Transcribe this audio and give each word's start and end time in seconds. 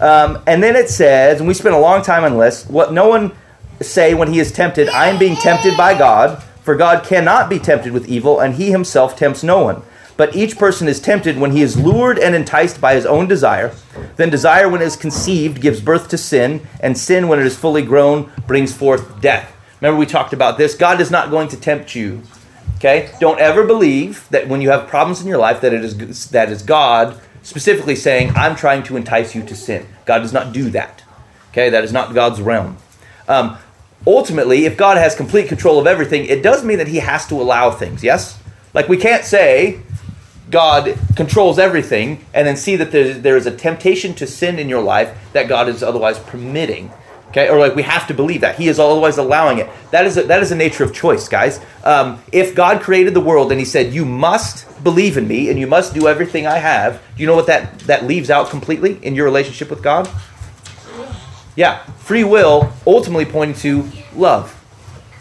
Um, 0.00 0.42
and 0.46 0.62
then 0.62 0.76
it 0.76 0.88
says, 0.88 1.40
and 1.40 1.48
we 1.48 1.54
spent 1.54 1.74
a 1.74 1.78
long 1.78 2.02
time 2.02 2.24
on 2.24 2.38
this, 2.38 2.66
what 2.66 2.92
no 2.92 3.08
one 3.08 3.32
say 3.82 4.14
when 4.14 4.32
he 4.32 4.40
is 4.40 4.50
tempted, 4.50 4.88
I 4.88 5.08
am 5.08 5.18
being 5.18 5.36
tempted 5.36 5.76
by 5.76 5.96
God, 5.96 6.42
for 6.62 6.74
God 6.74 7.04
cannot 7.04 7.50
be 7.50 7.58
tempted 7.58 7.92
with 7.92 8.08
evil, 8.08 8.40
and 8.40 8.54
he 8.54 8.70
himself 8.70 9.16
tempts 9.16 9.42
no 9.42 9.62
one. 9.62 9.82
But 10.16 10.36
each 10.36 10.58
person 10.58 10.88
is 10.88 11.00
tempted 11.00 11.38
when 11.38 11.52
he 11.52 11.62
is 11.62 11.78
lured 11.78 12.18
and 12.18 12.34
enticed 12.34 12.80
by 12.80 12.94
his 12.94 13.06
own 13.06 13.26
desire. 13.26 13.74
Then 14.16 14.28
desire, 14.28 14.68
when 14.68 14.82
it 14.82 14.86
is 14.86 14.96
conceived, 14.96 15.60
gives 15.60 15.80
birth 15.80 16.08
to 16.08 16.18
sin, 16.18 16.66
and 16.80 16.96
sin, 16.96 17.28
when 17.28 17.38
it 17.38 17.46
is 17.46 17.56
fully 17.56 17.82
grown, 17.82 18.30
brings 18.46 18.74
forth 18.74 19.20
death. 19.20 19.54
Remember, 19.80 19.98
we 19.98 20.06
talked 20.06 20.34
about 20.34 20.58
this. 20.58 20.74
God 20.74 21.00
is 21.00 21.10
not 21.10 21.30
going 21.30 21.48
to 21.48 21.56
tempt 21.56 21.94
you. 21.94 22.22
Okay? 22.76 23.10
Don't 23.20 23.40
ever 23.40 23.66
believe 23.66 24.28
that 24.30 24.48
when 24.48 24.60
you 24.60 24.70
have 24.70 24.88
problems 24.88 25.20
in 25.20 25.28
your 25.28 25.38
life 25.38 25.60
that 25.60 25.72
it 25.72 25.84
is 25.84 26.30
that 26.30 26.50
is 26.50 26.62
God 26.62 27.20
specifically 27.42 27.96
saying, 27.96 28.32
"I'm 28.36 28.56
trying 28.56 28.82
to 28.84 28.96
entice 28.96 29.34
you 29.34 29.42
to 29.42 29.54
sin." 29.54 29.86
God 30.04 30.18
does 30.20 30.32
not 30.32 30.52
do 30.52 30.70
that. 30.70 31.02
Okay? 31.50 31.70
That 31.70 31.84
is 31.84 31.92
not 31.92 32.14
God's 32.14 32.40
realm. 32.40 32.76
Um, 33.28 33.58
ultimately, 34.06 34.66
if 34.66 34.76
God 34.76 34.96
has 34.96 35.14
complete 35.14 35.48
control 35.48 35.78
of 35.78 35.86
everything, 35.86 36.26
it 36.26 36.42
does 36.42 36.64
mean 36.64 36.78
that 36.78 36.88
He 36.88 36.98
has 36.98 37.26
to 37.28 37.34
allow 37.34 37.70
things. 37.70 38.02
Yes? 38.02 38.38
Like 38.74 38.88
we 38.88 38.96
can't 38.96 39.24
say 39.24 39.80
God 40.50 40.98
controls 41.16 41.58
everything 41.58 42.24
and 42.34 42.46
then 42.46 42.56
see 42.56 42.76
that 42.76 42.90
there, 42.90 43.14
there 43.14 43.36
is 43.36 43.46
a 43.46 43.56
temptation 43.56 44.14
to 44.14 44.26
sin 44.26 44.58
in 44.58 44.68
your 44.68 44.82
life 44.82 45.16
that 45.32 45.48
God 45.48 45.68
is 45.68 45.82
otherwise 45.82 46.18
permitting. 46.18 46.90
Okay, 47.28 47.48
or 47.48 47.60
like 47.60 47.76
we 47.76 47.84
have 47.84 48.08
to 48.08 48.14
believe 48.14 48.40
that 48.40 48.56
he 48.56 48.66
is 48.66 48.80
otherwise 48.80 49.16
allowing 49.16 49.58
it. 49.58 49.68
That 49.92 50.04
is 50.04 50.16
a, 50.16 50.24
that 50.24 50.42
is 50.42 50.50
a 50.50 50.56
nature 50.56 50.82
of 50.82 50.92
choice, 50.92 51.28
guys. 51.28 51.60
Um, 51.84 52.20
if 52.32 52.56
God 52.56 52.82
created 52.82 53.14
the 53.14 53.20
world 53.20 53.52
and 53.52 53.60
He 53.60 53.64
said 53.64 53.94
you 53.94 54.04
must 54.04 54.66
believe 54.82 55.16
in 55.16 55.26
me 55.28 55.50
and 55.50 55.58
you 55.58 55.66
must 55.66 55.94
do 55.94 56.08
everything 56.08 56.46
I 56.46 56.58
have, 56.58 57.02
do 57.16 57.22
you 57.22 57.26
know 57.26 57.36
what 57.36 57.46
that 57.46 57.80
that 57.80 58.04
leaves 58.06 58.30
out 58.30 58.50
completely 58.50 58.98
in 59.04 59.14
your 59.14 59.24
relationship 59.24 59.70
with 59.70 59.82
God? 59.82 60.08
Yeah, 61.56 61.82
free 61.98 62.24
will 62.24 62.72
ultimately 62.86 63.26
pointing 63.26 63.56
to 63.62 63.90
love, 64.14 64.54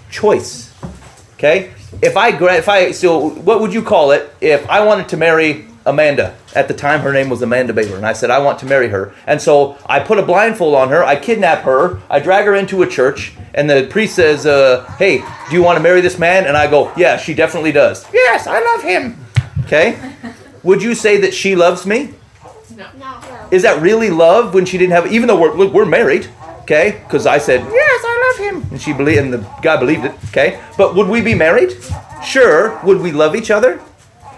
choice. 0.10 0.74
Okay, 1.34 1.74
if 2.02 2.16
I 2.18 2.30
if 2.56 2.70
I 2.70 2.92
so 2.92 3.30
what 3.30 3.62
would 3.62 3.74
you 3.74 3.82
call 3.82 4.12
it 4.12 4.34
if 4.42 4.68
I 4.70 4.86
wanted 4.86 5.10
to 5.10 5.18
marry 5.18 5.66
Amanda? 5.86 6.36
At 6.56 6.68
the 6.68 6.74
time 6.74 7.02
her 7.02 7.14
name 7.14 7.30
was 7.30 7.42
Amanda 7.42 7.74
Baylor 7.74 7.98
and 7.98 8.06
I 8.06 8.14
said 8.14 8.30
I 8.30 8.40
want 8.40 8.60
to 8.60 8.66
marry 8.66 8.90
her. 8.90 9.14
And 9.26 9.42
so 9.42 9.78
I 9.86 10.00
put 10.00 10.20
a 10.20 10.24
blindfold 10.24 10.76
on 10.76 10.90
her 10.90 11.04
I 11.04 11.16
kidnap 11.16 11.64
her 11.64 12.00
I 12.10 12.20
drag 12.20 12.46
her 12.46 12.56
into 12.56 12.84
a 12.84 12.88
church 12.88 13.34
and 13.54 13.70
the 13.70 13.88
priest 13.90 14.16
says 14.16 14.46
uh, 14.46 14.86
hey 14.98 15.20
do 15.50 15.56
you 15.56 15.64
want 15.64 15.78
to 15.78 15.84
marry 15.84 16.02
this 16.02 16.20
man? 16.20 16.46
And 16.46 16.56
I 16.56 16.70
go 16.70 16.92
yeah 16.96 17.18
she 17.18 17.34
definitely 17.34 17.72
does. 17.72 18.06
Yes 18.14 18.48
I 18.48 18.60
love 18.60 18.84
him 18.84 19.18
okay 19.70 20.16
would 20.64 20.82
you 20.82 20.96
say 20.96 21.18
that 21.18 21.34
she 21.34 21.56
loves 21.56 21.86
me 21.86 22.14
No. 22.76 23.22
is 23.52 23.62
that 23.64 23.82
really 23.82 24.10
love 24.10 24.54
when 24.54 24.66
she 24.66 24.78
didn't 24.78 24.94
have 24.98 25.12
even 25.12 25.28
though 25.28 25.40
we're 25.40 25.54
look, 25.54 25.74
we're 25.74 25.86
married 25.86 26.28
okay 26.62 27.02
because 27.04 27.26
I 27.26 27.38
said 27.38 27.60
yes 27.62 28.02
I 28.12 28.16
love 28.26 28.38
him 28.48 28.72
and 28.72 28.82
she 28.82 28.94
believed 28.94 29.20
and 29.20 29.34
the 29.34 29.46
guy 29.62 29.78
believed 29.78 30.06
it 30.06 30.14
okay 30.30 30.60
but 30.78 30.96
would 30.96 31.08
we 31.08 31.22
be 31.22 31.36
married 31.36 31.72
sure 32.24 32.80
would 32.84 33.00
we 33.00 33.12
love 33.12 33.36
each 33.36 33.52
other 33.52 33.80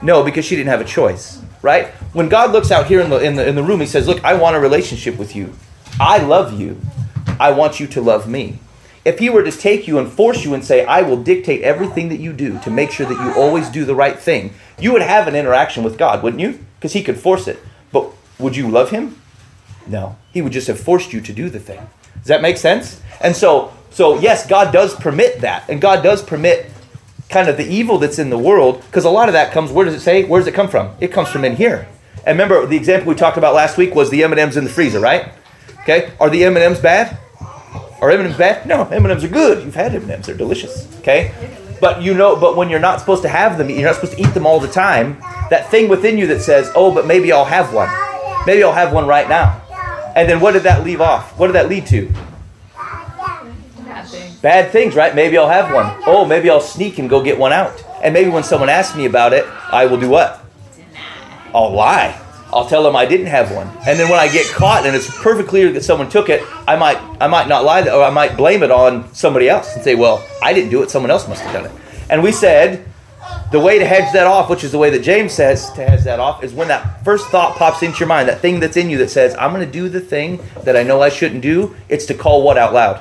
no, 0.01 0.23
because 0.23 0.45
she 0.45 0.55
didn't 0.55 0.69
have 0.69 0.81
a 0.81 0.85
choice, 0.85 1.41
right? 1.61 1.87
When 2.13 2.27
God 2.27 2.51
looks 2.51 2.71
out 2.71 2.87
here 2.87 3.01
in 3.01 3.09
the, 3.09 3.19
in 3.19 3.35
the, 3.35 3.47
in 3.47 3.55
the 3.55 3.63
room, 3.63 3.79
He 3.79 3.85
says, 3.85 4.07
Look, 4.07 4.23
I 4.23 4.33
want 4.33 4.55
a 4.55 4.59
relationship 4.59 5.17
with 5.17 5.35
you. 5.35 5.53
I 5.99 6.17
love 6.17 6.59
you. 6.59 6.81
I 7.39 7.51
want 7.51 7.79
you 7.79 7.87
to 7.87 8.01
love 8.01 8.27
me. 8.27 8.59
If 9.05 9.19
He 9.19 9.29
were 9.29 9.43
to 9.43 9.51
take 9.51 9.87
you 9.87 9.99
and 9.99 10.11
force 10.11 10.43
you 10.43 10.53
and 10.53 10.65
say, 10.65 10.85
I 10.85 11.01
will 11.03 11.21
dictate 11.21 11.61
everything 11.61 12.09
that 12.09 12.19
you 12.19 12.33
do 12.33 12.59
to 12.61 12.71
make 12.71 12.91
sure 12.91 13.05
that 13.05 13.13
you 13.13 13.33
always 13.39 13.69
do 13.69 13.85
the 13.85 13.95
right 13.95 14.17
thing, 14.17 14.53
you 14.81 14.91
would 14.93 15.01
have 15.01 15.27
an 15.27 15.35
interaction 15.35 15.83
with 15.83 15.97
God, 15.97 16.23
wouldn't 16.23 16.41
you? 16.41 16.59
Because 16.77 16.93
He 16.93 17.03
could 17.03 17.17
force 17.17 17.47
it. 17.47 17.59
But 17.91 18.09
would 18.39 18.55
you 18.55 18.69
love 18.69 18.89
Him? 18.89 19.21
No. 19.87 20.17
He 20.31 20.41
would 20.41 20.53
just 20.53 20.67
have 20.67 20.79
forced 20.79 21.13
you 21.13 21.21
to 21.21 21.33
do 21.33 21.49
the 21.49 21.59
thing. 21.59 21.79
Does 22.15 22.27
that 22.27 22.41
make 22.41 22.57
sense? 22.57 23.01
And 23.19 23.35
so, 23.35 23.73
so 23.89 24.19
yes, 24.19 24.47
God 24.47 24.71
does 24.71 24.95
permit 24.95 25.41
that, 25.41 25.69
and 25.69 25.81
God 25.81 26.03
does 26.03 26.21
permit 26.21 26.71
kind 27.31 27.47
of 27.47 27.57
the 27.57 27.65
evil 27.65 27.97
that's 27.97 28.19
in 28.19 28.29
the 28.29 28.37
world 28.37 28.81
because 28.87 29.05
a 29.05 29.09
lot 29.09 29.29
of 29.29 29.33
that 29.33 29.53
comes 29.53 29.71
where 29.71 29.85
does 29.85 29.95
it 29.95 30.01
say 30.01 30.25
where 30.25 30.39
does 30.41 30.47
it 30.47 30.53
come 30.53 30.67
from 30.67 30.93
it 30.99 31.13
comes 31.13 31.29
from 31.29 31.45
in 31.45 31.55
here 31.55 31.87
and 32.25 32.37
remember 32.37 32.65
the 32.65 32.75
example 32.75 33.07
we 33.07 33.15
talked 33.15 33.37
about 33.37 33.55
last 33.55 33.77
week 33.77 33.95
was 33.95 34.09
the 34.09 34.21
m&ms 34.21 34.57
in 34.57 34.65
the 34.65 34.69
freezer 34.69 34.99
right 34.99 35.31
okay 35.79 36.11
are 36.19 36.29
the 36.29 36.43
m&ms 36.43 36.81
bad 36.81 37.17
are 38.01 38.11
m&ms 38.11 38.37
bad 38.37 38.65
no 38.65 38.83
m&ms 38.83 39.23
are 39.23 39.29
good 39.29 39.63
you've 39.63 39.75
had 39.75 39.95
m&ms 39.95 40.25
they're 40.25 40.35
delicious 40.35 40.93
okay 40.99 41.33
but 41.81 42.01
you 42.01 42.13
know 42.13 42.35
but 42.35 42.55
when 42.55 42.69
you're 42.69 42.79
not 42.79 42.99
supposed 42.99 43.23
to 43.23 43.29
have 43.29 43.57
them 43.57 43.69
you're 43.69 43.81
not 43.81 43.95
supposed 43.95 44.13
to 44.13 44.21
eat 44.21 44.33
them 44.33 44.45
all 44.45 44.59
the 44.59 44.67
time 44.67 45.19
that 45.49 45.69
thing 45.69 45.89
within 45.89 46.17
you 46.17 46.27
that 46.27 46.41
says 46.41 46.71
oh 46.75 46.93
but 46.93 47.05
maybe 47.05 47.31
i'll 47.31 47.43
have 47.43 47.73
one 47.73 47.89
maybe 48.45 48.63
i'll 48.63 48.71
have 48.71 48.93
one 48.93 49.05
right 49.07 49.27
now 49.27 49.59
and 50.15 50.29
then 50.29 50.39
what 50.39 50.51
did 50.53 50.63
that 50.63 50.83
leave 50.83 51.01
off 51.01 51.37
what 51.37 51.47
did 51.47 51.53
that 51.53 51.67
lead 51.67 51.85
to 51.85 52.09
Bad 53.91 54.07
thing. 54.07 54.35
Bad 54.41 54.71
things, 54.71 54.95
right? 54.95 55.13
Maybe 55.13 55.37
I'll 55.37 55.49
have 55.49 55.73
one. 55.73 56.01
Oh, 56.07 56.25
maybe 56.25 56.49
I'll 56.49 56.61
sneak 56.61 56.97
and 56.97 57.09
go 57.09 57.21
get 57.21 57.37
one 57.37 57.53
out. 57.53 57.83
And 58.01 58.13
maybe 58.13 58.29
when 58.29 58.43
someone 58.43 58.69
asks 58.69 58.95
me 58.95 59.05
about 59.05 59.33
it, 59.33 59.45
I 59.71 59.85
will 59.85 59.99
do 59.99 60.09
what? 60.09 60.43
I'll 61.53 61.71
lie. 61.71 62.19
I'll 62.53 62.67
tell 62.67 62.83
them 62.83 62.95
I 62.95 63.05
didn't 63.05 63.27
have 63.27 63.51
one. 63.51 63.67
And 63.87 63.99
then 63.99 64.09
when 64.09 64.19
I 64.19 64.27
get 64.27 64.45
caught 64.47 64.85
and 64.85 64.95
it's 64.95 65.09
perfectly 65.21 65.49
clear 65.49 65.71
that 65.71 65.83
someone 65.83 66.09
took 66.09 66.29
it, 66.29 66.43
I 66.67 66.75
might 66.75 66.97
I 67.19 67.27
might 67.27 67.47
not 67.47 67.63
lie 67.63 67.87
or 67.87 68.03
I 68.03 68.09
might 68.09 68.35
blame 68.35 68.63
it 68.63 68.71
on 68.71 69.13
somebody 69.13 69.47
else 69.49 69.73
and 69.75 69.83
say, 69.83 69.95
"Well, 69.95 70.25
I 70.41 70.53
didn't 70.53 70.69
do 70.69 70.83
it. 70.83 70.91
Someone 70.91 71.11
else 71.11 71.27
must 71.27 71.41
have 71.41 71.53
done 71.53 71.65
it." 71.65 71.71
And 72.09 72.21
we 72.23 72.31
said 72.31 72.85
the 73.51 73.59
way 73.59 73.79
to 73.79 73.85
hedge 73.85 74.11
that 74.13 74.27
off, 74.27 74.49
which 74.49 74.63
is 74.63 74.71
the 74.71 74.77
way 74.77 74.89
that 74.89 74.99
James 74.99 75.33
says 75.33 75.71
to 75.71 75.83
hedge 75.83 76.03
that 76.03 76.19
off, 76.19 76.43
is 76.43 76.53
when 76.53 76.67
that 76.69 77.03
first 77.03 77.27
thought 77.27 77.55
pops 77.55 77.83
into 77.83 77.99
your 77.99 78.07
mind, 78.07 78.27
that 78.29 78.39
thing 78.39 78.59
that's 78.59 78.77
in 78.77 78.89
you 78.89 78.97
that 78.97 79.09
says, 79.09 79.35
"I'm 79.39 79.53
going 79.53 79.65
to 79.65 79.71
do 79.71 79.89
the 79.89 80.01
thing 80.01 80.39
that 80.63 80.75
I 80.75 80.83
know 80.83 81.01
I 81.01 81.09
shouldn't 81.09 81.41
do." 81.41 81.75
It's 81.89 82.05
to 82.07 82.13
call 82.13 82.43
what 82.43 82.57
out 82.57 82.73
loud? 82.73 82.99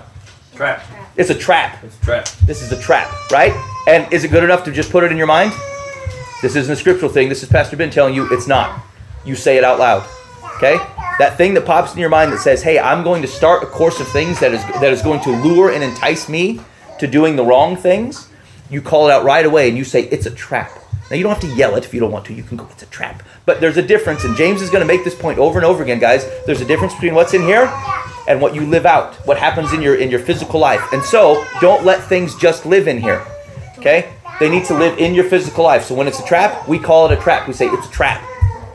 Trap. 0.55 0.83
It's 1.17 1.31
a 1.31 1.35
trap. 1.35 1.83
It's 1.83 1.97
a 2.01 2.05
trap. 2.05 2.29
This 2.47 2.63
is 2.63 2.73
a 2.73 2.81
trap, 2.81 3.11
right? 3.31 3.53
And 3.87 4.13
is 4.13 4.25
it 4.25 4.29
good 4.29 4.45
enough 4.45 4.65
to 4.65 4.73
just 4.73 4.91
put 4.91 5.05
it 5.05 5.11
in 5.11 5.19
your 5.19 5.27
mind? 5.27 5.53
This 6.43 6.57
isn't 6.57 6.73
a 6.73 6.77
scriptural 6.77 7.11
thing. 7.11 7.29
This 7.29 7.43
is 7.43 7.49
Pastor 7.49 7.77
Ben 7.77 7.91
telling 7.91 8.15
you 8.15 8.27
it's 8.33 8.47
not. 8.47 8.81
You 9.25 9.37
say 9.37 9.57
it 9.57 9.65
out 9.65 9.79
loud. 9.79 10.09
Okay? 10.57 10.79
That 11.19 11.37
thing 11.37 11.55
that 11.55 11.67
pops 11.67 11.93
in 11.93 11.99
your 11.99 12.09
mind 12.09 12.33
that 12.33 12.41
says, 12.41 12.63
"Hey, 12.63 12.79
I'm 12.79 13.03
going 13.03 13.23
to 13.23 13.29
start 13.29 13.63
a 13.63 13.67
course 13.67 14.01
of 14.01 14.09
things 14.09 14.41
that 14.41 14.53
is 14.53 14.65
that 14.81 14.93
is 14.93 15.03
going 15.03 15.21
to 15.21 15.31
lure 15.31 15.71
and 15.71 15.85
entice 15.85 16.29
me 16.29 16.61
to 16.99 17.07
doing 17.07 17.37
the 17.37 17.45
wrong 17.45 17.77
things." 17.77 18.29
You 18.71 18.81
call 18.81 19.09
it 19.09 19.13
out 19.13 19.25
right 19.25 19.45
away 19.45 19.69
and 19.69 19.77
you 19.77 19.85
say 19.85 20.03
it's 20.05 20.27
a 20.27 20.31
trap. 20.31 20.71
Now 21.11 21.17
you 21.17 21.25
don't 21.25 21.33
have 21.33 21.43
to 21.43 21.57
yell 21.57 21.75
it 21.75 21.85
if 21.85 21.93
you 21.93 22.01
don't 22.01 22.13
want 22.13 22.25
to. 22.27 22.33
You 22.33 22.43
can 22.43 22.57
go, 22.57 22.67
"It's 22.71 22.83
a 22.83 22.87
trap." 22.87 23.23
But 23.45 23.61
there's 23.61 23.77
a 23.77 23.83
difference, 23.83 24.25
and 24.25 24.37
James 24.37 24.63
is 24.63 24.71
going 24.71 24.81
to 24.81 24.87
make 24.87 25.05
this 25.05 25.15
point 25.15 25.39
over 25.39 25.59
and 25.59 25.67
over 25.67 25.83
again, 25.83 25.99
guys. 25.99 26.25
There's 26.47 26.61
a 26.61 26.65
difference 26.65 26.95
between 26.95 27.15
what's 27.15 27.35
in 27.35 27.43
here 27.43 27.71
and 28.29 28.41
what 28.41 28.55
you 28.55 28.63
live 28.63 28.87
out, 28.87 29.15
what 29.27 29.37
happens 29.37 29.73
in 29.73 29.83
your 29.83 29.97
in 29.97 30.11
your 30.11 30.21
physical 30.21 30.61
life. 30.61 30.83
And 30.93 31.03
so, 31.03 31.45
don't 31.61 31.85
let 31.85 32.03
things 32.05 32.35
just 32.37 32.65
live 32.65 32.89
in 32.89 32.99
here. 32.99 33.23
Okay? 33.79 34.11
They 34.39 34.49
need 34.49 34.65
to 34.67 34.75
live 34.75 34.99
in 34.99 35.15
your 35.15 35.25
physical 35.25 35.65
life. 35.65 35.85
So 35.85 35.95
when 35.95 36.07
it's 36.07 36.19
a 36.19 36.25
trap, 36.25 36.67
we 36.67 36.79
call 36.79 37.07
it 37.07 37.13
a 37.13 37.21
trap. 37.21 37.47
We 37.47 37.53
say 37.53 37.67
it's 37.67 37.87
a 37.87 37.91
trap. 37.91 38.23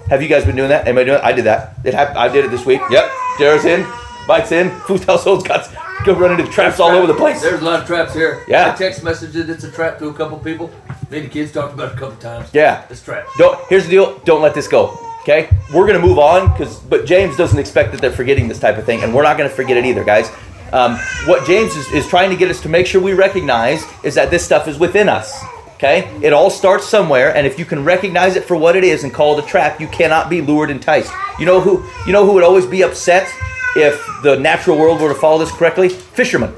Have 0.09 0.21
you 0.21 0.27
guys 0.27 0.45
been 0.45 0.55
doing 0.55 0.69
that? 0.69 0.87
Am 0.87 0.97
I 0.97 1.03
doing 1.03 1.17
it? 1.17 1.23
I 1.23 1.31
did 1.31 1.45
that. 1.45 1.75
It 1.83 1.93
happened. 1.93 2.19
I 2.19 2.27
did 2.29 2.45
it 2.45 2.51
this 2.51 2.65
week. 2.65 2.81
Yep. 2.91 3.11
Jared's 3.39 3.65
in. 3.65 3.85
Mike's 4.27 4.51
in. 4.51 4.69
Food 4.81 5.03
household's 5.03 5.43
got 5.43 5.67
go 6.05 6.13
running 6.13 6.39
into 6.39 6.51
traps 6.51 6.79
all 6.79 6.91
over 6.91 7.07
the 7.07 7.15
place. 7.15 7.41
There's 7.41 7.61
a 7.61 7.65
lot 7.65 7.81
of 7.81 7.87
traps 7.87 8.13
here. 8.13 8.43
Yeah. 8.47 8.71
I 8.71 8.75
text 8.75 9.01
messaged 9.01 9.35
it. 9.35 9.49
It's 9.49 9.63
a 9.63 9.71
trap 9.71 9.97
to 9.99 10.09
a 10.09 10.13
couple 10.13 10.37
people. 10.37 10.67
Me 11.09 11.17
and 11.17 11.25
the 11.27 11.29
kids 11.29 11.51
talked 11.51 11.73
about 11.73 11.91
it 11.91 11.95
a 11.95 11.99
couple 11.99 12.17
times. 12.17 12.49
Yeah. 12.53 12.85
It's 12.89 13.03
trap. 13.03 13.25
Don't. 13.37 13.59
Here's 13.67 13.85
the 13.85 13.89
deal. 13.89 14.19
Don't 14.19 14.41
let 14.41 14.53
this 14.53 14.67
go. 14.67 14.97
Okay. 15.21 15.49
We're 15.73 15.87
gonna 15.87 15.99
move 15.99 16.19
on 16.19 16.51
because, 16.51 16.79
but 16.81 17.07
James 17.07 17.35
doesn't 17.35 17.57
expect 17.57 17.91
that 17.91 17.99
they're 17.99 18.11
forgetting 18.11 18.47
this 18.47 18.59
type 18.59 18.77
of 18.77 18.85
thing, 18.85 19.01
and 19.01 19.13
we're 19.13 19.23
not 19.23 19.39
gonna 19.39 19.49
forget 19.49 19.75
it 19.75 19.85
either, 19.85 20.03
guys. 20.03 20.31
Um, 20.71 20.97
what 21.25 21.47
James 21.47 21.75
is, 21.75 21.91
is 21.91 22.07
trying 22.07 22.29
to 22.29 22.35
get 22.35 22.51
us 22.51 22.61
to 22.61 22.69
make 22.69 22.85
sure 22.85 23.01
we 23.01 23.13
recognize 23.13 23.83
is 24.03 24.13
that 24.15 24.29
this 24.29 24.45
stuff 24.45 24.67
is 24.67 24.77
within 24.77 25.09
us. 25.09 25.43
Okay? 25.75 26.09
It 26.21 26.33
all 26.33 26.49
starts 26.49 26.87
somewhere, 26.87 27.35
and 27.35 27.45
if 27.45 27.59
you 27.59 27.65
can 27.65 27.83
recognize 27.83 28.35
it 28.35 28.43
for 28.45 28.55
what 28.55 28.75
it 28.75 28.83
is 28.83 29.03
and 29.03 29.13
call 29.13 29.37
it 29.37 29.43
a 29.43 29.47
trap, 29.47 29.79
you 29.79 29.87
cannot 29.87 30.29
be 30.29 30.41
lured, 30.41 30.69
and 30.69 30.79
enticed. 30.79 31.11
You 31.39 31.45
know 31.45 31.59
who? 31.61 31.85
You 32.05 32.13
know 32.13 32.25
who 32.25 32.33
would 32.33 32.43
always 32.43 32.65
be 32.65 32.83
upset 32.83 33.27
if 33.75 34.01
the 34.23 34.37
natural 34.37 34.77
world 34.77 35.01
were 35.01 35.09
to 35.09 35.19
follow 35.19 35.39
this 35.39 35.51
correctly? 35.51 35.89
Fishermen 35.89 36.53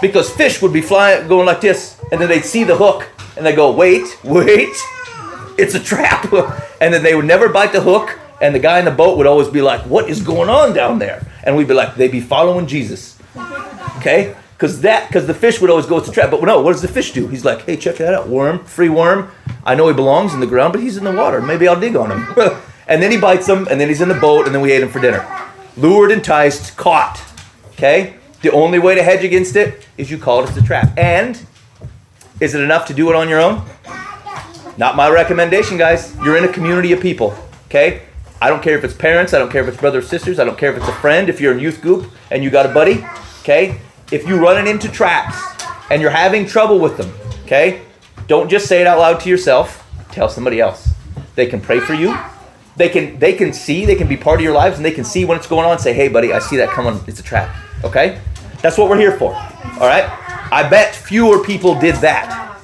because 0.00 0.30
fish 0.30 0.60
would 0.60 0.72
be 0.72 0.82
flying 0.82 1.26
going 1.28 1.46
like 1.46 1.62
this 1.62 1.98
and 2.12 2.20
then 2.20 2.28
they'd 2.28 2.44
see 2.44 2.62
the 2.62 2.76
hook 2.76 3.08
and 3.36 3.46
they 3.46 3.54
go 3.54 3.72
wait 3.72 4.18
wait 4.22 4.74
it's 5.56 5.74
a 5.74 5.80
trap 5.80 6.30
and 6.80 6.92
then 6.92 7.02
they 7.02 7.14
would 7.14 7.24
never 7.24 7.48
bite 7.48 7.72
the 7.72 7.80
hook 7.80 8.18
and 8.42 8.54
the 8.54 8.58
guy 8.58 8.78
in 8.78 8.84
the 8.84 8.90
boat 8.90 9.16
would 9.16 9.26
always 9.26 9.48
be 9.48 9.62
like 9.62 9.80
what 9.82 10.08
is 10.10 10.20
going 10.20 10.50
on 10.50 10.74
down 10.74 10.98
there 10.98 11.26
and 11.44 11.56
we'd 11.56 11.68
be 11.68 11.74
like 11.74 11.94
they'd 11.94 12.12
be 12.12 12.20
following 12.20 12.66
jesus 12.66 13.18
okay 13.96 14.36
because 14.56 14.80
that 14.80 15.08
because 15.08 15.26
the 15.26 15.34
fish 15.34 15.60
would 15.60 15.70
always 15.70 15.86
go 15.86 16.00
to 16.00 16.10
a 16.10 16.14
trap 16.14 16.30
but 16.30 16.42
no 16.42 16.60
what 16.60 16.72
does 16.72 16.82
the 16.82 16.88
fish 16.88 17.12
do 17.12 17.28
he's 17.28 17.44
like 17.44 17.62
hey 17.62 17.76
check 17.76 17.96
that 17.96 18.14
out 18.14 18.28
worm 18.28 18.64
free 18.64 18.88
worm 18.88 19.30
i 19.64 19.74
know 19.74 19.86
he 19.88 19.94
belongs 19.94 20.32
in 20.32 20.40
the 20.40 20.46
ground 20.46 20.72
but 20.72 20.80
he's 20.82 20.96
in 20.96 21.04
the 21.04 21.12
water 21.12 21.40
maybe 21.40 21.68
i'll 21.68 21.78
dig 21.78 21.96
on 21.96 22.10
him 22.10 22.34
and 22.88 23.02
then 23.02 23.10
he 23.10 23.18
bites 23.18 23.48
him 23.48 23.66
and 23.70 23.80
then 23.80 23.88
he's 23.88 24.00
in 24.00 24.08
the 24.08 24.14
boat 24.14 24.46
and 24.46 24.54
then 24.54 24.62
we 24.62 24.72
ate 24.72 24.82
him 24.82 24.88
for 24.88 25.00
dinner 25.00 25.26
lured 25.76 26.10
enticed 26.10 26.76
caught 26.76 27.22
okay 27.72 28.14
the 28.44 28.52
only 28.52 28.78
way 28.78 28.94
to 28.94 29.02
hedge 29.02 29.24
against 29.24 29.56
it 29.56 29.88
is 29.96 30.10
you 30.10 30.18
call 30.18 30.44
it 30.44 30.54
a 30.54 30.62
trap. 30.62 30.92
And 30.98 31.42
is 32.40 32.54
it 32.54 32.60
enough 32.60 32.86
to 32.88 32.92
do 32.92 33.08
it 33.08 33.16
on 33.16 33.26
your 33.26 33.40
own? 33.40 33.64
Not 34.76 34.96
my 34.96 35.08
recommendation, 35.08 35.78
guys. 35.78 36.14
You're 36.16 36.36
in 36.36 36.44
a 36.44 36.52
community 36.52 36.92
of 36.92 37.00
people, 37.00 37.34
okay? 37.68 38.02
I 38.42 38.50
don't 38.50 38.62
care 38.62 38.76
if 38.76 38.84
it's 38.84 38.92
parents, 38.92 39.32
I 39.32 39.38
don't 39.38 39.50
care 39.50 39.62
if 39.62 39.68
it's 39.68 39.78
brothers, 39.78 40.10
sisters, 40.10 40.38
I 40.38 40.44
don't 40.44 40.58
care 40.58 40.70
if 40.70 40.76
it's 40.76 40.86
a 40.86 40.92
friend, 40.96 41.30
if 41.30 41.40
you're 41.40 41.54
in 41.54 41.58
youth 41.58 41.80
group 41.80 42.10
and 42.30 42.44
you 42.44 42.50
got 42.50 42.66
a 42.66 42.68
buddy, 42.68 43.02
okay? 43.40 43.80
If 44.12 44.26
you're 44.28 44.40
running 44.40 44.66
into 44.66 44.90
traps 44.90 45.36
and 45.90 46.02
you're 46.02 46.10
having 46.10 46.46
trouble 46.46 46.78
with 46.78 46.96
them, 46.96 47.12
okay? 47.44 47.82
Don't 48.26 48.48
just 48.48 48.66
say 48.66 48.80
it 48.80 48.86
out 48.86 48.98
loud 48.98 49.20
to 49.20 49.28
yourself, 49.28 49.90
tell 50.10 50.28
somebody 50.28 50.60
else. 50.60 50.90
They 51.34 51.46
can 51.46 51.60
pray 51.60 51.80
for 51.80 51.94
you. 51.94 52.16
They 52.76 52.88
can 52.88 53.18
they 53.18 53.34
can 53.34 53.52
see, 53.52 53.86
they 53.86 53.94
can 53.94 54.08
be 54.08 54.16
part 54.16 54.40
of 54.40 54.44
your 54.44 54.54
lives 54.54 54.76
and 54.76 54.84
they 54.84 54.90
can 54.90 55.04
see 55.04 55.24
when 55.24 55.38
it's 55.38 55.46
going 55.46 55.64
on 55.66 55.78
say, 55.78 55.92
"Hey 55.92 56.08
buddy, 56.08 56.32
I 56.32 56.38
see 56.38 56.56
that 56.56 56.70
coming. 56.70 57.00
It's 57.06 57.20
a 57.20 57.22
trap." 57.22 57.54
Okay? 57.84 58.20
That's 58.62 58.76
what 58.76 58.88
we're 58.88 58.98
here 58.98 59.16
for. 59.16 59.34
All 59.34 59.86
right? 59.86 60.06
I 60.50 60.68
bet 60.68 60.94
fewer 60.94 61.44
people 61.44 61.78
did 61.78 61.96
that. 61.96 62.58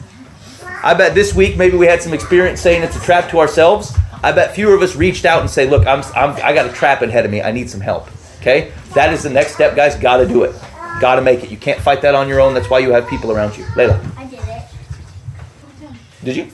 I 0.83 0.95
bet 0.95 1.15
this 1.15 1.35
week 1.35 1.57
maybe 1.57 1.77
we 1.77 1.87
had 1.87 2.03
some 2.03 2.15
experience 2.15 2.61
saying 2.61 2.83
it's 2.83 2.97
a 2.97 3.01
trap 3.01 3.31
to 3.31 3.39
ourselves. 3.39 3.97
I 4.23 4.33
bet 4.33 4.55
fewer 4.55 4.75
of 4.75 4.83
us 4.83 4.97
reached 4.97 5.25
out 5.25 5.41
and 5.41 5.51
say, 5.51 5.69
"Look, 5.69 5.87
I'm, 5.87 6.03
I'm 6.15 6.37
I 6.43 6.53
got 6.53 6.67
a 6.67 6.73
trap 6.73 7.03
ahead 7.03 7.25
of 7.25 7.31
me. 7.31 7.43
I 7.43 7.53
need 7.53 7.71
some 7.71 7.81
help." 7.81 8.09
Okay? 8.41 8.73
That 8.95 9.13
is 9.13 9.23
the 9.23 9.31
next 9.31 9.55
step, 9.55 9.77
guys. 9.77 9.95
Got 9.95 10.19
to 10.19 10.27
do 10.27 10.45
it. 10.45 10.55
Got 11.01 11.17
to 11.17 11.23
make 11.23 11.43
it. 11.43 11.51
You 11.51 11.57
can't 11.57 11.81
fight 11.81 12.03
that 12.03 12.15
on 12.15 12.29
your 12.29 12.41
own. 12.41 12.53
That's 12.53 12.69
why 12.69 12.79
you 12.79 12.93
have 12.93 13.09
people 13.09 13.33
around 13.33 13.57
you. 13.57 13.65
Layla, 13.65 13.99
I 14.19 14.27
did 14.27 14.41
it. 14.41 15.95
did 16.23 16.37
you? 16.37 16.51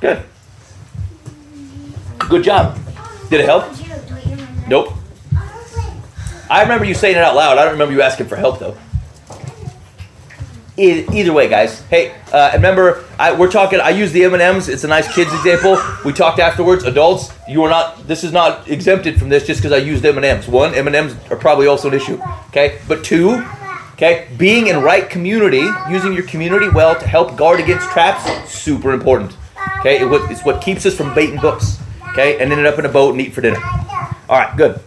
Good. 0.00 0.22
Good 2.18 2.42
job. 2.42 2.76
Did 3.30 3.40
it 3.40 3.46
help? 3.46 3.70
Did 3.70 3.86
you? 3.86 3.94
Do 3.94 4.28
you 4.28 4.36
remember? 4.36 4.68
Nope. 4.68 4.92
I 6.50 6.62
remember 6.62 6.86
you 6.86 6.94
saying 6.94 7.16
it 7.16 7.22
out 7.22 7.36
loud. 7.36 7.58
I 7.58 7.62
don't 7.62 7.72
remember 7.72 7.94
you 7.94 8.02
asking 8.02 8.26
for 8.26 8.36
help 8.36 8.58
though. 8.58 8.76
Either 10.76 11.32
way, 11.32 11.48
guys. 11.48 11.80
Hey, 11.86 12.14
uh, 12.32 12.50
remember 12.54 13.04
I, 13.18 13.32
we're 13.34 13.50
talking. 13.50 13.80
I 13.80 13.90
use 13.90 14.12
the 14.12 14.24
M 14.24 14.32
and 14.32 14.42
M's. 14.42 14.68
It's 14.68 14.84
a 14.84 14.88
nice 14.88 15.12
kids 15.12 15.32
example. 15.34 15.80
We 16.04 16.12
talked 16.12 16.38
afterwards. 16.38 16.84
Adults, 16.84 17.32
you 17.48 17.64
are 17.64 17.70
not. 17.70 18.06
This 18.06 18.22
is 18.22 18.32
not 18.32 18.68
exempted 18.68 19.18
from 19.18 19.28
this 19.28 19.46
just 19.46 19.60
because 19.60 19.72
I 19.72 19.78
used 19.78 20.04
M 20.04 20.16
and 20.16 20.24
M's. 20.24 20.46
One, 20.46 20.74
M 20.74 20.86
and 20.86 20.94
M's 20.94 21.16
are 21.30 21.36
probably 21.36 21.66
also 21.66 21.88
an 21.88 21.94
issue. 21.94 22.20
Okay, 22.48 22.78
but 22.86 23.02
two, 23.04 23.44
okay, 23.98 24.28
being 24.38 24.68
in 24.68 24.80
right 24.80 25.10
community, 25.10 25.68
using 25.90 26.12
your 26.12 26.22
community 26.22 26.68
well 26.68 26.98
to 26.98 27.06
help 27.06 27.36
guard 27.36 27.58
against 27.58 27.90
traps, 27.90 28.48
super 28.48 28.92
important. 28.92 29.36
Okay, 29.80 29.98
it's 30.00 30.44
what 30.44 30.62
keeps 30.62 30.86
us 30.86 30.94
from 30.94 31.14
baiting 31.14 31.36
hooks. 31.36 31.80
Okay, 32.10 32.40
and 32.40 32.50
ended 32.50 32.66
up 32.66 32.78
in 32.78 32.86
a 32.86 32.88
boat 32.88 33.12
and 33.12 33.20
eat 33.20 33.32
for 33.32 33.40
dinner. 33.40 33.60
All 34.28 34.38
right, 34.38 34.56
good. 34.56 34.80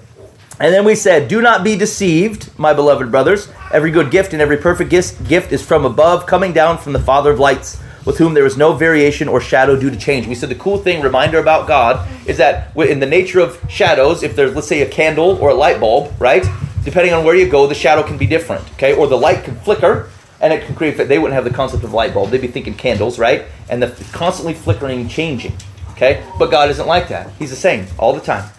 And 0.59 0.73
then 0.73 0.85
we 0.85 0.95
said, 0.95 1.27
Do 1.27 1.41
not 1.41 1.63
be 1.63 1.75
deceived, 1.75 2.57
my 2.57 2.73
beloved 2.73 3.11
brothers. 3.11 3.49
Every 3.73 3.91
good 3.91 4.11
gift 4.11 4.33
and 4.33 4.41
every 4.41 4.57
perfect 4.57 4.89
gift, 4.89 5.51
is 5.51 5.65
from 5.65 5.85
above, 5.85 6.25
coming 6.25 6.53
down 6.53 6.77
from 6.77 6.93
the 6.93 6.99
Father 6.99 7.31
of 7.31 7.39
lights, 7.39 7.81
with 8.05 8.17
whom 8.17 8.33
there 8.33 8.45
is 8.45 8.57
no 8.57 8.73
variation 8.73 9.27
or 9.27 9.41
shadow 9.41 9.77
due 9.79 9.89
to 9.89 9.97
change. 9.97 10.27
We 10.27 10.35
said 10.35 10.49
the 10.49 10.55
cool 10.55 10.77
thing, 10.77 11.01
reminder 11.01 11.39
about 11.39 11.67
God, 11.67 12.07
is 12.27 12.37
that 12.37 12.75
in 12.77 12.99
the 12.99 13.05
nature 13.05 13.39
of 13.39 13.59
shadows, 13.69 14.23
if 14.23 14.35
there's, 14.35 14.55
let's 14.55 14.67
say, 14.67 14.81
a 14.81 14.89
candle 14.89 15.37
or 15.37 15.49
a 15.49 15.53
light 15.53 15.79
bulb, 15.79 16.13
right? 16.19 16.45
Depending 16.83 17.13
on 17.13 17.23
where 17.23 17.35
you 17.35 17.47
go, 17.47 17.67
the 17.67 17.75
shadow 17.75 18.01
can 18.01 18.17
be 18.17 18.25
different, 18.25 18.67
okay? 18.73 18.93
Or 18.93 19.07
the 19.07 19.17
light 19.17 19.43
can 19.43 19.55
flicker, 19.59 20.09
and 20.39 20.51
it 20.51 20.65
can 20.65 20.75
create, 20.75 20.97
they 20.97 21.19
wouldn't 21.19 21.35
have 21.35 21.43
the 21.43 21.55
concept 21.55 21.83
of 21.83 21.93
light 21.93 22.13
bulb. 22.13 22.31
They'd 22.31 22.41
be 22.41 22.47
thinking 22.47 22.73
candles, 22.73 23.19
right? 23.19 23.45
And 23.69 23.81
the 23.81 23.89
constantly 24.11 24.55
flickering, 24.55 25.07
changing, 25.07 25.55
okay? 25.91 26.25
But 26.39 26.49
God 26.49 26.71
isn't 26.71 26.87
like 26.87 27.09
that. 27.09 27.29
He's 27.37 27.51
the 27.51 27.55
same 27.55 27.85
all 27.99 28.13
the 28.13 28.21
time. 28.21 28.49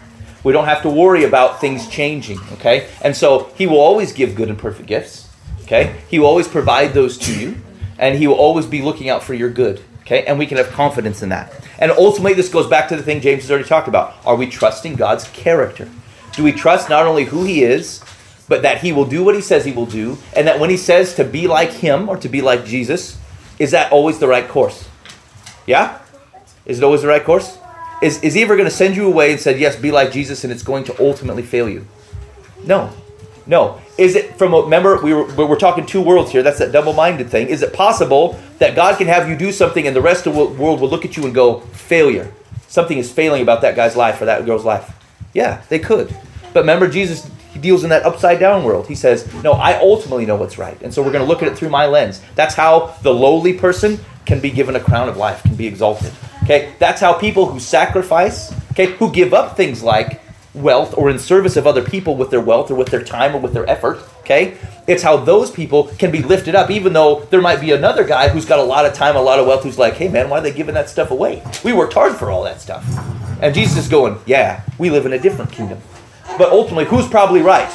We 0.45 0.53
don't 0.53 0.67
have 0.67 0.83
to 0.83 0.91
worry 0.91 1.25
about 1.25 1.61
things 1.61 1.89
changing, 1.89 2.39
okay? 2.53 2.89
And 3.03 3.17
so 3.17 3.53
he 3.57 3.67
will 3.67 3.81
always 3.81 4.13
give 4.13 4.37
good 4.37 4.49
and 4.49 4.59
perfect 4.59 4.89
gifts, 4.89 5.29
okay? 5.63 6.01
He 6.09 6.21
will 6.21 6.27
always 6.27 6.47
provide 6.47 6.95
those 6.95 7.19
to 7.19 7.37
you, 7.37 7.57
and 7.99 8.17
he 8.17 8.29
will 8.29 8.37
always 8.37 8.67
be 8.67 8.83
looking 8.83 9.09
out 9.09 9.25
for 9.25 9.35
your 9.35 9.51
good, 9.51 9.83
okay? 10.03 10.25
And 10.27 10.39
we 10.39 10.47
can 10.47 10.59
have 10.59 10.71
confidence 10.71 11.23
in 11.23 11.29
that. 11.31 11.53
And 11.81 11.91
ultimately, 11.91 12.35
this 12.35 12.49
goes 12.49 12.69
back 12.69 12.89
to 12.89 12.97
the 12.97 13.03
thing 13.03 13.21
James 13.21 13.43
has 13.43 13.51
already 13.51 13.69
talked 13.69 13.89
about. 13.89 14.15
Are 14.25 14.37
we 14.37 14.47
trusting 14.47 14.95
God's 14.95 15.27
character? 15.29 15.89
Do 16.35 16.43
we 16.45 16.53
trust 16.53 16.89
not 16.89 17.07
only 17.07 17.25
who 17.25 17.45
he 17.45 17.63
is, 17.63 18.03
but 18.49 18.63
that 18.63 18.79
he 18.79 18.93
will 18.93 19.05
do 19.05 19.25
what 19.25 19.35
he 19.35 19.41
says 19.41 19.65
he 19.65 19.73
will 19.73 19.87
do, 19.87 20.19
and 20.35 20.47
that 20.47 20.59
when 20.59 20.71
he 20.71 20.77
says 20.77 21.15
to 21.15 21.25
be 21.25 21.47
like 21.47 21.71
him 21.71 22.09
or 22.09 22.17
to 22.19 22.29
be 22.29 22.41
like 22.41 22.65
Jesus, 22.65 23.19
is 23.59 23.71
that 23.71 23.93
always 23.93 24.19
the 24.19 24.29
right 24.29 24.49
course? 24.49 24.89
Yeah? 25.67 25.99
Is 26.67 26.79
it 26.79 26.85
always 26.85 27.03
the 27.03 27.09
right 27.09 27.25
course? 27.25 27.59
Is, 28.03 28.23
is 28.23 28.35
he 28.35 28.43
ever 28.43 28.57
going 28.57 28.69
to 28.69 28.75
send 28.75 28.97
you 28.97 29.07
away 29.07 29.33
and 29.33 29.41
said, 29.41 29.61
yes, 29.61 29.77
be 29.77 29.93
like 29.93 30.11
Jesus, 30.11 30.43
and 30.45 30.53
it's 30.53 30.63
going 30.63 30.85
to 30.85 31.03
ultimately 31.05 31.43
fail 31.43 31.69
you? 31.69 31.87
No. 32.65 32.91
No. 33.47 33.81
Is 33.99 34.17
it 34.17 34.37
from, 34.37 34.55
a, 34.55 34.63
remember, 34.63 35.01
we 35.03 35.13
were, 35.13 35.25
we 35.35 35.45
we're 35.45 35.59
talking 35.59 35.87
two 35.87 36.01
worlds 36.01 36.33
here. 36.33 36.43
That's 36.43 36.59
that 36.59 36.73
double 36.73 36.93
minded 36.93 37.31
thing. 37.31 37.49
Is 37.49 37.63
it 37.63 37.73
possible 37.73 38.39
that 38.59 38.75
God 38.75 38.99
can 38.99 39.07
have 39.07 39.29
you 39.29 39.37
do 39.37 39.53
something 39.53 39.87
and 39.87 39.95
the 39.95 40.01
rest 40.01 40.27
of 40.27 40.35
the 40.35 40.45
world 40.45 40.81
will 40.81 40.89
look 40.89 41.05
at 41.05 41.17
you 41.17 41.25
and 41.25 41.35
go, 41.35 41.61
failure? 41.61 42.33
Something 42.69 42.99
is 42.99 43.13
failing 43.13 43.43
about 43.43 43.61
that 43.63 43.77
guy's 43.77 43.97
life 43.97 44.21
or 44.21 44.25
that 44.25 44.47
girl's 44.47 44.65
life. 44.65 44.93
Yeah, 45.33 45.63
they 45.69 45.79
could. 45.79 46.15
But 46.53 46.61
remember, 46.61 46.89
Jesus 46.89 47.31
deals 47.61 47.85
in 47.85 47.91
that 47.91 48.05
upside 48.05 48.41
down 48.41 48.65
world. 48.65 48.87
He 48.87 48.95
says, 48.95 49.33
No, 49.43 49.53
I 49.53 49.79
ultimately 49.79 50.27
know 50.27 50.37
what's 50.37 50.59
right. 50.59 50.81
And 50.83 50.93
so 50.93 51.03
we're 51.03 51.13
going 51.13 51.25
to 51.25 51.29
look 51.29 51.43
at 51.43 51.49
it 51.49 51.57
through 51.57 51.71
my 51.71 51.87
lens. 51.87 52.23
That's 52.35 52.55
how 52.55 52.95
the 53.03 53.13
lowly 53.13 53.53
person 53.53 53.99
can 54.27 54.41
be 54.41 54.51
given 54.51 54.77
a 54.77 54.81
crown 54.81 55.09
of 55.09 55.17
life, 55.17 55.43
can 55.43 55.55
be 55.55 55.67
exalted. 55.67 56.13
Okay? 56.45 56.75
That's 56.79 57.01
how 57.01 57.13
people 57.13 57.47
who 57.47 57.61
sacrifice, 57.61 58.53
okay, 58.73 58.87
who 58.93 59.11
give 59.13 59.33
up 59.33 59.57
things 59.57 59.83
like 59.83 60.21
wealth 60.55 60.95
or 60.97 61.11
in 61.11 61.19
service 61.19 61.57
of 61.57 61.67
other 61.67 61.83
people 61.83 62.17
with 62.17 62.31
their 62.31 62.41
wealth 62.41 62.71
or 62.71 62.75
with 62.75 62.89
their 62.89 63.03
time 63.03 63.35
or 63.35 63.39
with 63.39 63.53
their 63.53 63.69
effort, 63.69 63.99
okay? 64.21 64.57
It's 64.87 65.03
how 65.03 65.17
those 65.17 65.51
people 65.51 65.85
can 65.99 66.11
be 66.11 66.23
lifted 66.23 66.55
up, 66.55 66.71
even 66.71 66.93
though 66.93 67.21
there 67.31 67.41
might 67.41 67.61
be 67.61 67.71
another 67.71 68.05
guy 68.05 68.29
who's 68.29 68.45
got 68.45 68.59
a 68.59 68.65
lot 68.65 68.85
of 68.85 68.95
time, 68.95 69.15
a 69.15 69.23
lot 69.23 69.39
of 69.39 69.47
wealth, 69.47 69.63
who's 69.63 69.79
like, 69.79 69.95
hey 69.95 70.09
man, 70.09 70.29
why 70.29 70.39
are 70.39 70.41
they 70.41 70.53
giving 70.53 70.75
that 70.75 70.89
stuff 70.89 71.11
away? 71.11 71.43
We 71.65 71.73
worked 71.73 71.95
hard 71.95 72.17
for 72.17 72.31
all 72.31 72.43
that 72.45 72.61
stuff. 72.61 72.85
And 73.41 73.55
Jesus 73.55 73.77
is 73.77 73.89
going, 73.89 74.19
yeah, 74.27 74.63
we 74.79 74.91
live 74.91 75.07
in 75.07 75.13
a 75.13 75.19
different 75.19 75.53
kingdom. 75.53 75.79
But 76.37 76.51
ultimately, 76.51 76.85
who's 76.85 77.07
probably 77.09 77.43
right? 77.43 77.71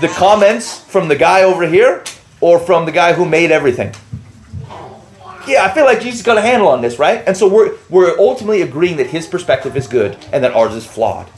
The 0.00 0.08
comments 0.08 0.80
from 0.84 1.08
the 1.08 1.16
guy 1.16 1.42
over 1.42 1.66
here 1.66 2.04
or 2.40 2.58
from 2.58 2.86
the 2.86 2.92
guy 2.92 3.12
who 3.12 3.24
made 3.24 3.50
everything? 3.50 3.94
Yeah, 5.46 5.64
I 5.64 5.72
feel 5.72 5.84
like 5.84 6.00
Jesus 6.00 6.22
got 6.22 6.36
a 6.36 6.42
handle 6.42 6.68
on 6.68 6.82
this, 6.82 6.98
right? 6.98 7.22
And 7.26 7.36
so 7.36 7.48
we're 7.48 7.76
we're 7.88 8.18
ultimately 8.18 8.62
agreeing 8.62 8.98
that 8.98 9.06
his 9.06 9.26
perspective 9.26 9.76
is 9.76 9.86
good 9.86 10.16
and 10.32 10.44
that 10.44 10.52
ours 10.52 10.74
is 10.74 10.86
flawed. 10.86 11.28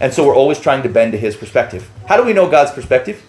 And 0.00 0.12
so 0.12 0.26
we're 0.26 0.34
always 0.34 0.58
trying 0.58 0.82
to 0.82 0.88
bend 0.88 1.12
to 1.12 1.18
his 1.18 1.36
perspective. 1.36 1.88
How 2.06 2.16
do 2.16 2.24
we 2.24 2.32
know 2.32 2.50
God's 2.50 2.72
perspective? 2.72 3.22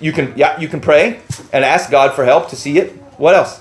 You 0.00 0.12
can 0.12 0.32
yeah, 0.36 0.58
you 0.58 0.68
can 0.68 0.80
pray 0.80 1.20
and 1.52 1.64
ask 1.64 1.90
God 1.90 2.14
for 2.14 2.24
help 2.24 2.48
to 2.50 2.56
see 2.56 2.78
it. 2.78 2.92
What 3.18 3.34
else? 3.34 3.60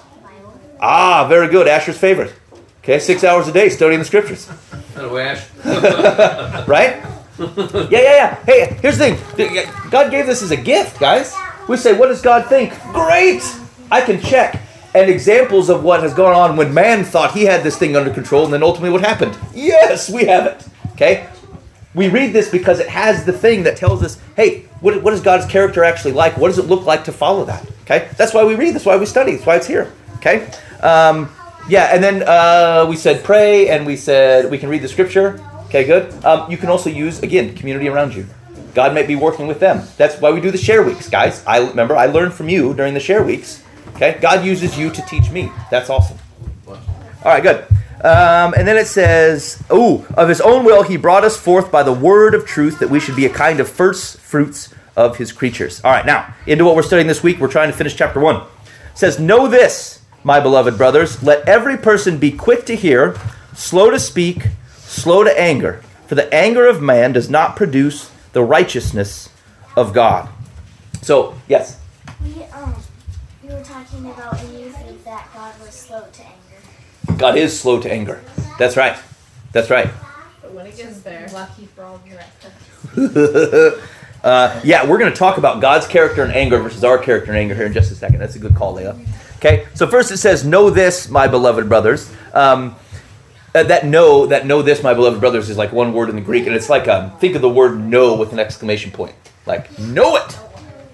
Ah, 0.80 1.28
very 1.28 1.50
good. 1.50 1.68
Asher's 1.68 1.98
favorite. 1.98 2.34
Okay, 2.82 3.00
six 3.00 3.24
hours 3.24 3.48
a 3.48 3.52
day 3.52 3.70
studying 3.70 4.00
the 4.00 4.06
scriptures. 4.06 4.50
Hello, 4.96 5.18
Ash. 5.18 5.46
right? 6.68 7.04
Yeah, 7.38 7.88
yeah, 7.90 8.00
yeah. 8.02 8.44
Hey, 8.46 8.78
here's 8.82 8.98
the 8.98 9.16
thing. 9.16 9.90
God 9.90 10.12
gave 10.12 10.26
this 10.26 10.42
as 10.42 10.52
a 10.52 10.58
gift, 10.58 11.00
guys. 11.00 11.36
We 11.68 11.78
say, 11.78 11.98
what 11.98 12.08
does 12.08 12.22
God 12.22 12.48
think? 12.48 12.74
Great! 12.94 13.44
I 13.92 14.02
can 14.02 14.20
check. 14.20 14.60
And 14.96 15.10
examples 15.10 15.70
of 15.70 15.84
what 15.84 16.02
has 16.02 16.14
gone 16.14 16.34
on 16.34 16.58
when 16.58 16.74
man 16.74 17.04
thought 17.04 17.34
he 17.34 17.44
had 17.44 17.64
this 17.64 17.78
thing 17.78 17.96
under 17.96 18.12
control, 18.12 18.46
and 18.46 18.54
then 18.54 18.64
ultimately 18.64 18.90
what 18.90 19.02
happened? 19.02 19.38
Yes, 19.54 20.10
we 20.10 20.26
have 20.26 20.48
it. 20.48 20.68
Okay? 20.94 21.28
We 21.96 22.08
read 22.08 22.34
this 22.34 22.50
because 22.50 22.80
it 22.80 22.88
has 22.88 23.26
the 23.26 23.34
thing 23.34 23.64
that 23.64 23.78
tells 23.78 24.04
us, 24.04 24.20
hey, 24.36 24.66
what, 24.82 25.02
what 25.02 25.14
is 25.14 25.22
God's 25.22 25.46
character 25.46 25.84
actually 25.84 26.14
like? 26.14 26.38
What 26.38 26.50
does 26.50 26.60
it 26.60 26.66
look 26.66 26.86
like 26.86 27.04
to 27.06 27.12
follow 27.12 27.46
that? 27.46 27.66
Okay? 27.84 28.10
That's 28.16 28.34
why 28.34 28.44
we 28.44 28.56
read. 28.56 28.76
That's 28.76 28.86
why 28.86 28.98
we 28.98 29.06
study. 29.06 29.34
That's 29.34 29.46
why 29.46 29.56
it's 29.56 29.68
here. 29.68 29.92
Okay? 30.18 30.52
Um, 30.82 31.30
yeah, 31.68 31.94
and 31.94 32.04
then 32.04 32.24
uh, 32.24 32.86
we 32.90 32.96
said 32.96 33.24
pray, 33.24 33.70
and 33.70 33.86
we 33.86 33.96
said 33.96 34.50
we 34.50 34.58
can 34.58 34.70
read 34.70 34.82
the 34.82 34.88
scripture. 34.88 35.40
Okay, 35.66 35.84
good. 35.84 36.12
Um, 36.26 36.50
you 36.50 36.58
can 36.58 36.70
also 36.70 36.90
use, 36.90 37.22
again, 37.22 37.56
community 37.56 37.88
around 37.88 38.16
you. 38.16 38.26
God 38.74 38.94
might 38.94 39.08
be 39.08 39.16
working 39.16 39.48
with 39.48 39.60
them. 39.60 39.88
That's 39.98 40.20
why 40.20 40.32
we 40.32 40.42
do 40.42 40.52
the 40.52 40.58
share 40.58 40.82
weeks, 40.84 41.10
guys. 41.10 41.44
I 41.46 41.60
remember 41.60 41.96
I 41.96 42.08
learned 42.08 42.34
from 42.34 42.50
you 42.50 42.74
during 42.74 42.94
the 42.94 43.00
share 43.00 43.24
weeks. 43.24 43.64
Okay, 43.96 44.18
God 44.22 44.46
uses 44.46 44.78
you 44.78 44.90
to 44.90 45.02
teach 45.04 45.30
me. 45.30 45.52
That's 45.70 45.90
awesome. 45.90 46.18
All 46.68 46.78
right, 47.26 47.44
good. 47.44 47.66
Um, 48.04 48.54
and 48.58 48.68
then 48.68 48.78
it 48.78 48.88
says, 48.88 49.62
"Oh, 49.70 50.06
of 50.16 50.30
His 50.30 50.40
own 50.40 50.64
will 50.64 50.84
He 50.84 50.96
brought 50.96 51.26
us 51.26 51.36
forth 51.36 51.72
by 51.72 51.84
the 51.84 51.94
word 51.94 52.34
of 52.34 52.46
truth, 52.46 52.80
that 52.80 52.90
we 52.90 53.00
should 53.00 53.16
be 53.16 53.26
a 53.26 53.30
kind 53.30 53.60
of 53.60 53.70
first 53.70 54.18
fruits 54.18 54.74
of 54.96 55.18
His 55.18 55.32
creatures." 55.32 55.82
All 55.84 55.92
right, 55.92 56.06
now 56.06 56.34
into 56.48 56.64
what 56.64 56.76
we're 56.76 56.84
studying 56.84 57.08
this 57.08 57.24
week. 57.24 57.40
We're 57.40 57.52
trying 57.52 57.72
to 57.72 57.78
finish 57.78 57.96
chapter 57.96 58.20
one. 58.20 58.38
It 58.38 58.98
says, 58.98 59.20
"Know 59.20 59.48
this, 59.48 60.02
my 60.24 60.40
beloved 60.40 60.78
brothers: 60.78 61.22
let 61.22 61.48
every 61.48 61.76
person 61.78 62.18
be 62.18 62.32
quick 62.32 62.66
to 62.68 62.76
hear, 62.76 63.18
slow 63.54 63.90
to 63.90 64.00
speak, 64.00 64.48
slow 64.78 65.24
to 65.26 65.40
anger, 65.40 65.82
for 66.08 66.16
the 66.16 66.34
anger 66.34 66.68
of 66.68 66.82
man 66.82 67.12
does 67.12 67.30
not 67.30 67.56
produce 67.58 68.12
the 68.32 68.44
righteousness 68.44 69.30
of 69.76 69.94
God." 69.94 70.30
So, 71.02 71.36
yes. 71.48 71.80
We 72.24 72.44
um, 72.46 72.76
you 73.44 73.52
were 73.52 73.64
talking 73.64 74.06
about 74.06 74.40
and 74.40 74.60
you 74.60 74.70
think 74.70 75.04
that 75.06 75.28
God 75.34 75.54
was 75.60 75.74
slow 75.74 76.06
to 76.12 76.22
anger. 76.22 76.49
God 77.18 77.38
is 77.38 77.58
slow 77.60 77.80
to 77.82 77.92
anger. 77.92 78.22
That's 78.58 78.78
right. 78.78 78.98
That's 79.52 79.70
right. 79.70 79.90
But 80.42 80.54
when 80.54 80.66
it 80.66 80.78
gets 80.78 81.02
there, 81.02 81.28
Lucky 81.34 81.66
for 81.68 81.84
all 81.84 82.02
your 82.06 82.20
uh, 84.24 84.60
yeah, 84.64 84.86
we're 84.88 84.98
going 84.98 85.12
to 85.12 85.18
talk 85.18 85.38
about 85.38 85.62
God's 85.62 85.88
character 85.88 86.24
and 86.24 86.34
anger 86.34 86.60
versus 86.60 86.84
our 86.84 86.98
character 86.98 87.32
and 87.32 87.38
anger 87.38 87.56
here 87.56 87.66
in 87.66 87.74
just 87.74 87.92
a 87.92 87.96
second. 87.96 88.20
That's 88.20 88.36
a 88.36 88.40
good 88.40 88.56
call, 88.56 88.74
Leah. 88.74 88.98
Okay, 89.38 89.68
so 89.74 89.88
first 89.88 90.12
it 90.12 90.18
says, 90.18 90.46
Know 90.46 90.70
this, 90.70 91.10
my 91.10 91.28
beloved 91.28 91.68
brothers. 91.70 92.12
Um, 92.34 92.76
Uh, 93.56 93.64
that 93.64 93.84
know, 93.84 94.28
that 94.28 94.46
know 94.46 94.62
this, 94.62 94.84
my 94.84 94.94
beloved 94.94 95.20
brothers, 95.20 95.50
is 95.50 95.58
like 95.58 95.72
one 95.74 95.92
word 95.92 96.08
in 96.08 96.16
the 96.16 96.22
Greek, 96.22 96.46
and 96.46 96.56
it's 96.56 96.70
like 96.70 96.88
um, 96.88 97.10
think 97.18 97.36
of 97.36 97.42
the 97.42 97.50
word 97.50 97.80
know 97.80 98.14
with 98.14 98.32
an 98.32 98.38
exclamation 98.38 98.92
point. 98.92 99.16
Like 99.48 99.78
know 99.80 100.18
it, 100.18 100.38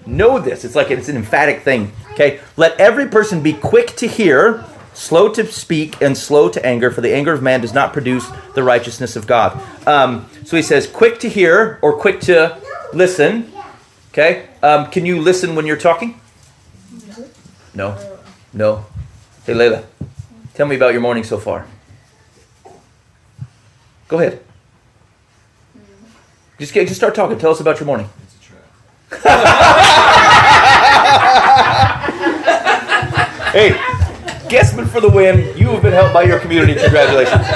know 0.06 0.38
this. 0.38 0.64
It's 0.64 0.74
like 0.74 0.90
it's 0.90 1.10
an 1.10 1.16
emphatic 1.16 1.60
thing. 1.60 1.92
Okay, 2.12 2.40
let 2.56 2.80
every 2.80 3.08
person 3.08 3.42
be 3.42 3.52
quick 3.52 3.94
to 3.96 4.08
hear, 4.08 4.64
slow 4.96 5.28
to 5.28 5.46
speak, 5.46 6.00
and 6.00 6.16
slow 6.16 6.48
to 6.48 6.64
anger. 6.64 6.90
For 6.90 7.02
the 7.02 7.14
anger 7.14 7.32
of 7.32 7.42
man 7.42 7.60
does 7.60 7.74
not 7.74 7.92
produce 7.92 8.26
the 8.54 8.62
righteousness 8.62 9.14
of 9.14 9.26
God. 9.26 9.60
Um, 9.86 10.28
so 10.44 10.56
he 10.56 10.62
says, 10.62 10.86
quick 10.86 11.20
to 11.20 11.28
hear 11.28 11.78
or 11.82 11.96
quick 11.98 12.20
to 12.22 12.58
listen. 12.92 13.52
Okay, 14.12 14.48
um, 14.62 14.90
can 14.90 15.04
you 15.04 15.20
listen 15.20 15.54
when 15.54 15.66
you're 15.66 15.76
talking? 15.76 16.18
No, 17.74 17.98
no. 18.54 18.86
Hey, 19.44 19.52
Layla, 19.52 19.84
tell 20.54 20.66
me 20.66 20.76
about 20.76 20.92
your 20.92 21.02
morning 21.02 21.24
so 21.24 21.36
far. 21.36 21.66
Go 24.08 24.18
ahead. 24.18 24.42
Just 26.58 26.72
get, 26.72 26.88
just 26.88 26.98
start 26.98 27.14
talking. 27.14 27.38
Tell 27.38 27.50
us 27.50 27.60
about 27.60 27.78
your 27.78 27.86
morning. 27.86 28.08
It's 28.22 28.36
a 28.36 29.20
trap. 29.20 29.82
Hey, 33.56 33.70
Guessman 34.48 34.86
for 34.86 35.00
the 35.00 35.08
win. 35.08 35.56
You 35.56 35.68
have 35.68 35.82
been 35.82 35.92
helped 35.92 36.14
by 36.14 36.22
your 36.22 36.38
community. 36.38 36.74
Congratulations. 36.80 37.46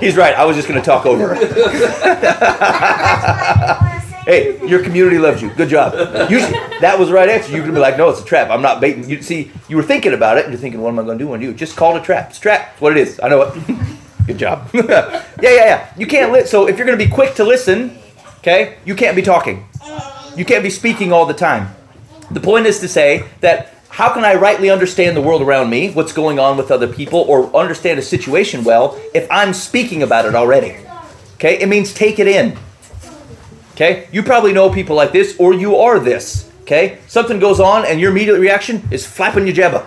He's 0.00 0.16
right. 0.16 0.34
I 0.34 0.44
was 0.44 0.56
just 0.56 0.68
going 0.68 0.80
to 0.80 0.84
talk 0.84 1.06
over. 1.06 1.34
Hey, 4.26 4.58
your 4.66 4.82
community 4.82 5.18
loves 5.18 5.40
you. 5.40 5.50
Good 5.50 5.68
job. 5.68 5.92
You, 6.28 6.40
that 6.80 6.96
was 6.98 7.10
the 7.10 7.14
right 7.14 7.28
answer. 7.28 7.52
You 7.56 7.62
could 7.62 7.74
be 7.74 7.78
like, 7.78 7.96
no, 7.96 8.08
it's 8.10 8.20
a 8.20 8.24
trap. 8.24 8.50
I'm 8.50 8.60
not 8.60 8.80
baiting. 8.80 9.08
You 9.08 9.22
see, 9.22 9.52
you 9.68 9.76
were 9.76 9.84
thinking 9.84 10.14
about 10.14 10.36
it, 10.36 10.46
and 10.46 10.52
you're 10.52 10.60
thinking, 10.60 10.80
what 10.80 10.88
am 10.88 10.98
I 10.98 11.04
going 11.04 11.16
to 11.16 11.24
do 11.24 11.28
when 11.28 11.40
you? 11.40 11.54
Just 11.54 11.76
call 11.76 11.94
it 11.94 12.00
a 12.00 12.04
trap. 12.04 12.30
It's 12.30 12.40
trap. 12.40 12.70
It's 12.72 12.80
what 12.80 12.90
it 12.96 12.98
is. 12.98 13.20
I 13.22 13.28
know 13.28 13.42
it. 13.42 13.78
Good 14.26 14.38
job. 14.38 14.68
yeah, 14.74 15.24
yeah, 15.40 15.50
yeah. 15.50 15.94
You 15.96 16.08
can't 16.08 16.32
li- 16.32 16.44
So 16.44 16.66
if 16.66 16.76
you're 16.76 16.88
going 16.88 16.98
to 16.98 17.04
be 17.04 17.08
quick 17.08 17.36
to 17.36 17.44
listen, 17.44 17.96
okay, 18.38 18.78
you 18.84 18.96
can't 18.96 19.14
be 19.14 19.22
talking. 19.22 19.64
You 20.36 20.44
can't 20.44 20.64
be 20.64 20.70
speaking 20.70 21.12
all 21.12 21.26
the 21.26 21.32
time. 21.32 21.72
The 22.32 22.40
point 22.40 22.66
is 22.66 22.80
to 22.80 22.88
say 22.88 23.26
that 23.42 23.75
how 23.88 24.12
can 24.12 24.24
I 24.24 24.34
rightly 24.34 24.70
understand 24.70 25.16
the 25.16 25.22
world 25.22 25.42
around 25.42 25.70
me, 25.70 25.90
what's 25.90 26.12
going 26.12 26.38
on 26.38 26.56
with 26.56 26.70
other 26.70 26.86
people, 26.86 27.20
or 27.20 27.54
understand 27.56 27.98
a 27.98 28.02
situation 28.02 28.64
well 28.64 29.00
if 29.14 29.26
I'm 29.30 29.54
speaking 29.54 30.02
about 30.02 30.26
it 30.26 30.34
already? 30.34 30.76
Okay, 31.34 31.58
it 31.60 31.68
means 31.68 31.92
take 31.92 32.18
it 32.18 32.26
in. 32.26 32.58
Okay, 33.72 34.08
you 34.10 34.22
probably 34.22 34.52
know 34.52 34.70
people 34.70 34.96
like 34.96 35.12
this, 35.12 35.36
or 35.38 35.52
you 35.52 35.76
are 35.76 35.98
this. 35.98 36.50
Okay, 36.62 36.98
something 37.06 37.38
goes 37.38 37.60
on, 37.60 37.84
and 37.86 38.00
your 38.00 38.10
immediate 38.10 38.38
reaction 38.38 38.86
is 38.90 39.06
flapping 39.06 39.46
your 39.46 39.54
jabba. 39.54 39.86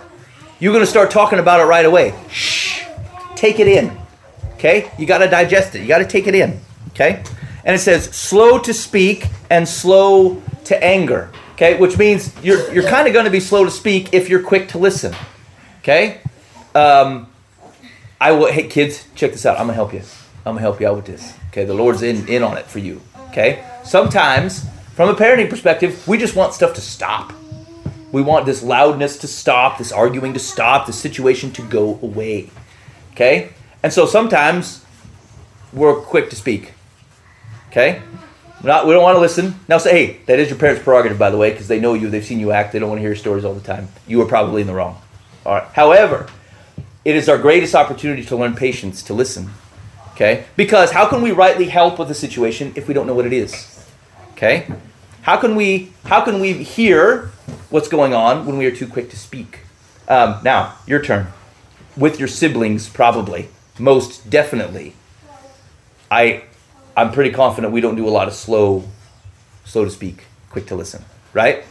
You're 0.60 0.78
to 0.80 0.86
start 0.86 1.12
talking 1.12 1.40
about 1.40 1.60
it 1.60 1.64
right 1.64 1.86
away. 1.86 2.14
Shh, 2.30 2.84
take 3.36 3.60
it 3.60 3.68
in. 3.68 3.98
Okay, 4.54 4.92
you 4.98 5.06
got 5.06 5.20
to 5.20 5.30
digest 5.30 5.76
it. 5.76 5.82
You 5.82 5.88
got 5.88 6.00
to 6.00 6.08
take 6.08 6.28
it 6.28 6.36
in. 6.36 6.60
Okay, 6.90 7.24
and 7.64 7.76
it 7.76 7.80
says 7.80 8.06
slow 8.06 8.60
to 8.60 8.74
speak 8.74 9.28
and 9.50 9.68
slow 9.68 10.42
to 10.66 10.84
anger. 10.84 11.32
Okay, 11.60 11.78
which 11.78 11.98
means 11.98 12.34
you're 12.42 12.74
you're 12.74 12.88
kind 12.88 13.06
of 13.06 13.12
going 13.12 13.26
to 13.26 13.32
be 13.32 13.42
slow 13.42 13.66
to 13.66 13.70
speak 13.70 14.14
if 14.14 14.30
you're 14.30 14.42
quick 14.42 14.70
to 14.70 14.78
listen. 14.78 15.14
Okay, 15.80 16.22
um, 16.74 17.28
I 18.18 18.32
will. 18.32 18.50
Hey 18.50 18.70
kids, 18.70 19.06
check 19.14 19.34
this 19.34 19.46
out. 19.46 19.60
I'm 19.60 19.66
gonna 19.66 19.74
help 19.74 19.92
you. 19.92 20.00
I'm 20.46 20.54
gonna 20.54 20.62
help 20.62 20.80
you 20.80 20.88
out 20.88 20.96
with 20.96 21.06
this. 21.06 21.38
Okay, 21.50 21.66
the 21.66 21.74
Lord's 21.74 22.02
in 22.02 22.30
in 22.30 22.44
on 22.44 22.56
it 22.56 22.66
for 22.66 22.80
you. 22.80 23.02
Okay, 23.32 23.62
sometimes 23.84 24.66
from 24.96 25.10
a 25.10 25.14
parenting 25.14 25.50
perspective, 25.50 26.08
we 26.08 26.18
just 26.18 26.34
want 26.34 26.54
stuff 26.54 26.76
to 26.76 26.82
stop. 26.82 27.34
We 28.14 28.22
want 28.22 28.46
this 28.46 28.64
loudness 28.64 29.18
to 29.18 29.28
stop, 29.28 29.80
this 29.80 29.92
arguing 29.92 30.34
to 30.36 30.40
stop, 30.40 30.88
this 30.88 30.98
situation 30.98 31.52
to 31.52 31.62
go 31.64 32.00
away. 32.02 32.52
Okay, 33.12 33.50
and 33.84 33.92
so 33.92 34.06
sometimes 34.06 34.86
we're 35.74 35.96
quick 35.96 36.30
to 36.30 36.38
speak. 36.38 36.72
Okay, 37.68 38.02
not 38.64 38.88
we 38.88 38.94
don't 38.94 39.04
want 39.04 39.16
to 39.16 39.22
listen. 39.22 39.56
Now 39.68 39.78
say, 39.78 39.92
hey, 39.92 40.20
that 40.26 40.40
is 40.40 40.50
your 40.50 40.58
parents' 40.58 40.84
prerogative, 40.84 41.18
by 41.18 41.30
the 41.30 41.38
way, 41.38 41.52
because 41.52 41.68
they 41.68 41.80
know 41.80 41.94
you, 41.94 42.10
they've 42.10 42.26
seen 42.26 42.40
you 42.40 42.52
act, 42.52 42.74
they 42.74 42.80
don't 42.80 42.90
want 42.90 43.00
to 43.00 43.04
hear 43.04 43.16
stories 43.16 43.46
all 43.46 43.54
the 43.54 43.62
time. 43.62 43.88
You 44.08 44.22
are 44.22 44.28
probably 44.28 44.62
in 44.62 44.68
the 44.68 44.74
wrong. 44.74 45.02
All 45.46 45.56
right. 45.56 45.68
However, 45.74 46.28
it 47.06 47.16
is 47.16 47.30
our 47.30 47.38
greatest 47.38 47.76
opportunity 47.76 48.24
to 48.26 48.36
learn 48.36 48.56
patience, 48.56 49.02
to 49.04 49.14
listen. 49.14 49.50
Okay? 50.12 50.44
Because 50.58 50.92
how 50.92 51.08
can 51.08 51.22
we 51.22 51.32
rightly 51.32 51.70
help 51.70 51.98
with 51.98 52.12
a 52.12 52.14
situation 52.14 52.74
if 52.76 52.88
we 52.88 52.94
don't 52.94 53.08
know 53.08 53.14
what 53.14 53.26
it 53.26 53.34
is? 53.34 53.86
Okay? 54.34 54.68
How 55.22 55.38
can 55.38 55.56
we 55.56 55.94
how 56.06 56.22
can 56.22 56.40
we 56.40 56.54
hear 56.54 57.32
what's 57.70 57.88
going 57.88 58.14
on 58.14 58.46
when 58.46 58.58
we 58.58 58.66
are 58.66 58.76
too 58.76 58.88
quick 58.88 59.10
to 59.12 59.18
speak? 59.18 59.60
Um, 60.08 60.40
now, 60.44 60.76
your 60.86 61.02
turn. 61.02 61.28
With 61.96 62.20
your 62.20 62.28
siblings, 62.28 62.90
probably, 62.90 63.50
most 63.78 64.30
definitely. 64.30 64.94
I 66.12 66.44
I'm 67.00 67.14
pretty 67.14 67.32
confident 67.32 67.72
we 67.72 67.80
don't 67.80 67.96
do 67.96 68.08
a 68.08 68.12
lot 68.12 68.28
of 68.28 68.34
slow 68.34 68.84
slow 69.64 69.86
to 69.86 69.90
speak, 69.90 70.26
quick 70.50 70.66
to 70.68 70.76
listen, 70.76 71.06
right? 71.32 71.64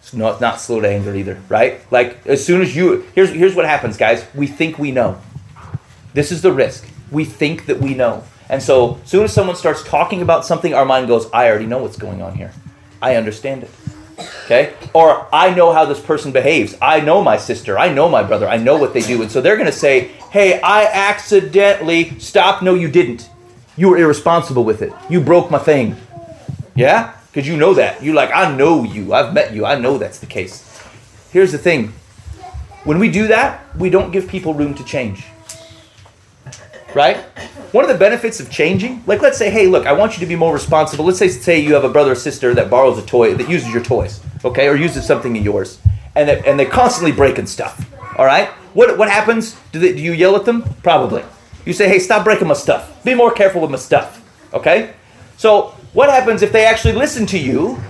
It's 0.00 0.12
not 0.12 0.42
not 0.42 0.60
slow 0.60 0.80
to 0.80 0.88
anger 0.88 1.14
either, 1.14 1.40
right? 1.48 1.80
Like 1.90 2.26
as 2.26 2.44
soon 2.44 2.60
as 2.60 2.76
you 2.76 3.06
here's 3.14 3.30
here's 3.30 3.54
what 3.54 3.64
happens, 3.64 3.96
guys. 3.96 4.26
We 4.34 4.46
think 4.46 4.78
we 4.78 4.92
know. 4.92 5.18
This 6.12 6.30
is 6.30 6.42
the 6.42 6.52
risk. 6.52 6.86
We 7.10 7.24
think 7.24 7.64
that 7.64 7.80
we 7.80 7.94
know. 7.94 8.24
And 8.50 8.62
so 8.62 9.00
as 9.02 9.08
soon 9.08 9.24
as 9.24 9.32
someone 9.32 9.56
starts 9.56 9.82
talking 9.84 10.20
about 10.20 10.44
something, 10.44 10.74
our 10.74 10.84
mind 10.84 11.08
goes, 11.08 11.30
I 11.32 11.48
already 11.48 11.66
know 11.66 11.78
what's 11.78 11.96
going 11.96 12.20
on 12.20 12.34
here. 12.34 12.52
I 13.00 13.16
understand 13.16 13.62
it. 13.62 13.70
Okay? 14.44 14.74
Or 14.92 15.28
I 15.32 15.54
know 15.54 15.72
how 15.72 15.84
this 15.84 16.00
person 16.00 16.32
behaves. 16.32 16.76
I 16.82 17.00
know 17.00 17.22
my 17.22 17.36
sister. 17.36 17.78
I 17.78 17.92
know 17.92 18.08
my 18.08 18.22
brother. 18.22 18.48
I 18.48 18.56
know 18.56 18.76
what 18.76 18.92
they 18.94 19.00
do. 19.00 19.22
And 19.22 19.30
so 19.30 19.40
they're 19.40 19.56
going 19.56 19.66
to 19.66 19.72
say, 19.72 20.08
Hey, 20.30 20.60
I 20.60 20.84
accidentally 20.84 22.18
stop. 22.18 22.62
No, 22.62 22.74
you 22.74 22.88
didn't. 22.90 23.28
You 23.76 23.90
were 23.90 23.98
irresponsible 23.98 24.64
with 24.64 24.82
it. 24.82 24.92
You 25.08 25.20
broke 25.20 25.50
my 25.50 25.58
thing. 25.58 25.96
Yeah? 26.74 27.16
Because 27.32 27.46
you 27.46 27.56
know 27.56 27.74
that. 27.74 28.02
You're 28.02 28.14
like, 28.14 28.30
I 28.32 28.54
know 28.54 28.84
you. 28.84 29.14
I've 29.14 29.32
met 29.32 29.54
you. 29.54 29.64
I 29.64 29.78
know 29.78 29.98
that's 29.98 30.18
the 30.18 30.26
case. 30.26 30.66
Here's 31.32 31.52
the 31.52 31.58
thing 31.58 31.92
when 32.84 32.98
we 32.98 33.10
do 33.10 33.26
that, 33.28 33.76
we 33.76 33.90
don't 33.90 34.10
give 34.10 34.26
people 34.26 34.54
room 34.54 34.74
to 34.74 34.84
change. 34.84 35.24
Right? 36.94 37.18
One 37.72 37.84
of 37.84 37.90
the 37.90 37.98
benefits 37.98 38.40
of 38.40 38.50
changing, 38.50 39.02
like 39.06 39.22
let's 39.22 39.38
say, 39.38 39.50
hey, 39.50 39.66
look, 39.66 39.86
I 39.86 39.92
want 39.92 40.14
you 40.14 40.20
to 40.20 40.26
be 40.26 40.36
more 40.36 40.52
responsible. 40.52 41.04
Let's 41.04 41.18
say, 41.18 41.28
say 41.28 41.60
you 41.60 41.74
have 41.74 41.84
a 41.84 41.88
brother 41.88 42.12
or 42.12 42.16
sister 42.16 42.52
that 42.54 42.68
borrows 42.68 42.98
a 42.98 43.06
toy, 43.06 43.34
that 43.34 43.48
uses 43.48 43.72
your 43.72 43.82
toys, 43.82 44.20
okay, 44.44 44.66
or 44.68 44.74
uses 44.74 45.06
something 45.06 45.36
of 45.38 45.44
yours, 45.44 45.78
and 46.16 46.28
they, 46.28 46.42
and 46.44 46.58
they're 46.58 46.68
constantly 46.68 47.12
breaking 47.12 47.46
stuff. 47.46 47.86
All 48.16 48.24
right? 48.24 48.48
What, 48.74 48.98
what 48.98 49.08
happens? 49.08 49.56
Do, 49.72 49.78
they, 49.78 49.94
do 49.94 50.02
you 50.02 50.12
yell 50.12 50.36
at 50.36 50.44
them? 50.44 50.62
Probably. 50.82 51.24
You 51.64 51.72
say, 51.72 51.88
hey, 51.88 51.98
stop 51.98 52.24
breaking 52.24 52.48
my 52.48 52.54
stuff. 52.54 53.04
Be 53.04 53.14
more 53.14 53.32
careful 53.32 53.60
with 53.60 53.70
my 53.70 53.76
stuff. 53.76 54.22
Okay? 54.52 54.94
So, 55.36 55.74
what 55.92 56.10
happens 56.10 56.42
if 56.42 56.52
they 56.52 56.64
actually 56.64 56.94
listen 56.94 57.26
to 57.26 57.38
you 57.38 57.80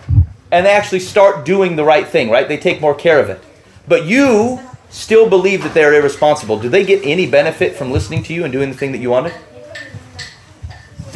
and 0.52 0.64
they 0.66 0.70
actually 0.70 1.00
start 1.00 1.44
doing 1.44 1.76
the 1.76 1.84
right 1.84 2.06
thing, 2.06 2.30
right? 2.30 2.48
They 2.48 2.56
take 2.56 2.80
more 2.80 2.94
care 2.94 3.20
of 3.20 3.30
it. 3.30 3.42
But 3.88 4.06
you 4.06 4.60
still 4.90 5.28
believe 5.28 5.62
that 5.62 5.72
they're 5.72 5.94
irresponsible. 5.94 6.58
Do 6.58 6.68
they 6.68 6.84
get 6.84 7.04
any 7.04 7.28
benefit 7.28 7.76
from 7.76 7.90
listening 7.90 8.22
to 8.24 8.34
you 8.34 8.44
and 8.44 8.52
doing 8.52 8.70
the 8.70 8.76
thing 8.76 8.92
that 8.92 8.98
you 8.98 9.10
wanted? 9.10 9.32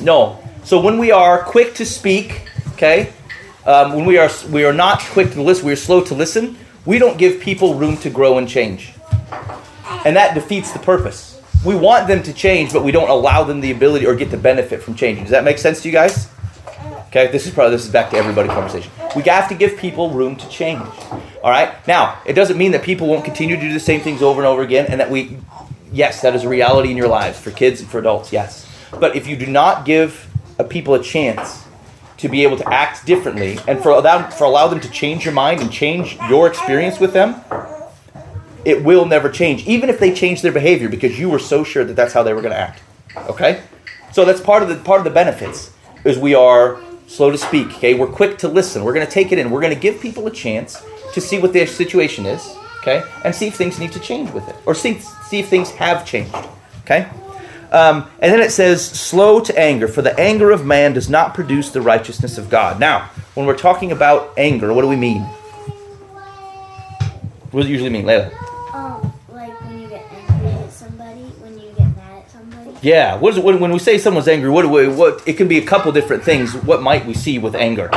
No. 0.00 0.42
So 0.64 0.80
when 0.80 0.98
we 0.98 1.12
are 1.12 1.42
quick 1.42 1.74
to 1.74 1.84
speak, 1.84 2.48
okay, 2.72 3.12
um, 3.66 3.94
when 3.94 4.04
we 4.04 4.18
are 4.18 4.30
we 4.50 4.64
are 4.64 4.72
not 4.72 5.00
quick 5.00 5.32
to 5.32 5.42
listen, 5.42 5.66
we 5.66 5.72
are 5.72 5.76
slow 5.76 6.02
to 6.04 6.14
listen. 6.14 6.56
We 6.86 6.98
don't 6.98 7.18
give 7.18 7.40
people 7.40 7.74
room 7.74 7.96
to 7.98 8.10
grow 8.10 8.38
and 8.38 8.48
change, 8.48 8.92
and 10.04 10.16
that 10.16 10.34
defeats 10.34 10.72
the 10.72 10.78
purpose. 10.78 11.40
We 11.64 11.74
want 11.74 12.08
them 12.08 12.22
to 12.22 12.32
change, 12.34 12.72
but 12.74 12.84
we 12.84 12.92
don't 12.92 13.08
allow 13.08 13.42
them 13.44 13.60
the 13.60 13.70
ability 13.70 14.06
or 14.06 14.14
get 14.14 14.30
the 14.30 14.36
benefit 14.36 14.82
from 14.82 14.94
changing. 14.94 15.24
Does 15.24 15.30
that 15.30 15.44
make 15.44 15.58
sense 15.58 15.80
to 15.82 15.88
you 15.88 15.92
guys? 15.92 16.28
Okay, 17.16 17.30
this 17.30 17.46
is 17.46 17.54
probably 17.54 17.76
this 17.76 17.86
is 17.86 17.92
back 17.92 18.10
to 18.10 18.16
everybody 18.16 18.48
conversation. 18.48 18.90
We 19.14 19.22
have 19.22 19.48
to 19.48 19.54
give 19.54 19.78
people 19.78 20.10
room 20.10 20.34
to 20.34 20.48
change. 20.48 20.82
All 21.44 21.50
right. 21.50 21.72
Now, 21.86 22.20
it 22.26 22.32
doesn't 22.32 22.58
mean 22.58 22.72
that 22.72 22.82
people 22.82 23.06
won't 23.06 23.24
continue 23.24 23.54
to 23.54 23.62
do 23.62 23.72
the 23.72 23.78
same 23.78 24.00
things 24.00 24.20
over 24.20 24.40
and 24.40 24.48
over 24.48 24.62
again, 24.62 24.86
and 24.88 24.98
that 24.98 25.12
we, 25.12 25.36
yes, 25.92 26.22
that 26.22 26.34
is 26.34 26.42
a 26.42 26.48
reality 26.48 26.90
in 26.90 26.96
your 26.96 27.06
lives 27.06 27.38
for 27.38 27.52
kids 27.52 27.80
and 27.80 27.88
for 27.88 28.00
adults. 28.00 28.32
Yes, 28.32 28.68
but 28.98 29.14
if 29.14 29.28
you 29.28 29.36
do 29.36 29.46
not 29.46 29.84
give 29.84 30.28
a 30.58 30.64
people 30.64 30.92
a 30.94 31.00
chance 31.04 31.62
to 32.16 32.28
be 32.28 32.42
able 32.42 32.56
to 32.56 32.68
act 32.68 33.06
differently, 33.06 33.60
and 33.68 33.80
for 33.80 33.90
allow, 33.90 34.28
for 34.30 34.42
allow 34.42 34.66
them 34.66 34.80
to 34.80 34.90
change 34.90 35.24
your 35.24 35.34
mind 35.34 35.60
and 35.60 35.70
change 35.70 36.18
your 36.28 36.48
experience 36.48 36.98
with 36.98 37.12
them, 37.12 37.44
it 38.64 38.82
will 38.82 39.04
never 39.04 39.30
change, 39.30 39.64
even 39.68 39.88
if 39.88 40.00
they 40.00 40.12
change 40.12 40.42
their 40.42 40.50
behavior, 40.50 40.88
because 40.88 41.16
you 41.16 41.30
were 41.30 41.38
so 41.38 41.62
sure 41.62 41.84
that 41.84 41.94
that's 41.94 42.12
how 42.12 42.24
they 42.24 42.34
were 42.34 42.42
going 42.42 42.54
to 42.54 42.58
act. 42.58 42.82
Okay, 43.28 43.62
so 44.10 44.24
that's 44.24 44.40
part 44.40 44.64
of 44.64 44.68
the 44.68 44.74
part 44.74 44.98
of 44.98 45.04
the 45.04 45.10
benefits 45.10 45.70
is 46.04 46.18
we 46.18 46.34
are 46.34 46.82
slow 47.06 47.30
to 47.30 47.38
speak. 47.38 47.68
Okay, 47.76 47.94
we're 47.94 48.06
quick 48.06 48.38
to 48.38 48.48
listen. 48.48 48.84
We're 48.84 48.94
going 48.94 49.06
to 49.06 49.12
take 49.12 49.32
it 49.32 49.38
in. 49.38 49.50
We're 49.50 49.60
going 49.60 49.74
to 49.74 49.80
give 49.80 50.00
people 50.00 50.26
a 50.26 50.30
chance 50.30 50.84
to 51.12 51.20
see 51.20 51.38
what 51.38 51.52
their 51.52 51.66
situation 51.66 52.26
is. 52.26 52.56
Okay, 52.80 53.02
and 53.24 53.34
see 53.34 53.46
if 53.46 53.54
things 53.56 53.78
need 53.78 53.92
to 53.92 54.00
change 54.00 54.30
with 54.32 54.46
it, 54.48 54.56
or 54.66 54.74
see 54.74 55.00
see 55.28 55.38
if 55.38 55.48
things 55.48 55.70
have 55.70 56.04
changed. 56.04 56.34
Okay. 56.82 57.08
Um, 57.72 58.08
and 58.20 58.32
then 58.32 58.40
it 58.40 58.52
says, 58.52 58.86
slow 58.86 59.40
to 59.40 59.58
anger, 59.58 59.88
for 59.88 60.00
the 60.00 60.16
anger 60.20 60.52
of 60.52 60.64
man 60.64 60.92
does 60.92 61.10
not 61.10 61.34
produce 61.34 61.70
the 61.70 61.80
righteousness 61.80 62.38
of 62.38 62.48
God. 62.48 62.78
Now, 62.78 63.10
when 63.34 63.46
we're 63.46 63.56
talking 63.56 63.90
about 63.90 64.32
anger, 64.36 64.72
what 64.72 64.82
do 64.82 64.88
we 64.88 64.94
mean? 64.94 65.22
What 67.50 67.62
does 67.62 67.68
it 67.68 67.72
usually 67.72 67.90
mean, 67.90 68.04
Layla? 68.04 68.32
Um, 68.72 69.03
Yeah. 72.84 73.16
What 73.16 73.30
is 73.32 73.38
it, 73.38 73.44
when, 73.44 73.72
we 73.72 73.78
say 73.78 73.96
someone's 73.98 74.28
angry? 74.28 74.50
What, 74.50 74.66
we- 74.68 74.88
what? 74.88 75.26
It 75.26 75.34
can 75.38 75.48
be 75.48 75.58
a 75.58 75.64
couple 75.64 75.90
different 75.90 76.22
things. 76.22 76.54
What 76.54 76.82
might 76.82 77.06
we 77.06 77.14
see 77.14 77.38
with 77.38 77.54
anger? 77.54 77.88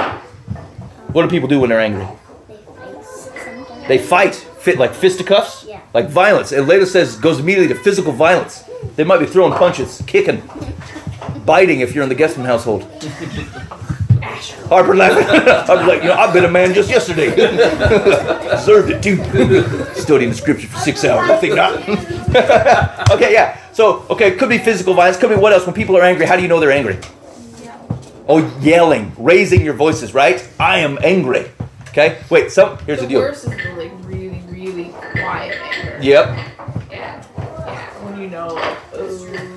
What 1.11 1.23
do 1.23 1.29
people 1.29 1.49
do 1.49 1.59
when 1.59 1.69
they're 1.69 1.79
angry? 1.79 2.07
They 2.47 2.55
fight 2.57 3.03
sometimes. 3.03 3.87
They 3.87 3.97
fight, 3.97 4.35
fit 4.35 4.77
like 4.79 4.93
fisticuffs, 4.93 5.65
Yeah. 5.67 5.81
like 5.93 6.09
violence. 6.09 6.51
And 6.53 6.67
later 6.67 6.85
says 6.85 7.17
goes 7.17 7.39
immediately 7.39 7.73
to 7.75 7.79
physical 7.83 8.13
violence. 8.13 8.63
They 8.95 9.03
might 9.03 9.19
be 9.19 9.25
throwing 9.25 9.53
punches, 9.53 10.01
kicking, 10.07 10.41
biting 11.45 11.81
if 11.81 11.93
you're 11.93 12.03
in 12.03 12.09
the 12.09 12.15
Guestman 12.15 12.45
household. 12.45 12.87
Harper 14.69 14.95
laughing. 14.95 15.27
I'm 15.75 15.87
like, 15.87 16.01
you 16.01 16.09
know, 16.09 16.15
I've 16.15 16.33
been 16.33 16.45
a 16.45 16.51
man 16.51 16.73
just 16.73 16.89
yesterday. 16.89 17.35
Deserved 17.35 18.91
it 18.91 19.03
too. 19.03 19.17
Studying 19.93 20.31
the 20.31 20.35
scripture 20.35 20.67
for 20.67 20.77
six 20.79 21.03
hours. 21.03 21.29
I 21.29 21.37
think 21.37 21.55
not. 21.55 21.73
okay, 23.11 23.33
yeah. 23.33 23.59
So, 23.71 24.05
okay, 24.09 24.29
it 24.29 24.39
could 24.39 24.49
be 24.49 24.57
physical 24.57 24.93
violence. 24.93 25.17
Could 25.17 25.29
be 25.29 25.35
what 25.35 25.53
else? 25.53 25.65
When 25.65 25.75
people 25.75 25.97
are 25.97 26.03
angry, 26.03 26.25
how 26.25 26.35
do 26.35 26.41
you 26.41 26.47
know 26.47 26.59
they're 26.59 26.71
angry? 26.71 26.97
Oh, 28.27 28.45
yelling, 28.59 29.13
raising 29.17 29.61
your 29.61 29.73
voices, 29.73 30.13
right? 30.13 30.45
I 30.59 30.79
am 30.79 30.97
angry. 31.01 31.49
Okay. 31.89 32.19
Wait. 32.29 32.51
So 32.51 32.75
here's 32.85 32.99
the, 32.99 33.05
the 33.05 33.09
deal. 33.09 33.19
worst 33.21 33.45
is 33.45 33.51
the 33.51 33.73
like 33.73 33.91
really, 34.01 34.41
really 34.49 34.89
quiet 35.13 35.57
anger. 35.61 35.99
Yep. 36.01 36.27
Yeah. 36.91 37.23
Yeah. 37.31 38.03
When 38.03 38.21
you 38.21 38.29
know, 38.29 38.53
like. 38.53 39.56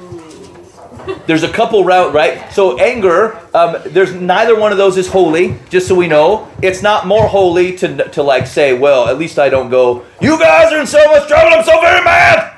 There's 1.27 1.43
a 1.43 1.53
couple 1.53 1.85
route, 1.85 2.13
right? 2.13 2.53
So 2.53 2.79
anger, 2.79 3.39
um, 3.55 3.77
there's 3.87 4.15
neither 4.15 4.59
one 4.59 4.73
of 4.73 4.79
those 4.79 4.97
is 4.97 5.09
holy. 5.09 5.59
Just 5.69 5.89
so 5.89 5.95
we 5.95 6.09
know, 6.09 6.49
it's 6.63 6.83
not 6.83 7.07
more 7.07 7.27
holy 7.27 7.77
to 7.79 8.09
to 8.11 8.23
like 8.23 8.47
say, 8.47 8.73
well, 8.73 9.09
at 9.09 9.19
least 9.19 9.39
I 9.39 9.49
don't 9.49 9.71
go. 9.71 10.05
You 10.21 10.39
guys 10.39 10.73
are 10.73 10.81
in 10.81 10.87
so 10.87 11.05
much 11.11 11.29
trouble. 11.29 11.53
I'm 11.55 11.65
so 11.65 11.81
very 11.81 12.05
mad. 12.05 12.57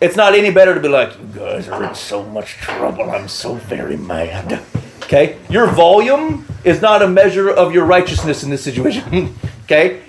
It's 0.00 0.16
not 0.16 0.34
any 0.34 0.50
better 0.52 0.74
to 0.74 0.80
be 0.80 0.88
like, 0.88 1.18
you 1.18 1.26
guys 1.34 1.68
are 1.68 1.82
in 1.82 1.94
so 1.94 2.22
much 2.22 2.52
trouble. 2.54 3.10
I'm 3.10 3.26
so 3.26 3.54
very 3.54 3.96
mad. 3.96 4.62
Okay, 5.02 5.38
your 5.48 5.66
volume 5.66 6.46
is 6.64 6.80
not 6.80 7.02
a 7.02 7.08
measure 7.08 7.50
of 7.50 7.72
your 7.72 7.84
righteousness 7.84 8.44
in 8.44 8.50
this 8.50 8.62
situation. 8.62 9.34
okay, 9.64 10.02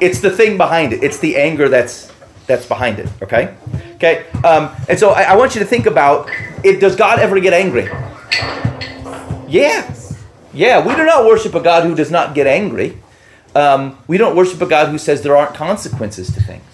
it's 0.00 0.20
the 0.20 0.30
thing 0.30 0.56
behind 0.56 0.92
it. 0.92 1.04
It's 1.04 1.18
the 1.18 1.36
anger 1.36 1.68
that's 1.68 2.05
that's 2.46 2.66
behind 2.66 2.98
it. 2.98 3.08
Okay, 3.22 3.54
okay. 3.96 4.26
Um, 4.44 4.74
and 4.88 4.98
so 4.98 5.10
I, 5.10 5.22
I 5.22 5.36
want 5.36 5.54
you 5.54 5.60
to 5.60 5.66
think 5.66 5.86
about 5.86 6.30
it. 6.64 6.80
Does 6.80 6.96
God 6.96 7.18
ever 7.18 7.38
get 7.40 7.52
angry? 7.52 7.88
Yeah, 9.48 9.94
yeah. 10.52 10.86
We 10.86 10.94
do 10.94 11.04
not 11.04 11.24
worship 11.24 11.54
a 11.54 11.60
God 11.60 11.84
who 11.84 11.94
does 11.94 12.10
not 12.10 12.34
get 12.34 12.46
angry. 12.46 12.98
Um, 13.54 13.98
we 14.06 14.18
don't 14.18 14.36
worship 14.36 14.60
a 14.60 14.66
God 14.66 14.90
who 14.90 14.98
says 14.98 15.22
there 15.22 15.36
aren't 15.36 15.54
consequences 15.54 16.32
to 16.34 16.42
things. 16.42 16.64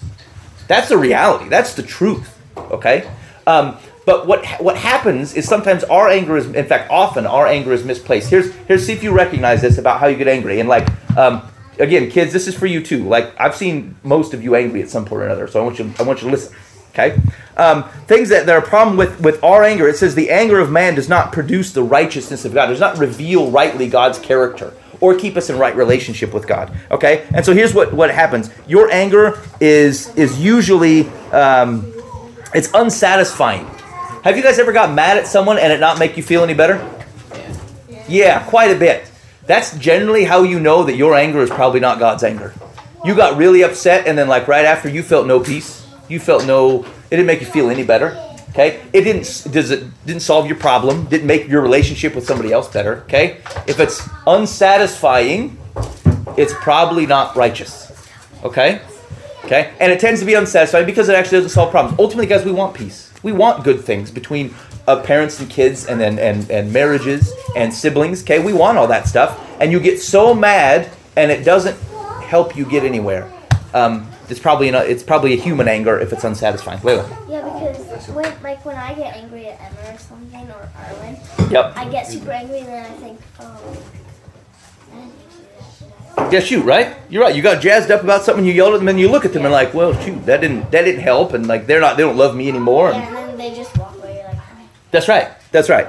That's 0.67 0.89
the 0.89 0.97
reality. 0.97 1.49
That's 1.49 1.75
the 1.75 1.83
truth. 1.83 2.37
Okay. 2.57 3.09
Um, 3.47 3.77
but 4.05 4.27
what 4.27 4.45
what 4.61 4.75
happens 4.75 5.33
is 5.33 5.47
sometimes 5.47 5.83
our 5.85 6.09
anger 6.09 6.35
is, 6.35 6.45
in 6.47 6.65
fact, 6.65 6.91
often 6.91 7.25
our 7.25 7.47
anger 7.47 7.71
is 7.71 7.85
misplaced. 7.85 8.29
Here's 8.29 8.53
here's 8.67 8.85
see 8.85 8.93
if 8.93 9.03
you 9.03 9.11
recognize 9.11 9.61
this 9.61 9.77
about 9.77 9.99
how 9.99 10.07
you 10.07 10.17
get 10.17 10.27
angry. 10.27 10.59
And 10.59 10.67
like 10.67 10.87
um, 11.17 11.41
again, 11.79 12.09
kids, 12.09 12.33
this 12.33 12.47
is 12.47 12.55
for 12.55 12.65
you 12.65 12.81
too. 12.81 13.03
Like 13.03 13.33
I've 13.39 13.55
seen 13.55 13.95
most 14.03 14.33
of 14.33 14.43
you 14.43 14.55
angry 14.55 14.81
at 14.81 14.89
some 14.89 15.05
point 15.05 15.21
or 15.21 15.25
another. 15.25 15.47
So 15.47 15.59
I 15.61 15.63
want 15.63 15.79
you 15.79 15.91
I 15.99 16.03
want 16.03 16.21
you 16.21 16.27
to 16.27 16.31
listen. 16.31 16.55
Okay. 16.91 17.19
Um, 17.57 17.85
things 18.07 18.29
that, 18.29 18.45
that 18.45 18.55
are 18.55 18.63
a 18.63 18.67
problem 18.67 18.97
with 18.97 19.19
with 19.19 19.43
our 19.43 19.63
anger. 19.63 19.87
It 19.87 19.97
says 19.97 20.15
the 20.15 20.29
anger 20.29 20.59
of 20.59 20.71
man 20.71 20.95
does 20.95 21.09
not 21.09 21.31
produce 21.31 21.71
the 21.71 21.83
righteousness 21.83 22.45
of 22.45 22.53
God. 22.53 22.67
Does 22.67 22.79
not 22.79 22.97
reveal 22.97 23.49
rightly 23.49 23.87
God's 23.87 24.19
character 24.19 24.73
or 25.01 25.15
keep 25.15 25.35
us 25.35 25.49
in 25.49 25.57
right 25.57 25.75
relationship 25.75 26.33
with 26.33 26.47
God. 26.47 26.75
Okay. 26.91 27.27
And 27.33 27.45
so 27.45 27.53
here's 27.53 27.73
what 27.73 27.93
what 27.93 28.11
happens. 28.11 28.49
Your 28.67 28.91
anger 28.91 29.39
is 29.59 30.15
is 30.15 30.39
usually 30.39 31.07
um, 31.31 31.91
it's 32.53 32.71
unsatisfying. 32.73 33.65
Have 34.23 34.37
you 34.37 34.43
guys 34.43 34.59
ever 34.59 34.71
got 34.71 34.93
mad 34.93 35.17
at 35.17 35.27
someone 35.27 35.57
and 35.57 35.73
it 35.73 35.79
not 35.79 35.99
make 35.99 36.15
you 36.15 36.23
feel 36.23 36.43
any 36.43 36.53
better? 36.53 36.89
Yeah, 38.07 38.43
quite 38.47 38.71
a 38.71 38.77
bit. 38.77 39.09
That's 39.45 39.77
generally 39.77 40.23
how 40.23 40.43
you 40.43 40.59
know 40.59 40.83
that 40.83 40.95
your 40.95 41.15
anger 41.15 41.41
is 41.41 41.49
probably 41.49 41.79
not 41.79 41.99
God's 41.99 42.23
anger. 42.23 42.53
You 43.03 43.15
got 43.15 43.37
really 43.37 43.63
upset 43.63 44.07
and 44.07 44.17
then 44.17 44.27
like 44.27 44.47
right 44.47 44.65
after 44.65 44.87
you 44.87 45.03
felt 45.03 45.27
no 45.27 45.39
peace. 45.39 45.85
You 46.07 46.19
felt 46.19 46.45
no 46.45 46.83
it 46.83 47.17
didn't 47.17 47.25
make 47.25 47.41
you 47.41 47.47
feel 47.47 47.69
any 47.69 47.83
better. 47.83 48.17
Okay? 48.51 48.81
It 48.93 49.01
didn't 49.01 49.51
does 49.51 49.71
it 49.71 49.85
didn't 50.05 50.21
solve 50.21 50.47
your 50.47 50.55
problem, 50.55 51.05
didn't 51.05 51.27
make 51.27 51.47
your 51.47 51.61
relationship 51.61 52.15
with 52.15 52.25
somebody 52.25 52.53
else 52.53 52.67
better, 52.69 53.01
okay? 53.03 53.41
If 53.67 53.79
it's 53.79 54.07
unsatisfying, 54.27 55.57
it's 56.37 56.53
probably 56.53 57.05
not 57.05 57.35
righteous. 57.35 57.91
Okay? 58.43 58.81
Okay? 59.43 59.73
And 59.79 59.91
it 59.91 59.99
tends 59.99 60.19
to 60.21 60.25
be 60.25 60.35
unsatisfying 60.35 60.85
because 60.85 61.09
it 61.09 61.15
actually 61.15 61.39
doesn't 61.39 61.49
solve 61.49 61.71
problems. 61.71 61.99
Ultimately, 61.99 62.27
guys, 62.27 62.45
we 62.45 62.51
want 62.51 62.73
peace. 62.73 63.11
We 63.23 63.31
want 63.31 63.63
good 63.63 63.81
things 63.81 64.11
between 64.11 64.53
uh, 64.87 65.01
parents 65.01 65.39
and 65.39 65.49
kids 65.49 65.85
and, 65.85 66.01
and, 66.01 66.19
and, 66.19 66.49
and 66.51 66.71
marriages 66.73 67.31
and 67.55 67.73
siblings. 67.73 68.23
Okay? 68.23 68.39
We 68.43 68.53
want 68.53 68.77
all 68.77 68.87
that 68.87 69.07
stuff. 69.07 69.39
And 69.59 69.71
you 69.71 69.79
get 69.79 69.99
so 70.01 70.33
mad 70.33 70.89
and 71.15 71.31
it 71.31 71.43
doesn't 71.43 71.77
help 72.23 72.55
you 72.57 72.65
get 72.65 72.83
anywhere. 72.83 73.31
Um, 73.73 74.09
it's 74.29 74.39
probably 74.39 74.69
an, 74.69 74.75
it's 74.75 75.03
probably 75.03 75.33
a 75.33 75.37
human 75.41 75.67
anger 75.67 75.99
if 75.99 76.13
it's 76.13 76.23
unsatisfying. 76.23 76.79
Layla. 76.79 77.07
Yeah, 77.29 77.41
because 77.41 78.07
when 78.09 78.41
like 78.41 78.65
when 78.65 78.75
I 78.75 78.93
get 78.93 79.15
angry 79.15 79.47
at 79.47 79.59
Emma 79.61 79.95
or 79.95 79.99
something 79.99 80.49
or 80.49 80.69
Arlen, 80.77 81.17
Yep. 81.51 81.73
I 81.75 81.89
get 81.89 82.07
super 82.07 82.31
angry 82.31 82.59
and 82.59 82.67
then 82.67 82.85
I 82.85 82.95
think, 82.95 83.19
oh, 83.39 83.77
I 84.91 84.95
didn't 84.95 85.11
to 85.29 85.37
do 85.39 85.85
that. 86.15 86.33
Yeah, 86.33 86.39
shoot, 86.39 86.63
right? 86.63 86.95
You're 87.09 87.21
right. 87.23 87.35
You 87.35 87.41
got 87.41 87.61
jazzed 87.61 87.91
up 87.91 88.03
about 88.03 88.23
something, 88.23 88.45
you 88.45 88.53
yelled 88.53 88.73
at 88.73 88.79
them, 88.79 88.87
and 88.87 88.99
you 88.99 89.09
look 89.09 89.25
at 89.25 89.33
them 89.33 89.43
and 89.43 89.51
like, 89.51 89.73
well, 89.73 89.93
shoot, 90.01 90.25
that 90.25 90.41
didn't 90.41 90.71
that 90.71 90.83
didn't 90.83 91.01
help, 91.01 91.33
and 91.33 91.47
like 91.47 91.67
they're 91.67 91.81
not 91.81 91.97
they 91.97 92.03
don't 92.03 92.17
love 92.17 92.35
me 92.35 92.47
anymore. 92.47 92.91
And, 92.91 92.97
Yeah, 93.03 93.07
and 93.07 93.15
then 93.29 93.37
they 93.37 93.55
just 93.55 93.77
walk 93.77 93.92
That's 94.93 95.07
right. 95.07 95.27
That's 95.51 95.69
right. 95.69 95.87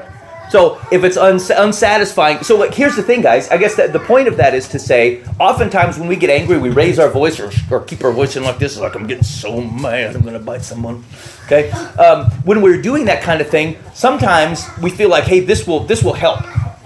So 0.51 0.81
if 0.91 1.05
it's 1.05 1.17
uns- 1.17 1.51
unsatisfying, 1.51 2.43
so 2.43 2.57
like 2.57 2.75
here's 2.75 2.97
the 2.97 3.03
thing, 3.03 3.21
guys. 3.21 3.51
I 3.51 3.59
guess 3.59 3.77
that 3.77 3.93
the 3.93 3.99
point 3.99 4.29
of 4.29 4.39
that 4.39 4.55
is 4.55 4.67
to 4.69 4.79
say, 4.79 5.23
oftentimes 5.39 5.99
when 5.99 6.09
we 6.09 6.17
get 6.17 6.31
angry, 6.31 6.59
we 6.59 6.71
raise 6.71 6.99
our 6.99 7.11
voice 7.11 7.39
or, 7.39 7.51
or 7.71 7.83
keep 7.83 8.03
our 8.03 8.13
voice 8.13 8.37
in 8.37 8.45
like 8.45 8.59
this, 8.59 8.79
like 8.79 8.95
I'm 8.95 9.07
getting 9.07 9.25
so 9.25 9.61
mad, 9.61 10.17
I'm 10.17 10.23
gonna 10.23 10.39
bite 10.39 10.63
someone. 10.63 11.05
Okay. 11.45 11.71
Um, 11.71 12.31
when 12.45 12.63
we're 12.63 12.81
doing 12.81 13.05
that 13.05 13.23
kind 13.23 13.43
of 13.43 13.49
thing, 13.49 13.77
sometimes 13.93 14.67
we 14.81 14.91
feel 14.91 15.11
like, 15.11 15.25
hey, 15.25 15.41
this 15.41 15.67
will 15.67 15.81
this 15.81 16.03
will 16.03 16.15
help. 16.15 16.41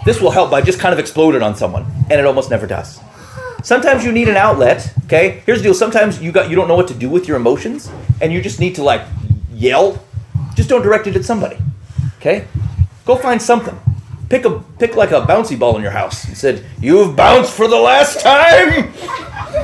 This 0.05 0.21
will 0.21 0.33
help 0.33 0.51
by 0.51 0.61
just 0.61 0.81
kind 0.81 0.93
of 0.93 0.99
exploding 0.99 1.43
on 1.43 1.55
someone, 1.55 1.87
and 2.11 2.19
it 2.19 2.27
almost 2.27 2.51
never 2.51 2.67
does. 2.67 2.99
Sometimes 3.63 4.05
you 4.05 4.11
need 4.11 4.29
an 4.29 4.37
outlet. 4.37 4.93
Okay. 5.05 5.43
Here's 5.47 5.59
the 5.59 5.65
deal. 5.65 5.75
Sometimes 5.75 6.21
you 6.21 6.33
got 6.33 6.51
you 6.51 6.57
don't 6.57 6.67
know 6.67 6.77
what 6.77 6.89
to 6.89 6.95
do 6.95 7.09
with 7.09 7.29
your 7.29 7.37
emotions, 7.37 7.89
and 8.21 8.33
you 8.33 8.43
just 8.43 8.59
need 8.59 8.75
to 8.75 8.83
like 8.83 9.03
yell. 9.53 10.03
Just 10.55 10.69
don't 10.69 10.83
direct 10.83 11.07
it 11.07 11.15
at 11.15 11.25
somebody. 11.25 11.59
Okay? 12.19 12.47
Go 13.05 13.17
find 13.17 13.41
something. 13.41 13.79
Pick 14.29 14.45
a 14.45 14.59
pick 14.79 14.95
like 14.95 15.11
a 15.13 15.23
bouncy 15.23 15.59
ball 15.59 15.77
in 15.77 15.83
your 15.83 15.93
house 15.93 16.25
and 16.27 16.37
said, 16.37 16.65
You've 16.81 17.17
bounced 17.17 17.53
for 17.53 17.67
the 17.67 17.77
last 17.77 18.21
time. 18.21 18.93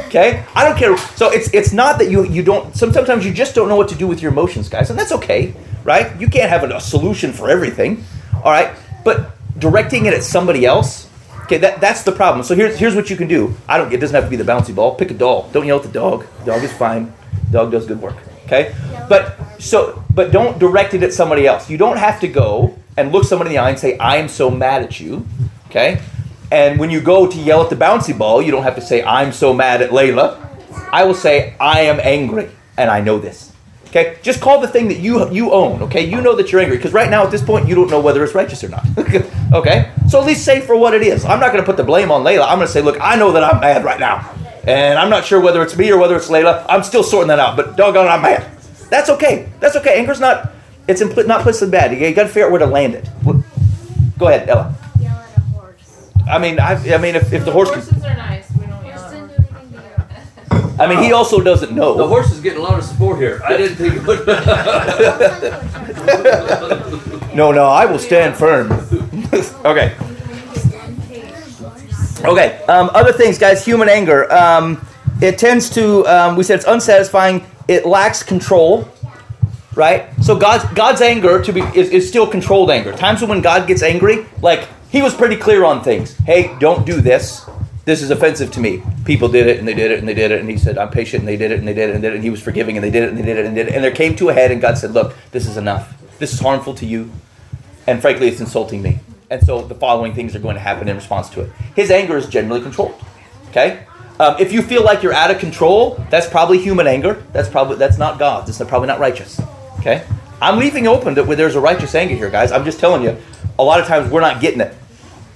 Okay? 0.07 0.45
I 0.55 0.65
don't 0.65 0.79
care. 0.79 0.97
So 0.97 1.31
it's 1.31 1.53
it's 1.53 1.73
not 1.73 1.99
that 1.99 2.11
you 2.11 2.25
you 2.25 2.43
don't 2.43 2.75
sometimes 2.75 3.27
you 3.27 3.33
just 3.33 3.55
don't 3.55 3.69
know 3.69 3.77
what 3.77 3.89
to 3.89 3.95
do 3.95 4.07
with 4.07 4.23
your 4.23 4.33
emotions, 4.33 4.69
guys, 4.69 4.89
and 4.89 4.99
that's 4.99 5.13
okay, 5.13 5.55
right? 5.85 6.19
You 6.19 6.29
can't 6.29 6.49
have 6.49 6.65
a, 6.65 6.77
a 6.77 6.81
solution 6.81 7.33
for 7.33 7.51
everything. 7.51 8.05
All 8.43 8.53
right? 8.53 8.75
But 9.05 9.37
directing 9.59 10.07
it 10.07 10.15
at 10.15 10.23
somebody 10.23 10.65
else, 10.65 11.11
okay, 11.43 11.59
that, 11.59 11.81
that's 11.81 12.03
the 12.03 12.13
problem. 12.13 12.45
So 12.45 12.55
here's 12.55 12.79
here's 12.79 12.95
what 12.95 13.11
you 13.11 13.17
can 13.17 13.29
do. 13.29 13.55
I 13.69 13.77
don't 13.77 13.93
it 13.93 13.99
doesn't 13.99 14.15
have 14.15 14.25
to 14.25 14.31
be 14.31 14.37
the 14.37 14.45
bouncy 14.45 14.75
ball. 14.75 14.95
Pick 14.95 15.11
a 15.11 15.15
doll. 15.15 15.51
Don't 15.53 15.67
yell 15.67 15.77
at 15.79 15.83
the 15.83 15.93
dog. 15.93 16.27
The 16.41 16.47
dog 16.53 16.63
is 16.65 16.73
fine. 16.73 17.13
Dog 17.51 17.71
does 17.71 17.87
good 17.87 18.01
work. 18.01 18.17
Okay? 18.45 18.75
But 19.09 19.37
so 19.61 20.05
but 20.15 20.31
don't 20.31 20.59
direct 20.59 20.95
it 20.95 21.03
at 21.03 21.13
somebody 21.13 21.47
else. 21.47 21.69
You 21.69 21.79
don't 21.79 21.97
have 21.97 22.21
to 22.21 22.29
go 22.29 22.79
and 22.97 23.13
look 23.13 23.25
somebody 23.25 23.51
in 23.51 23.57
the 23.57 23.63
eye 23.63 23.71
and 23.71 23.79
say, 23.79 23.99
I 23.99 24.17
am 24.17 24.29
so 24.29 24.51
mad 24.51 24.83
at 24.83 25.01
you. 25.01 25.27
Okay? 25.69 26.01
And 26.53 26.79
when 26.79 26.91
you 26.91 27.01
go 27.01 27.27
to 27.27 27.37
yell 27.37 27.63
at 27.63 27.71
the 27.71 27.77
bouncy 27.77 28.17
ball, 28.17 28.41
you 28.41 28.53
don't 28.53 28.63
have 28.63 28.77
to 28.77 28.81
say, 28.81 29.03
I'm 29.03 29.33
so 29.33 29.53
mad 29.53 29.83
at 29.83 29.91
Layla. 29.91 30.41
I 30.93 31.05
will 31.05 31.15
say, 31.15 31.57
I 31.59 31.81
am 31.83 31.99
angry, 32.01 32.51
and 32.79 32.91
I 32.91 33.01
know 33.01 33.19
this. 33.19 33.53
Okay? 33.87 34.19
Just 34.23 34.41
call 34.41 34.61
the 34.61 34.69
thing 34.69 34.89
that 34.89 34.99
you 34.99 35.29
you 35.31 35.53
own, 35.53 35.83
okay? 35.83 36.05
You 36.05 36.21
know 36.21 36.35
that 36.37 36.51
you're 36.51 36.61
angry. 36.61 36.77
Because 36.77 36.93
right 36.93 37.11
now 37.11 37.25
at 37.25 37.31
this 37.31 37.43
point, 37.43 37.69
you 37.69 37.75
don't 37.75 37.91
know 37.91 38.01
whether 38.01 38.23
it's 38.25 38.35
righteous 38.35 38.63
or 38.63 38.69
not. 38.69 38.85
okay? 39.53 39.93
So 40.09 40.21
at 40.21 40.27
least 40.27 40.45
say 40.45 40.61
for 40.61 40.77
what 40.77 40.95
it 40.95 41.03
is. 41.03 41.25
I'm 41.25 41.41
not 41.41 41.53
gonna 41.53 41.65
put 41.65 41.77
the 41.77 41.85
blame 41.85 42.11
on 42.11 42.23
Layla. 42.23 42.45
I'm 42.45 42.59
gonna 42.59 42.69
say, 42.69 42.83
look, 42.83 42.99
I 43.01 43.17
know 43.17 43.33
that 43.33 43.43
I'm 43.43 43.61
mad 43.61 43.85
right 43.85 43.99
now. 43.99 44.33
And 44.67 44.99
I'm 44.99 45.11
not 45.11 45.25
sure 45.25 45.41
whether 45.41 45.63
it's 45.63 45.77
me 45.77 45.91
or 45.91 45.99
whether 45.99 46.17
it's 46.17 46.29
Layla. 46.29 46.65
I'm 46.69 46.83
still 46.83 47.03
sorting 47.03 47.29
that 47.29 47.39
out, 47.39 47.57
but 47.57 47.77
doggone 47.77 48.07
it, 48.07 48.11
I'm 48.11 48.23
mad. 48.23 48.51
That's 48.91 49.11
okay. 49.11 49.49
That's 49.61 49.77
okay. 49.77 49.99
Anger's 49.99 50.21
not 50.21 50.53
it's 50.87 51.03
impl- 51.03 51.27
not 51.27 51.41
implicitly 51.41 51.71
bad. 51.71 51.93
You, 51.93 51.99
you 51.99 52.15
got 52.15 52.25
to 52.25 52.29
figure 52.29 52.47
out 52.47 52.51
where 52.51 52.61
to 52.61 52.67
land 52.67 52.95
it. 52.95 53.09
Go 54.19 54.29
ahead, 54.29 54.49
Ella. 54.49 54.75
Yell 55.01 55.17
at 55.17 55.37
a 55.37 55.41
horse. 55.41 56.11
I 56.31 56.39
mean, 56.39 56.61
I, 56.61 56.73
I 56.95 56.99
mean, 56.99 57.17
if, 57.17 57.33
if 57.33 57.45
the 57.45 57.53
horse, 57.53 57.71
can, 57.71 57.81
Horses 57.81 58.05
are 58.05 58.15
nice. 58.17 58.51
We 58.53 58.67
don't 58.67 58.85
yell 58.85 59.03
at 59.03 59.31
horses. 60.51 60.81
I 60.81 60.87
mean, 60.87 61.03
he 61.03 61.13
also 61.13 61.41
doesn't 61.41 61.73
know. 61.73 61.95
The 61.95 62.03
know. 62.03 62.09
horse 62.09 62.33
is 62.33 62.41
getting 62.41 62.59
a 62.59 62.63
lot 62.63 62.79
of 62.79 62.85
support 62.85 63.19
here. 63.19 63.41
I 63.45 63.57
didn't 63.57 63.77
think 63.77 63.95
it 63.95 64.07
would. 64.07 64.27
No, 67.35 67.51
no, 67.51 67.65
I 67.65 67.85
will 67.87 67.99
stand 67.99 68.37
firm. 68.37 68.71
okay, 69.65 69.97
okay. 72.27 72.63
Um, 72.67 72.91
other 72.95 73.13
things, 73.13 73.39
guys. 73.39 73.65
Human 73.65 73.89
anger. 73.89 74.31
Um, 74.33 74.87
it 75.23 75.39
tends 75.39 75.71
to. 75.71 76.07
Um, 76.07 76.37
we 76.37 76.45
said 76.45 76.57
it's 76.57 76.67
unsatisfying. 76.67 77.47
It 77.69 77.87
lacks 77.87 78.23
control. 78.23 78.89
right? 79.77 80.09
So 80.23 80.37
God's 80.37 80.65
God's 80.75 81.01
anger 81.01 81.43
to 81.43 81.53
be 81.53 81.61
is, 81.75 81.91
is 81.91 82.09
still 82.09 82.27
controlled 82.27 82.71
anger. 82.71 82.93
Times 82.93 83.23
when 83.25 83.41
God 83.41 83.67
gets 83.67 83.83
angry, 83.83 84.27
like 84.41 84.69
he 84.91 85.03
was 85.03 85.15
pretty 85.15 85.37
clear 85.37 85.65
on 85.65 85.83
things. 85.83 86.17
Hey, 86.19 86.57
don't 86.59 86.87
do 86.87 87.01
this. 87.01 87.49
This 87.85 88.03
is 88.03 88.11
offensive 88.11 88.51
to 88.53 88.61
me. 88.61 88.83
People 89.05 89.29
did 89.29 89.47
it 89.47 89.59
and 89.59 89.69
they 89.69 89.75
did 89.75 89.91
it 89.91 89.99
and 89.99 90.09
they 90.09 90.15
did 90.15 90.31
it 90.31 90.41
and 90.41 90.49
he 90.49 90.57
said, 90.57 90.79
I'm 90.79 90.91
patient 90.91 91.21
and 91.21 91.29
they 91.29 91.37
did 91.37 91.53
it 91.53 91.59
and 91.59 91.69
they 91.69 91.75
did 91.75 91.91
it 91.91 91.95
and 91.95 92.03
did 92.03 92.13
it 92.13 92.17
and 92.17 92.25
he 92.25 92.31
was 92.31 92.43
forgiving 92.43 92.77
and 92.77 92.85
they 92.85 92.91
did 92.91 93.03
it 93.05 93.11
and 93.11 93.19
they 93.19 93.25
did 93.25 93.39
it 93.39 93.47
and 93.47 93.55
did 93.55 93.69
it. 93.69 93.75
And 93.75 93.85
there 93.85 93.91
came 93.91 94.17
to 94.17 94.31
a 94.31 94.33
head 94.35 94.51
and 94.51 94.61
God 94.61 94.79
said, 94.79 94.93
Look, 94.93 95.15
this 95.33 95.47
is 95.47 95.57
enough. 95.57 95.95
This 96.19 96.33
is 96.33 96.41
harmful 96.41 96.75
to 96.77 96.87
you. 96.87 97.11
And 97.87 98.01
frankly, 98.01 98.29
it's 98.29 98.41
insulting 98.41 98.83
me. 98.83 99.01
And 99.31 99.45
so 99.45 99.63
the 99.63 99.75
following 99.75 100.15
things 100.15 100.37
are 100.37 100.39
going 100.39 100.55
to 100.55 100.61
happen 100.61 100.89
in 100.89 100.97
response 100.97 101.29
to 101.31 101.43
it. 101.43 101.51
His 101.75 101.91
anger 101.91 102.17
is 102.17 102.29
generally 102.29 102.61
controlled. 102.61 102.95
Okay? 103.51 103.87
Um, 104.21 104.37
if 104.39 104.53
you 104.53 104.63
feel 104.63 104.85
like 104.85 105.03
you're 105.03 105.13
out 105.13 105.31
of 105.31 105.39
control, 105.39 106.05
that's 106.11 106.29
probably 106.29 106.59
human 106.59 106.87
anger. 106.87 107.25
That's 107.33 107.49
probably 107.49 107.77
that's 107.77 107.99
not 107.99 108.19
God. 108.19 108.49
It's 108.49 108.59
probably 108.59 108.87
not 108.87 109.01
righteous. 109.01 109.41
Okay? 109.81 110.07
I'm 110.41 110.59
leaving 110.59 110.87
open 110.87 111.15
that 111.15 111.25
there's 111.37 111.57
a 111.57 111.61
righteous 111.61 111.95
anger 111.95 112.15
here, 112.15 112.31
guys. 112.31 112.53
I'm 112.53 112.65
just 112.65 112.79
telling 112.79 113.03
you, 113.03 113.17
a 113.59 113.65
lot 113.65 113.81
of 113.81 113.87
times 113.87 114.11
we're 114.11 114.21
not 114.21 114.41
getting 114.41 114.61
it. 114.61 114.75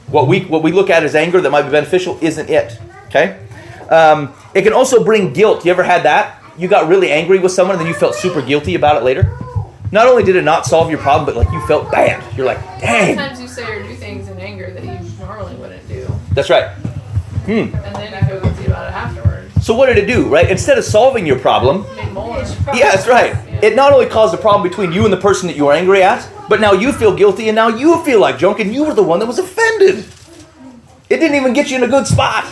What 0.08 0.28
we 0.28 0.40
what 0.44 0.62
we 0.62 0.72
look 0.72 0.90
at 0.90 1.02
as 1.02 1.14
anger 1.14 1.40
that 1.40 1.50
might 1.50 1.62
be 1.62 1.70
beneficial 1.70 2.18
isn't 2.20 2.48
it. 2.48 2.78
Okay? 3.06 3.40
Um, 3.90 4.34
it 4.54 4.62
can 4.62 4.72
also 4.72 5.02
bring 5.02 5.32
guilt. 5.32 5.64
You 5.64 5.70
ever 5.70 5.82
had 5.82 6.02
that? 6.04 6.42
You 6.56 6.68
got 6.68 6.88
really 6.88 7.10
angry 7.10 7.38
with 7.38 7.52
someone 7.52 7.76
and 7.76 7.80
then 7.80 7.92
you 7.92 7.98
felt 7.98 8.14
super 8.14 8.42
guilty 8.42 8.74
about 8.74 8.96
it 8.96 9.04
later. 9.04 9.36
Not 9.90 10.06
only 10.06 10.22
did 10.22 10.36
it 10.36 10.44
not 10.44 10.66
solve 10.66 10.90
your 10.90 10.98
problem, 10.98 11.24
but 11.24 11.36
like 11.36 11.50
you 11.52 11.66
felt 11.66 11.90
bad. 11.90 12.22
You're 12.36 12.46
like, 12.46 12.58
dang. 12.80 13.16
Sometimes 13.16 13.40
you 13.40 13.48
say 13.48 13.64
or 13.64 13.82
do 13.82 13.94
things 13.94 14.28
in 14.28 14.38
anger 14.38 14.70
that 14.70 14.84
you 14.84 14.98
normally 15.18 15.54
wouldn't 15.56 15.86
do, 15.88 16.06
That's 16.32 16.50
right. 16.50 16.70
Hmm. 17.46 17.74
and 17.74 17.96
then 17.96 18.12
you 18.12 18.28
feel 18.28 18.40
guilty 18.40 18.66
about 18.66 18.92
it 18.92 18.94
afterwards. 18.94 19.64
So 19.64 19.74
what 19.74 19.86
did 19.86 19.96
it 19.96 20.06
do? 20.06 20.28
Right? 20.28 20.50
Instead 20.50 20.76
of 20.76 20.84
solving 20.84 21.26
your 21.26 21.38
problem, 21.38 21.86
It 21.98 22.12
more. 22.12 22.36
Yeah, 22.74 22.90
that's 22.90 23.08
right. 23.08 23.34
It 23.62 23.74
not 23.74 23.92
only 23.92 24.06
caused 24.06 24.34
a 24.34 24.36
problem 24.36 24.68
between 24.68 24.92
you 24.92 25.04
and 25.04 25.12
the 25.12 25.16
person 25.18 25.46
that 25.48 25.56
you 25.56 25.64
were 25.64 25.72
angry 25.72 26.02
at, 26.02 26.28
but 26.48 26.60
now 26.60 26.72
you 26.72 26.92
feel 26.92 27.14
guilty 27.14 27.48
and 27.48 27.56
now 27.56 27.68
you 27.68 28.02
feel 28.04 28.20
like 28.20 28.38
junk 28.38 28.60
and 28.60 28.74
you 28.74 28.84
were 28.84 28.94
the 28.94 29.02
one 29.02 29.18
that 29.20 29.26
was 29.26 29.38
offended. 29.38 30.04
It 31.08 31.16
didn't 31.18 31.36
even 31.36 31.54
get 31.54 31.70
you 31.70 31.76
in 31.76 31.82
a 31.82 31.88
good 31.88 32.06
spot. 32.06 32.44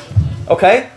Okay? 0.49 0.88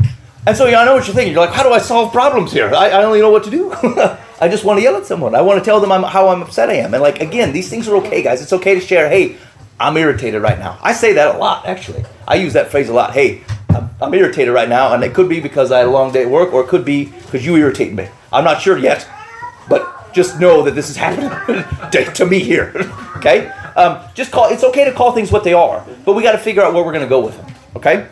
And 0.47 0.55
so 0.55 0.65
yeah, 0.67 0.81
I 0.81 0.85
know 0.85 0.95
what 0.95 1.05
you're 1.05 1.15
thinking. 1.15 1.33
You're 1.33 1.45
like, 1.45 1.53
how 1.53 1.63
do 1.63 1.71
I 1.71 1.79
solve 1.79 2.13
problems 2.13 2.53
here? 2.53 2.73
I, 2.73 2.87
I 2.87 3.01
don't 3.01 3.11
even 3.11 3.21
know 3.21 3.31
what 3.31 3.43
to 3.43 3.49
do. 3.51 3.69
I 4.41 4.47
just 4.47 4.63
want 4.63 4.79
to 4.79 4.83
yell 4.83 4.95
at 4.95 5.05
someone. 5.05 5.35
I 5.35 5.41
want 5.41 5.59
to 5.59 5.65
tell 5.65 5.79
them 5.79 5.91
I'm, 5.91 6.03
how 6.03 6.29
I'm 6.29 6.41
upset 6.41 6.69
I 6.69 6.75
am. 6.75 6.93
And 6.93 7.03
like, 7.03 7.21
again, 7.21 7.51
these 7.51 7.69
things 7.69 7.87
are 7.87 7.95
okay, 7.97 8.21
guys. 8.21 8.41
It's 8.41 8.53
okay 8.53 8.73
to 8.73 8.79
share, 8.81 9.09
hey, 9.09 9.37
I'm 9.79 9.97
irritated 9.97 10.41
right 10.41 10.57
now. 10.57 10.77
I 10.81 10.93
say 10.93 11.13
that 11.13 11.35
a 11.35 11.37
lot, 11.37 11.65
actually. 11.65 12.05
I 12.27 12.35
use 12.35 12.53
that 12.53 12.71
phrase 12.71 12.89
a 12.89 12.93
lot. 12.93 13.13
Hey, 13.13 13.43
I'm, 13.69 13.89
I'm 14.01 14.13
irritated 14.13 14.53
right 14.53 14.69
now, 14.69 14.93
and 14.93 15.03
it 15.03 15.13
could 15.13 15.29
be 15.29 15.39
because 15.39 15.71
I 15.71 15.79
had 15.79 15.87
a 15.87 15.91
long 15.91 16.11
day 16.11 16.23
at 16.23 16.29
work, 16.29 16.53
or 16.53 16.63
it 16.63 16.67
could 16.67 16.85
be 16.85 17.05
because 17.05 17.45
you 17.45 17.55
irritate 17.55 17.93
me. 17.93 18.07
I'm 18.31 18.43
not 18.43 18.61
sure 18.61 18.77
yet, 18.77 19.07
but 19.67 20.13
just 20.13 20.39
know 20.39 20.63
that 20.63 20.75
this 20.75 20.89
is 20.89 20.95
happening 20.95 21.29
to, 21.91 22.13
to 22.13 22.25
me 22.25 22.39
here. 22.39 22.73
okay? 23.17 23.49
Um, 23.75 23.99
just 24.13 24.31
call. 24.31 24.49
It's 24.49 24.63
okay 24.63 24.85
to 24.85 24.93
call 24.93 25.11
things 25.11 25.31
what 25.31 25.43
they 25.43 25.53
are, 25.53 25.85
but 26.05 26.13
we 26.13 26.23
got 26.23 26.33
to 26.33 26.37
figure 26.37 26.61
out 26.61 26.73
where 26.73 26.83
we're 26.83 26.93
going 26.93 27.05
to 27.05 27.09
go 27.09 27.19
with 27.23 27.37
them. 27.37 27.55
Okay? 27.75 28.07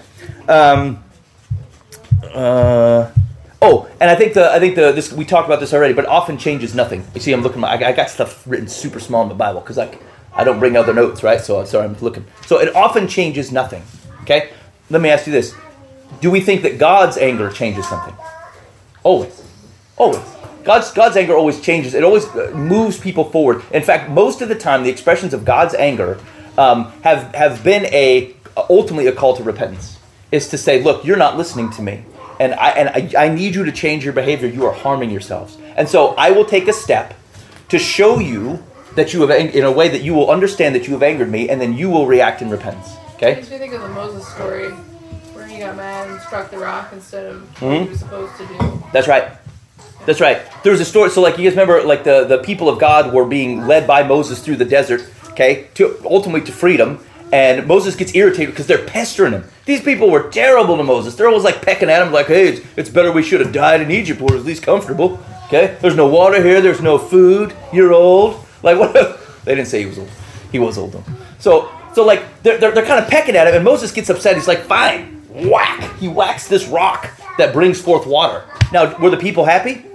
Um, 0.48 1.04
uh, 2.34 3.12
oh, 3.62 3.90
and 4.00 4.10
I 4.10 4.16
think 4.16 4.34
the 4.34 4.52
I 4.52 4.60
think 4.60 4.76
the 4.76 4.92
this 4.92 5.12
we 5.12 5.26
talked 5.26 5.48
about 5.48 5.60
this 5.60 5.74
already, 5.74 5.94
but 5.94 6.06
often 6.06 6.38
changes 6.38 6.76
nothing. 6.76 7.06
You 7.14 7.22
see, 7.22 7.34
I'm 7.34 7.42
looking. 7.42 7.64
I, 7.64 7.74
I 7.74 7.92
got 7.92 8.10
stuff 8.10 8.46
written 8.48 8.68
super 8.68 9.00
small 9.00 9.24
in 9.24 9.30
the 9.30 9.36
Bible 9.36 9.62
because 9.62 9.78
I 9.78 9.98
I 10.34 10.44
don't 10.44 10.60
bring 10.60 10.76
other 10.78 10.94
notes, 10.94 11.24
right? 11.24 11.42
So 11.42 11.64
sorry, 11.66 11.86
I'm 11.86 11.98
looking. 12.00 12.26
So 12.46 12.60
it 12.60 12.76
often 12.76 13.08
changes 13.08 13.52
nothing. 13.52 13.84
Okay. 14.22 14.52
Let 14.90 15.02
me 15.02 15.10
ask 15.10 15.28
you 15.28 15.34
this: 15.34 15.56
Do 16.22 16.32
we 16.32 16.42
think 16.42 16.62
that 16.62 16.78
God's 16.78 17.18
anger 17.18 17.50
changes 17.50 17.88
something? 17.88 18.16
Always, 19.04 19.44
always. 19.98 20.24
God's 20.64 20.92
God's 20.92 21.16
anger 21.16 21.34
always 21.34 21.62
changes. 21.62 21.94
It 21.94 22.04
always 22.04 22.26
uh, 22.26 22.52
moves 22.54 23.00
people 23.00 23.24
forward. 23.24 23.64
In 23.72 23.84
fact, 23.84 24.10
most 24.10 24.42
of 24.42 24.50
the 24.50 24.56
time, 24.56 24.84
the 24.84 24.90
expressions 24.90 25.34
of 25.34 25.46
God's 25.46 25.74
anger 25.74 26.20
um, 26.58 26.92
have 27.04 27.34
have 27.34 27.64
been 27.64 27.86
a 27.86 28.36
ultimately 28.70 29.08
a 29.08 29.12
call 29.12 29.36
to 29.38 29.44
repentance. 29.44 29.98
Is 30.30 30.50
to 30.50 30.58
say, 30.58 30.84
look, 30.84 31.06
you're 31.06 31.18
not 31.18 31.38
listening 31.38 31.72
to 31.72 31.82
me, 31.82 32.04
and 32.40 32.54
I 32.56 32.70
and 32.72 32.90
I, 33.16 33.26
I 33.26 33.30
need 33.30 33.56
you 33.56 33.64
to 33.66 33.72
change 33.72 34.04
your 34.04 34.14
behavior. 34.14 34.48
You 34.48 34.66
are 34.66 34.74
harming 34.74 35.10
yourselves, 35.12 35.58
and 35.76 35.88
so 35.88 36.10
I 36.16 36.32
will 36.32 36.46
take 36.46 36.68
a 36.68 36.74
step 36.74 37.14
to 37.70 37.80
show 37.80 38.20
you 38.20 38.64
that 38.96 39.14
you 39.14 39.22
have 39.22 39.30
in 39.32 39.64
a 39.64 39.72
way 39.72 39.88
that 39.90 40.02
you 40.02 40.14
will 40.14 40.30
understand 40.32 40.74
that 40.76 40.88
you 40.88 40.94
have 40.94 41.04
angered 41.04 41.30
me, 41.30 41.50
and 41.50 41.60
then 41.62 41.74
you 41.74 41.90
will 41.90 42.08
react 42.08 42.42
in 42.42 42.50
repentance. 42.50 42.96
Okay. 43.16 43.36
Makes 43.36 43.50
me 43.52 43.58
think 43.58 43.74
of 43.74 43.82
the 43.82 43.90
Moses 43.90 44.28
story 44.28 44.70
where 45.34 45.46
he 45.48 45.60
got 45.60 45.76
mad 45.76 46.10
and 46.10 46.20
struck 46.22 46.52
the 46.52 46.58
rock 46.58 46.90
instead 46.94 47.26
of 47.26 47.42
what 47.62 47.72
Mhm. 47.72 47.84
he 47.84 47.90
was 47.90 48.00
supposed 48.00 48.38
to 48.38 48.46
do. 48.46 48.84
That's 48.94 49.08
right. 49.08 49.30
That's 50.06 50.22
right. 50.22 50.40
There 50.64 50.72
was 50.72 50.80
a 50.82 50.86
story. 50.86 51.10
So, 51.10 51.22
like, 51.22 51.38
you 51.38 51.44
guys 51.44 51.58
remember, 51.58 51.84
like 51.84 52.04
the 52.04 52.24
the 52.26 52.38
people 52.38 52.70
of 52.70 52.80
God 52.80 53.14
were 53.14 53.26
being 53.26 53.68
led 53.68 53.86
by 53.88 54.04
Moses 54.04 54.40
through 54.40 54.56
the 54.58 54.66
desert, 54.66 55.04
okay, 55.32 55.66
to 55.76 55.98
ultimately 56.06 56.42
to 56.46 56.52
freedom. 56.52 57.00
And 57.32 57.68
Moses 57.68 57.96
gets 57.96 58.16
irritated 58.16 58.50
because 58.50 58.68
they're 58.68 58.86
pestering 58.86 59.34
him. 59.34 59.44
These 59.66 59.82
people 59.82 60.10
were 60.10 60.30
terrible 60.30 60.78
to 60.78 60.84
Moses. 60.84 61.16
They're 61.16 61.28
always 61.28 61.44
like 61.44 61.62
pecking 61.62 61.90
at 61.90 62.02
him, 62.02 62.14
like, 62.14 62.28
"Hey, 62.28 62.48
it's, 62.48 62.68
it's 62.78 62.90
better 62.90 63.12
we 63.12 63.24
should 63.24 63.42
have 63.42 63.52
died 63.52 63.82
in 63.82 63.92
Egypt, 63.92 64.22
where 64.22 64.32
it 64.32 64.36
was 64.36 64.44
at 64.44 64.48
least 64.48 64.64
comfortable." 64.64 65.20
Okay, 65.48 65.78
there's 65.82 65.96
no 65.96 66.08
water 66.08 66.42
here. 66.42 66.62
There's 66.62 66.82
no 66.82 66.98
food. 66.98 67.54
You're 67.74 67.94
old. 67.94 68.46
Like, 68.64 68.80
what? 68.80 68.94
they 69.44 69.56
didn't 69.56 69.68
say 69.68 69.80
he 69.82 69.86
was 69.86 70.00
old. 70.00 70.10
He 70.52 70.60
was 70.60 70.78
old 70.78 70.94
though. 70.94 71.04
So, 71.40 71.70
so 71.94 72.06
like 72.06 72.24
they're, 72.44 72.58
they're, 72.58 72.72
they're 72.72 72.86
kind 72.86 73.04
of 73.04 73.10
pecking 73.10 73.36
at 73.36 73.48
him, 73.48 73.56
and 73.56 73.64
Moses 73.64 73.92
gets 73.92 74.10
upset. 74.10 74.36
He's 74.36 74.48
like, 74.48 74.62
"Fine, 74.62 75.24
whack!" 75.30 75.98
He 76.00 76.08
whacks 76.08 76.48
this 76.48 76.68
rock 76.68 77.10
that 77.38 77.54
brings 77.54 77.82
forth 77.82 78.08
water. 78.08 78.46
Now, 78.72 78.98
were 79.00 79.10
the 79.10 79.18
people 79.18 79.44
happy? 79.46 79.86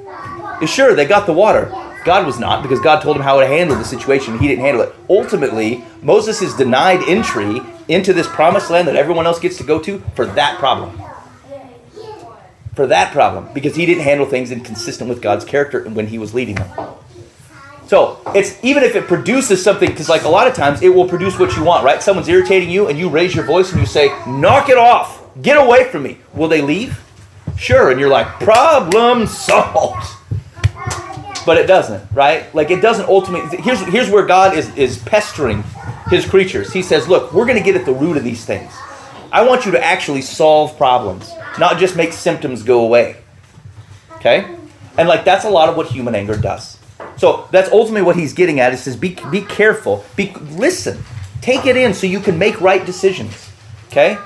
Sure, 0.66 0.94
they 0.94 1.06
got 1.06 1.26
the 1.26 1.32
water. 1.32 1.72
God 2.04 2.26
was 2.26 2.38
not 2.38 2.62
because 2.62 2.80
God 2.80 3.00
told 3.02 3.16
him 3.16 3.22
how 3.22 3.40
to 3.40 3.46
handle 3.46 3.76
the 3.76 3.84
situation. 3.84 4.32
And 4.34 4.42
he 4.42 4.48
didn't 4.48 4.64
handle 4.64 4.82
it. 4.82 4.94
Ultimately, 5.08 5.84
Moses 6.02 6.42
is 6.42 6.54
denied 6.54 7.02
entry 7.08 7.60
into 7.88 8.12
this 8.12 8.26
promised 8.26 8.70
land 8.70 8.88
that 8.88 8.96
everyone 8.96 9.26
else 9.26 9.38
gets 9.38 9.56
to 9.58 9.64
go 9.64 9.78
to 9.80 9.98
for 10.14 10.26
that 10.26 10.58
problem. 10.58 11.00
For 12.74 12.86
that 12.86 13.12
problem, 13.12 13.50
because 13.52 13.76
he 13.76 13.84
didn't 13.84 14.04
handle 14.04 14.24
things 14.24 14.50
inconsistent 14.50 15.10
with 15.10 15.20
God's 15.20 15.44
character 15.44 15.86
when 15.90 16.06
he 16.06 16.18
was 16.18 16.32
leading 16.32 16.54
them. 16.54 16.70
So 17.86 18.18
it's 18.34 18.56
even 18.64 18.82
if 18.82 18.96
it 18.96 19.06
produces 19.06 19.62
something, 19.62 19.90
because 19.90 20.08
like 20.08 20.24
a 20.24 20.28
lot 20.30 20.46
of 20.46 20.54
times 20.54 20.80
it 20.80 20.88
will 20.88 21.06
produce 21.06 21.38
what 21.38 21.54
you 21.54 21.64
want, 21.64 21.84
right? 21.84 22.02
Someone's 22.02 22.28
irritating 22.28 22.70
you, 22.70 22.88
and 22.88 22.98
you 22.98 23.10
raise 23.10 23.34
your 23.34 23.44
voice 23.44 23.72
and 23.72 23.78
you 23.78 23.86
say, 23.86 24.08
"Knock 24.26 24.70
it 24.70 24.78
off! 24.78 25.22
Get 25.42 25.58
away 25.58 25.90
from 25.90 26.04
me!" 26.04 26.16
Will 26.32 26.48
they 26.48 26.62
leave? 26.62 26.98
Sure, 27.58 27.90
and 27.90 28.00
you're 28.00 28.08
like, 28.08 28.40
"Problem 28.40 29.26
solved." 29.26 30.16
But 31.44 31.58
it 31.58 31.66
doesn't 31.66 32.02
right? 32.12 32.52
Like 32.54 32.70
it 32.70 32.80
doesn't 32.80 33.08
ultimately 33.08 33.58
here's 33.58 33.80
here's 33.80 34.10
where 34.10 34.26
god 34.26 34.56
is 34.56 34.74
is 34.76 34.98
pestering 34.98 35.62
his 36.08 36.26
creatures. 36.26 36.72
He 36.72 36.82
says 36.82 37.08
look 37.08 37.32
we're 37.32 37.46
going 37.46 37.58
to 37.58 37.64
get 37.64 37.76
at 37.76 37.84
the 37.84 37.92
root 37.94 38.16
of 38.16 38.24
these 38.24 38.44
things. 38.44 38.72
I 39.30 39.46
want 39.46 39.64
you 39.64 39.72
to 39.72 39.82
actually 39.82 40.22
solve 40.22 40.76
problems 40.76 41.32
not 41.58 41.78
just 41.78 41.96
make 41.96 42.12
symptoms 42.12 42.62
go 42.62 42.84
away. 42.84 43.16
Okay? 44.16 44.56
And 44.98 45.08
like 45.08 45.24
that's 45.24 45.44
a 45.44 45.50
lot 45.50 45.68
of 45.68 45.76
what 45.76 45.86
human 45.86 46.14
anger 46.14 46.36
does. 46.36 46.78
So 47.16 47.48
that's 47.50 47.70
ultimately 47.70 48.02
what 48.02 48.16
he's 48.16 48.32
getting 48.32 48.60
at 48.60 48.72
he 48.72 48.78
says 48.78 48.96
be 48.96 49.16
be 49.30 49.42
careful. 49.42 50.04
Be 50.16 50.32
listen. 50.52 51.02
Take 51.40 51.66
it 51.66 51.76
in 51.76 51.92
so 51.92 52.06
you 52.06 52.20
can 52.20 52.38
make 52.38 52.60
right 52.60 52.84
decisions. 52.84 53.50
Okay? 53.88 54.16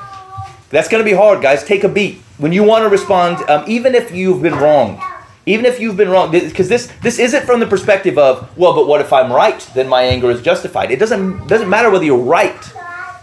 That's 0.70 0.88
going 0.88 1.04
to 1.04 1.10
be 1.10 1.16
hard 1.16 1.42
guys. 1.42 1.64
Take 1.64 1.84
a 1.84 1.88
beat. 1.88 2.18
When 2.38 2.52
you 2.52 2.62
want 2.62 2.84
to 2.84 2.88
respond 2.88 3.48
um, 3.48 3.64
even 3.66 3.94
if 3.94 4.12
you've 4.12 4.42
been 4.42 4.54
wronged 4.54 5.00
even 5.46 5.64
if 5.64 5.78
you've 5.78 5.96
been 5.96 6.08
wrong 6.10 6.32
because 6.32 6.68
this 6.68 6.92
this 7.02 7.18
isn't 7.20 7.46
from 7.46 7.60
the 7.60 7.66
perspective 7.66 8.18
of 8.18 8.54
well 8.58 8.74
but 8.74 8.86
what 8.88 9.00
if 9.00 9.12
i'm 9.12 9.32
right? 9.32 9.60
Then 9.74 9.88
my 9.88 10.02
anger 10.02 10.30
is 10.30 10.42
justified. 10.42 10.90
It 10.90 10.98
doesn't 10.98 11.46
doesn't 11.46 11.70
matter 11.70 11.88
whether 11.90 12.04
you're 12.04 12.18
right 12.18 12.72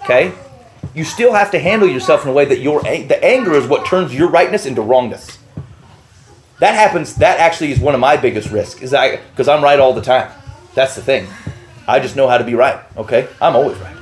okay? 0.03 0.33
You 0.95 1.03
still 1.03 1.33
have 1.33 1.51
to 1.51 1.59
handle 1.59 1.88
yourself 1.88 2.23
in 2.23 2.29
a 2.29 2.33
way 2.33 2.45
that 2.45 2.59
your 2.59 2.81
the 2.81 3.23
anger 3.23 3.53
is 3.53 3.67
what 3.67 3.86
turns 3.86 4.13
your 4.15 4.29
rightness 4.29 4.65
into 4.65 4.81
wrongness. 4.81 5.38
That 6.59 6.75
happens 6.75 7.15
that 7.15 7.39
actually 7.39 7.71
is 7.71 7.79
one 7.79 7.93
of 7.93 7.99
my 7.99 8.15
biggest 8.15 8.49
risks 8.51 8.81
is 8.81 8.93
i 8.93 9.17
because 9.17 9.47
i'm 9.47 9.63
right 9.63 9.79
all 9.79 9.93
the 9.93 10.01
time. 10.01 10.31
That's 10.75 10.95
the 10.95 11.01
thing. 11.01 11.27
I 11.88 11.99
just 11.99 12.15
know 12.15 12.27
how 12.29 12.38
to 12.38 12.43
be 12.45 12.55
right 12.55 12.79
okay? 12.97 13.27
I'm 13.41 13.55
always 13.55 13.77
right. 13.79 13.97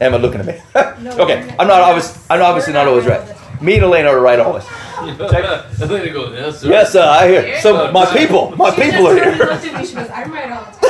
Emma 0.00 0.18
looking 0.18 0.40
at 0.40 0.46
me. 0.46 0.60
Okay 1.18 1.54
i'm 1.58 1.66
not. 1.66 1.80
obvious 1.80 2.26
i'm 2.30 2.42
obviously 2.42 2.72
not 2.72 2.86
always 2.86 3.06
right. 3.06 3.22
Me 3.60 3.74
and 3.74 3.84
elena 3.84 4.08
are 4.10 4.20
right 4.20 4.38
always 4.38 4.64
and 5.00 5.90
then 5.90 6.04
he 6.04 6.10
goes, 6.10 6.34
yes, 6.34 6.60
sir. 6.60 6.68
Yes, 6.68 6.92
sir, 6.92 7.02
I 7.02 7.28
hear. 7.28 7.60
So 7.60 7.90
my 7.92 8.06
people, 8.06 8.56
my 8.56 8.70
people 8.70 9.08
are 9.08 9.14
here. 9.14 9.36
looked 9.36 9.64
at 9.64 9.80
me, 9.80 9.86
she 9.86 9.94
goes, 9.94 10.10
I'm 10.10 10.52
all 10.52 10.70
the 10.70 10.78
time. 10.80 10.88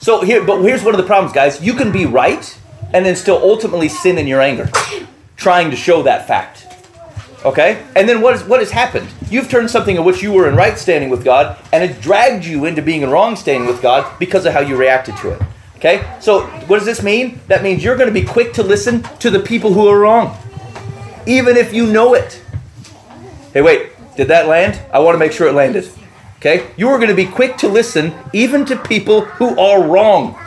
So 0.00 0.20
here, 0.20 0.44
but 0.44 0.60
here's 0.60 0.84
one 0.84 0.94
of 0.94 0.98
the 0.98 1.06
problems, 1.06 1.32
guys. 1.32 1.62
You 1.62 1.72
can 1.72 1.90
be 1.90 2.04
right 2.04 2.58
and 2.92 3.06
then 3.06 3.16
still 3.16 3.40
ultimately 3.42 3.88
sin 3.88 4.18
in 4.18 4.26
your 4.26 4.40
anger, 4.40 4.68
trying 5.36 5.70
to 5.70 5.76
show 5.76 6.02
that 6.02 6.28
fact. 6.28 6.66
Okay? 7.44 7.84
And 7.96 8.08
then 8.08 8.20
what, 8.20 8.34
is, 8.34 8.44
what 8.44 8.60
has 8.60 8.70
happened? 8.70 9.08
You've 9.30 9.48
turned 9.48 9.70
something 9.70 9.96
in 9.96 10.04
which 10.04 10.22
you 10.22 10.32
were 10.32 10.48
in 10.48 10.56
right 10.56 10.78
standing 10.78 11.10
with 11.10 11.24
God, 11.24 11.58
and 11.72 11.82
it 11.82 12.00
dragged 12.00 12.44
you 12.44 12.66
into 12.66 12.82
being 12.82 13.02
in 13.02 13.10
wrong 13.10 13.34
standing 13.34 13.66
with 13.66 13.82
God 13.82 14.18
because 14.18 14.46
of 14.46 14.52
how 14.52 14.60
you 14.60 14.76
reacted 14.76 15.16
to 15.18 15.30
it. 15.30 15.42
Okay? 15.76 16.06
So 16.20 16.46
what 16.66 16.76
does 16.76 16.86
this 16.86 17.02
mean? 17.02 17.40
That 17.48 17.62
means 17.62 17.82
you're 17.82 17.96
going 17.96 18.12
to 18.12 18.20
be 18.20 18.26
quick 18.26 18.52
to 18.54 18.62
listen 18.62 19.02
to 19.20 19.30
the 19.30 19.40
people 19.40 19.72
who 19.72 19.88
are 19.88 19.98
wrong, 19.98 20.36
even 21.26 21.56
if 21.56 21.72
you 21.72 21.86
know 21.86 22.14
it. 22.14 22.42
Hey, 23.52 23.62
wait, 23.62 23.90
did 24.16 24.28
that 24.28 24.46
land? 24.48 24.80
I 24.92 24.98
want 24.98 25.14
to 25.14 25.18
make 25.18 25.32
sure 25.32 25.48
it 25.48 25.52
landed. 25.52 25.88
Okay? 26.36 26.70
You 26.76 26.88
are 26.88 26.98
going 26.98 27.08
to 27.08 27.14
be 27.14 27.26
quick 27.26 27.56
to 27.58 27.68
listen 27.68 28.12
even 28.32 28.64
to 28.66 28.76
people 28.76 29.22
who 29.22 29.58
are 29.58 29.82
wrong. 29.82 30.38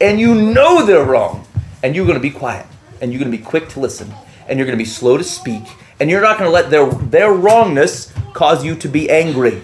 And 0.00 0.20
you 0.20 0.34
know 0.34 0.84
they're 0.84 1.04
wrong. 1.04 1.46
And 1.82 1.96
you're 1.96 2.06
going 2.06 2.18
to 2.18 2.22
be 2.22 2.30
quiet. 2.30 2.66
And 3.00 3.12
you're 3.12 3.20
going 3.20 3.30
to 3.30 3.36
be 3.36 3.42
quick 3.42 3.68
to 3.70 3.80
listen. 3.80 4.12
And 4.48 4.58
you're 4.58 4.66
going 4.66 4.78
to 4.78 4.82
be 4.82 4.88
slow 4.88 5.16
to 5.16 5.24
speak. 5.24 5.62
And 5.98 6.10
you're 6.10 6.20
not 6.20 6.38
going 6.38 6.48
to 6.48 6.52
let 6.52 6.70
their, 6.70 6.86
their 6.86 7.32
wrongness 7.32 8.12
cause 8.34 8.64
you 8.64 8.74
to 8.76 8.88
be 8.88 9.08
angry. 9.08 9.62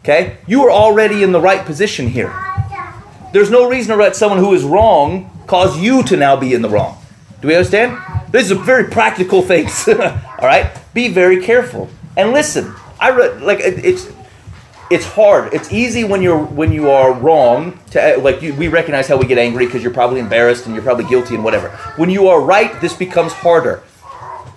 Okay? 0.00 0.36
You 0.46 0.64
are 0.64 0.70
already 0.70 1.22
in 1.22 1.32
the 1.32 1.40
right 1.40 1.64
position 1.64 2.08
here. 2.08 2.34
There's 3.32 3.50
no 3.50 3.68
reason 3.68 3.96
to 3.96 4.02
let 4.02 4.14
someone 4.14 4.38
who 4.38 4.52
is 4.54 4.62
wrong 4.64 5.30
cause 5.46 5.78
you 5.80 6.02
to 6.04 6.16
now 6.16 6.36
be 6.36 6.54
in 6.54 6.62
the 6.62 6.68
wrong. 6.68 6.98
Do 7.40 7.48
we 7.48 7.56
understand? 7.56 7.98
These 8.34 8.50
are 8.50 8.56
very 8.56 8.84
practical 8.84 9.42
things. 9.42 9.86
All 9.88 9.96
right? 10.42 10.76
Be 10.92 11.08
very 11.08 11.40
careful 11.40 11.88
and 12.16 12.32
listen. 12.32 12.74
I 13.00 13.10
re- 13.10 13.34
like 13.38 13.60
it- 13.60 13.84
it's 13.84 14.10
it's 14.90 15.06
hard. 15.06 15.54
It's 15.54 15.72
easy 15.72 16.02
when 16.04 16.20
you're 16.20 16.44
when 16.44 16.72
you 16.72 16.90
are 16.90 17.12
wrong 17.12 17.78
to 17.92 18.16
uh, 18.16 18.20
like 18.20 18.42
you, 18.42 18.52
we 18.54 18.66
recognize 18.68 19.06
how 19.08 19.16
we 19.16 19.26
get 19.26 19.38
angry 19.38 19.66
because 19.66 19.82
you're 19.84 19.92
probably 19.94 20.20
embarrassed 20.20 20.66
and 20.66 20.74
you're 20.74 20.84
probably 20.84 21.04
guilty 21.04 21.34
and 21.36 21.44
whatever. 21.44 21.68
When 21.96 22.10
you 22.10 22.26
are 22.28 22.40
right, 22.40 22.80
this 22.80 22.92
becomes 22.94 23.32
harder. 23.32 23.82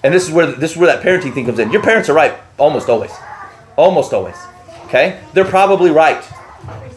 And 0.04 0.14
this 0.14 0.28
is 0.28 0.32
where 0.32 0.48
this 0.48 0.72
is 0.72 0.78
where 0.78 0.88
that 0.88 1.04
parenting 1.04 1.34
thing 1.34 1.46
comes 1.46 1.60
in. 1.60 1.72
Your 1.72 1.84
parents 1.84 2.10
are 2.10 2.14
right 2.14 2.34
almost 2.58 2.90
always. 2.90 3.12
Almost 3.76 4.12
always. 4.12 4.38
Okay? 4.86 5.20
They're 5.34 5.46
probably 5.46 5.92
right. 5.92 6.24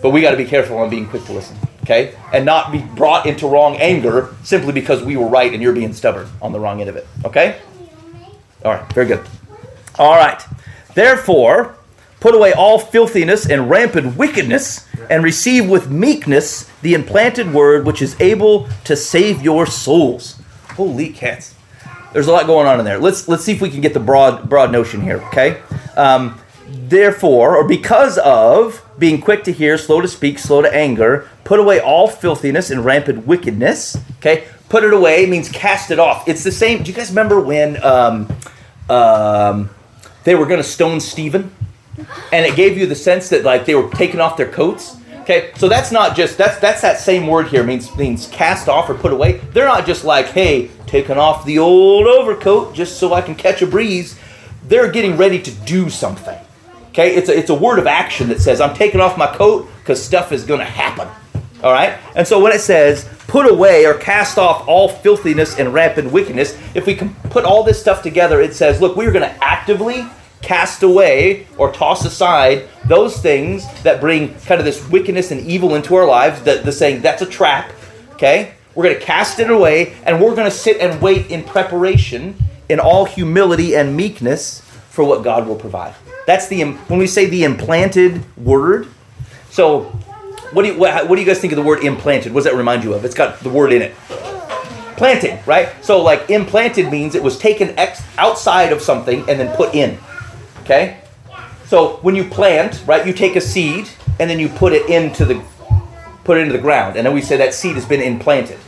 But 0.03 0.11
we 0.11 0.23
got 0.23 0.31
to 0.31 0.37
be 0.39 0.47
careful 0.47 0.79
on 0.79 0.89
being 0.89 1.07
quick 1.07 1.25
to 1.27 1.33
listen, 1.33 1.57
okay? 1.91 2.17
And 2.33 2.45
not 2.45 2.71
be 2.71 2.79
brought 2.79 3.27
into 3.27 3.47
wrong 3.47 3.77
anger 3.77 4.35
simply 4.43 4.73
because 4.73 5.03
we 5.03 5.17
were 5.17 5.27
right 5.27 5.53
and 5.53 5.63
you're 5.63 5.73
being 5.73 5.93
stubborn 5.93 6.29
on 6.41 6.53
the 6.53 6.61
wrong 6.61 6.81
end 6.81 6.89
of 6.89 6.97
it, 6.97 7.07
okay? 7.25 7.61
All 8.65 8.73
right, 8.73 8.93
very 8.93 9.07
good. 9.07 9.27
All 9.99 10.17
right. 10.17 10.43
Therefore, 10.95 11.77
put 12.21 12.35
away 12.35 12.53
all 12.53 12.79
filthiness 12.79 13.49
and 13.49 13.69
rampant 13.69 14.17
wickedness 14.17 14.87
and 15.09 15.25
receive 15.25 15.69
with 15.69 15.91
meekness 15.91 16.71
the 16.83 16.95
implanted 16.95 17.53
word 17.53 17.87
which 17.87 18.03
is 18.03 18.19
able 18.21 18.69
to 18.85 18.95
save 18.95 19.43
your 19.43 19.67
souls. 19.67 20.41
Holy 20.71 21.11
cats. 21.11 21.55
There's 22.13 22.27
a 22.27 22.33
lot 22.33 22.47
going 22.47 22.67
on 22.67 22.79
in 22.79 22.85
there. 22.85 22.99
Let's 22.99 23.29
let's 23.29 23.45
see 23.45 23.53
if 23.53 23.61
we 23.61 23.71
can 23.71 23.81
get 23.81 23.95
the 23.95 24.01
broad 24.01 24.49
broad 24.49 24.73
notion 24.73 25.01
here, 25.01 25.19
okay? 25.29 25.63
Um, 25.97 26.41
therefore, 26.67 27.57
or 27.57 27.69
because 27.69 28.19
of 28.19 28.85
being 29.01 29.21
quick 29.21 29.43
to 29.45 29.53
hear, 29.53 29.77
slow 29.77 30.01
to 30.01 30.07
speak, 30.07 30.39
slow 30.39 30.63
to 30.63 30.73
anger, 30.73 31.29
put 31.43 31.59
away 31.59 31.81
all 31.81 32.07
filthiness 32.07 32.71
and 32.71 32.85
rampant 32.85 33.27
wickedness. 33.27 33.97
Okay, 34.19 34.47
put 34.69 34.85
it 34.85 34.93
away 34.93 35.27
means 35.27 35.49
cast 35.49 35.91
it 35.91 35.99
off. 35.99 36.29
It's 36.29 36.45
the 36.45 36.53
same. 36.53 36.85
Do 36.85 36.91
you 36.91 36.97
guys 36.97 37.09
remember 37.09 37.41
when 37.41 37.83
um, 37.83 38.29
um, 38.89 39.71
they 40.25 40.37
were 40.37 40.47
going 40.47 40.61
to 40.61 40.69
stone 40.69 41.01
Stephen, 41.01 41.51
and 42.33 42.47
it 42.47 42.55
gave 42.55 42.79
you 42.79 42.87
the 42.87 42.95
sense 42.95 43.31
that 43.31 43.43
like 43.43 43.65
they 43.65 43.75
were 43.75 43.91
taking 43.91 44.21
off 44.21 44.37
their 44.37 44.51
coats? 44.51 44.99
Okay, 45.23 45.53
so 45.57 45.69
that's 45.69 45.93
not 45.93 46.17
just 46.17 46.37
that's 46.37 46.59
that's 46.59 46.83
that 46.83 46.99
same 46.99 47.27
word 47.27 47.49
here 47.49 47.63
means 47.63 47.95
means 47.97 48.27
cast 48.29 48.69
off 48.69 48.89
or 48.89 48.95
put 48.95 49.13
away. 49.13 49.39
They're 49.53 49.67
not 49.67 49.87
just 49.87 50.05
like, 50.05 50.27
hey, 50.27 50.71
taking 50.87 51.19
off 51.19 51.45
the 51.45 51.59
old 51.59 52.07
overcoat 52.07 52.75
just 52.75 52.99
so 52.99 53.15
I 53.15 53.23
can 53.23 53.35
catch 53.35 53.63
a 53.63 53.67
breeze. 53.67 54.19
They're 54.65 54.91
getting 54.91 55.17
ready 55.17 55.41
to 55.41 55.51
do 55.51 55.89
something. 55.89 56.39
Okay, 56.91 57.15
it's 57.15 57.29
a, 57.29 57.39
it's 57.39 57.51
a 57.51 57.55
word 57.55 57.79
of 57.79 57.87
action 57.87 58.29
that 58.29 58.41
says, 58.41 58.61
I'm 58.61 58.75
taking 58.75 59.01
off 59.01 59.17
my 59.17 59.29
coat 59.29 59.69
because 59.79 60.03
stuff 60.03 60.33
is 60.33 60.45
going 60.45 60.59
to 60.59 60.67
happen. 60.67 61.09
All 61.63 61.73
right? 61.73 61.99
And 62.17 62.27
so 62.27 62.41
when 62.41 62.53
it 62.53 62.61
says, 62.61 63.09
put 63.29 63.49
away 63.49 63.87
or 63.87 63.95
cast 63.95 64.39
off 64.39 64.67
all 64.67 64.89
filthiness 64.89 65.59
and 65.59 65.73
rampant 65.73 66.11
wickedness, 66.11 66.59
if 66.75 66.87
we 66.87 66.95
can 66.95 67.15
put 67.31 67.45
all 67.45 67.63
this 67.63 67.81
stuff 67.81 68.03
together, 68.03 68.41
it 68.41 68.55
says, 68.55 68.81
look, 68.81 68.97
we're 68.97 69.13
going 69.13 69.29
to 69.29 69.45
actively 69.45 70.05
cast 70.43 70.83
away 70.83 71.47
or 71.59 71.71
toss 71.71 72.05
aside 72.05 72.69
those 72.87 73.21
things 73.21 73.67
that 73.83 74.01
bring 74.01 74.35
kind 74.41 74.59
of 74.59 74.65
this 74.65 74.89
wickedness 74.89 75.31
and 75.31 75.41
evil 75.43 75.75
into 75.75 75.95
our 75.95 76.07
lives, 76.07 76.43
the, 76.43 76.57
the 76.65 76.73
saying, 76.73 77.03
that's 77.03 77.23
a 77.23 77.27
trap. 77.27 77.73
Okay? 78.15 78.55
We're 78.75 78.85
going 78.85 78.99
to 78.99 79.05
cast 79.05 79.39
it 79.39 79.51
away 79.51 79.95
and 80.05 80.21
we're 80.21 80.35
going 80.35 80.51
to 80.51 80.57
sit 80.57 80.79
and 80.79 81.01
wait 81.01 81.31
in 81.31 81.45
preparation 81.45 82.35
in 82.69 82.81
all 82.81 83.05
humility 83.05 83.77
and 83.77 83.97
meekness 83.97 84.63
for 84.91 85.05
what 85.05 85.25
God 85.25 85.47
will 85.47 85.57
provide. 85.57 85.95
That's 86.27 86.49
the 86.49 86.63
when 86.63 86.99
we 86.99 87.07
say 87.07 87.27
the 87.27 87.45
implanted 87.45 88.25
word. 88.37 88.89
So, 89.51 89.85
what 90.53 90.63
do 90.63 90.73
you 90.73 90.79
what, 90.79 91.09
what 91.09 91.17
do 91.17 91.23
you 91.23 91.27
guys 91.27 91.41
think 91.41 91.53
of 91.53 91.57
the 91.57 91.63
word 91.63 91.83
implanted? 91.85 92.33
What 92.33 92.45
does 92.45 92.53
that 92.53 92.57
remind 92.57 92.85
you 92.85 92.93
of? 92.93 93.05
It's 93.05 93.15
got 93.15 93.41
the 93.41 93.49
word 93.49 93.73
in 93.73 93.83
it. 93.83 93.95
Planting, 94.97 95.39
right? 95.47 95.73
So, 95.83 96.03
like 96.03 96.29
implanted 96.29 96.91
means 96.91 97.15
it 97.15 97.23
was 97.23 97.39
taken 97.39 97.71
ex- 97.79 98.03
outside 98.19 98.73
of 98.73 98.83
something 98.83 99.21
and 99.21 99.41
then 99.41 99.57
put 99.57 99.75
in. 99.75 99.99
Okay. 100.63 101.01
So 101.71 101.99
when 102.03 102.17
you 102.17 102.25
plant, 102.25 102.83
right, 102.85 103.07
you 103.07 103.13
take 103.13 103.37
a 103.37 103.41
seed 103.41 103.89
and 104.19 104.29
then 104.29 104.41
you 104.41 104.49
put 104.49 104.73
it 104.73 104.91
into 104.91 105.25
the 105.25 105.41
put 106.25 106.37
it 106.37 106.41
into 106.41 106.53
the 106.53 106.59
ground, 106.59 106.97
and 106.97 107.07
then 107.07 107.15
we 107.15 107.23
say 107.23 107.37
that 107.37 107.55
seed 107.55 107.77
has 107.77 107.87
been 107.87 108.01
implanted. 108.01 108.59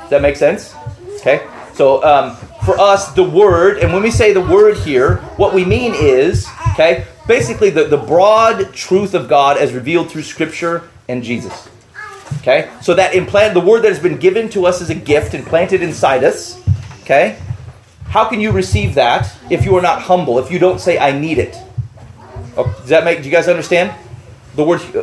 Does 0.00 0.10
that 0.10 0.22
make 0.22 0.36
sense? 0.36 0.74
Okay. 1.20 1.46
So 1.74 2.02
um, 2.02 2.36
for 2.66 2.78
us, 2.78 3.12
the 3.12 3.22
word, 3.22 3.78
and 3.78 3.92
when 3.92 4.02
we 4.02 4.10
say 4.10 4.32
the 4.32 4.40
word 4.40 4.76
here, 4.78 5.18
what 5.36 5.54
we 5.54 5.64
mean 5.64 5.94
is, 5.94 6.46
okay, 6.72 7.06
basically 7.28 7.70
the, 7.70 7.84
the 7.84 7.96
broad 7.96 8.74
truth 8.74 9.14
of 9.14 9.28
God 9.28 9.56
as 9.56 9.72
revealed 9.72 10.10
through 10.10 10.24
Scripture 10.24 10.88
and 11.08 11.22
Jesus. 11.22 11.68
Okay? 12.38 12.68
So 12.82 12.92
that 12.94 13.14
implant, 13.14 13.54
the 13.54 13.60
word 13.60 13.82
that 13.82 13.88
has 13.88 14.00
been 14.00 14.18
given 14.18 14.48
to 14.50 14.66
us 14.66 14.82
as 14.82 14.90
a 14.90 14.96
gift 14.96 15.32
and 15.32 15.46
planted 15.46 15.80
inside 15.80 16.24
us, 16.24 16.60
okay? 17.02 17.38
How 18.08 18.28
can 18.28 18.40
you 18.40 18.50
receive 18.50 18.94
that 18.96 19.32
if 19.48 19.64
you 19.64 19.76
are 19.76 19.82
not 19.82 20.02
humble, 20.02 20.40
if 20.40 20.50
you 20.50 20.58
don't 20.58 20.80
say, 20.80 20.98
I 20.98 21.16
need 21.16 21.38
it? 21.38 21.56
Oh, 22.56 22.64
does 22.80 22.88
that 22.88 23.04
make, 23.04 23.18
do 23.18 23.26
you 23.26 23.30
guys 23.30 23.46
understand? 23.46 23.94
The 24.56 24.64
word, 24.64 24.80
uh, 24.96 25.02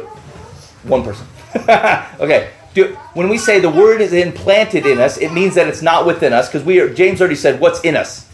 one 0.84 1.02
person. 1.04 1.26
okay. 2.20 2.52
Do, 2.74 2.96
when 3.14 3.30
we 3.30 3.38
say 3.38 3.60
the 3.60 3.70
word 3.70 4.02
is 4.02 4.14
implanted 4.14 4.86
in 4.86 5.00
us, 5.00 5.18
it 5.18 5.32
means 5.32 5.56
that 5.56 5.68
it's 5.68 5.82
not 5.82 6.06
within 6.06 6.34
us 6.34 6.50
because 6.50 6.66
we 6.66 6.80
are, 6.80 6.92
James 6.92 7.22
already 7.22 7.36
said, 7.36 7.60
what's 7.60 7.82
in 7.82 7.96
us? 7.96 8.30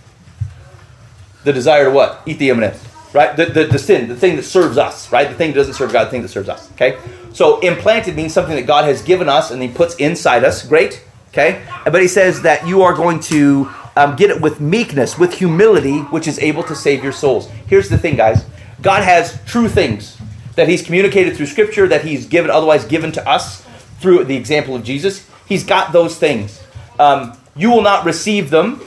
The 1.43 1.54
desire 1.54 1.86
to 1.86 1.91
what? 1.91 2.21
Eat 2.25 2.39
the 2.39 2.49
M&Ms, 2.52 2.82
right? 3.13 3.36
The, 3.36 3.47
the, 3.47 3.65
the 3.65 3.80
sin, 3.80 4.08
the 4.08 4.15
thing 4.15 4.36
that 4.38 4.43
serves 4.43 4.78
us, 4.78 5.12
right? 5.12 5.28
The 5.28 5.36
thing 5.36 5.52
that 5.52 5.56
doesn't 5.56 5.73
serve 5.73 5.91
God, 5.91 6.06
the 6.06 6.12
thing 6.12 6.21
that 6.21 6.30
serves 6.30 6.49
us, 6.49 6.71
okay? 6.73 6.97
So 7.34 7.60
implanted 7.60 8.15
means 8.15 8.34
something 8.34 8.56
that 8.56 8.65
God 8.65 8.86
has 8.86 9.02
given 9.02 9.28
us 9.28 9.52
and 9.52 9.62
he 9.62 9.67
puts 9.67 9.95
inside 9.95 10.43
us. 10.43 10.65
Great, 10.65 11.04
okay? 11.30 11.65
But 11.86 12.02
he 12.02 12.08
says 12.08 12.41
that 12.43 12.65
you 12.65 12.82
are 12.82 12.93
going 12.93 13.19
to 13.21 13.69
um, 13.95 14.15
get 14.15 14.30
it 14.30 14.41
with 14.41 14.62
meekness, 14.62 15.17
with 15.17 15.34
humility, 15.34 15.99
which 15.99 16.28
is 16.28 16.39
able 16.39 16.63
to 16.63 16.75
save 16.75 17.04
your 17.04 17.12
souls. 17.12 17.49
Here's 17.67 17.89
the 17.89 17.97
thing, 17.97 18.15
guys. 18.15 18.45
God 18.82 19.04
has 19.04 19.43
true 19.45 19.67
things 19.67 20.17
that 20.56 20.69
he's 20.69 20.82
communicated 20.82 21.36
through 21.36 21.47
scripture, 21.47 21.88
that 21.88 22.06
he's 22.06 22.25
given, 22.25 22.49
otherwise 22.49 22.86
given 22.86 23.12
to 23.13 23.30
us 23.30 23.65
through 23.99 24.23
the 24.25 24.35
example 24.35 24.75
of 24.75 24.83
Jesus. 24.83 25.27
He's 25.47 25.63
got 25.63 25.91
those 25.91 26.17
things. 26.17 26.62
Um, 26.99 27.38
you 27.55 27.69
will 27.69 27.81
not 27.81 28.05
receive 28.05 28.49
them 28.49 28.81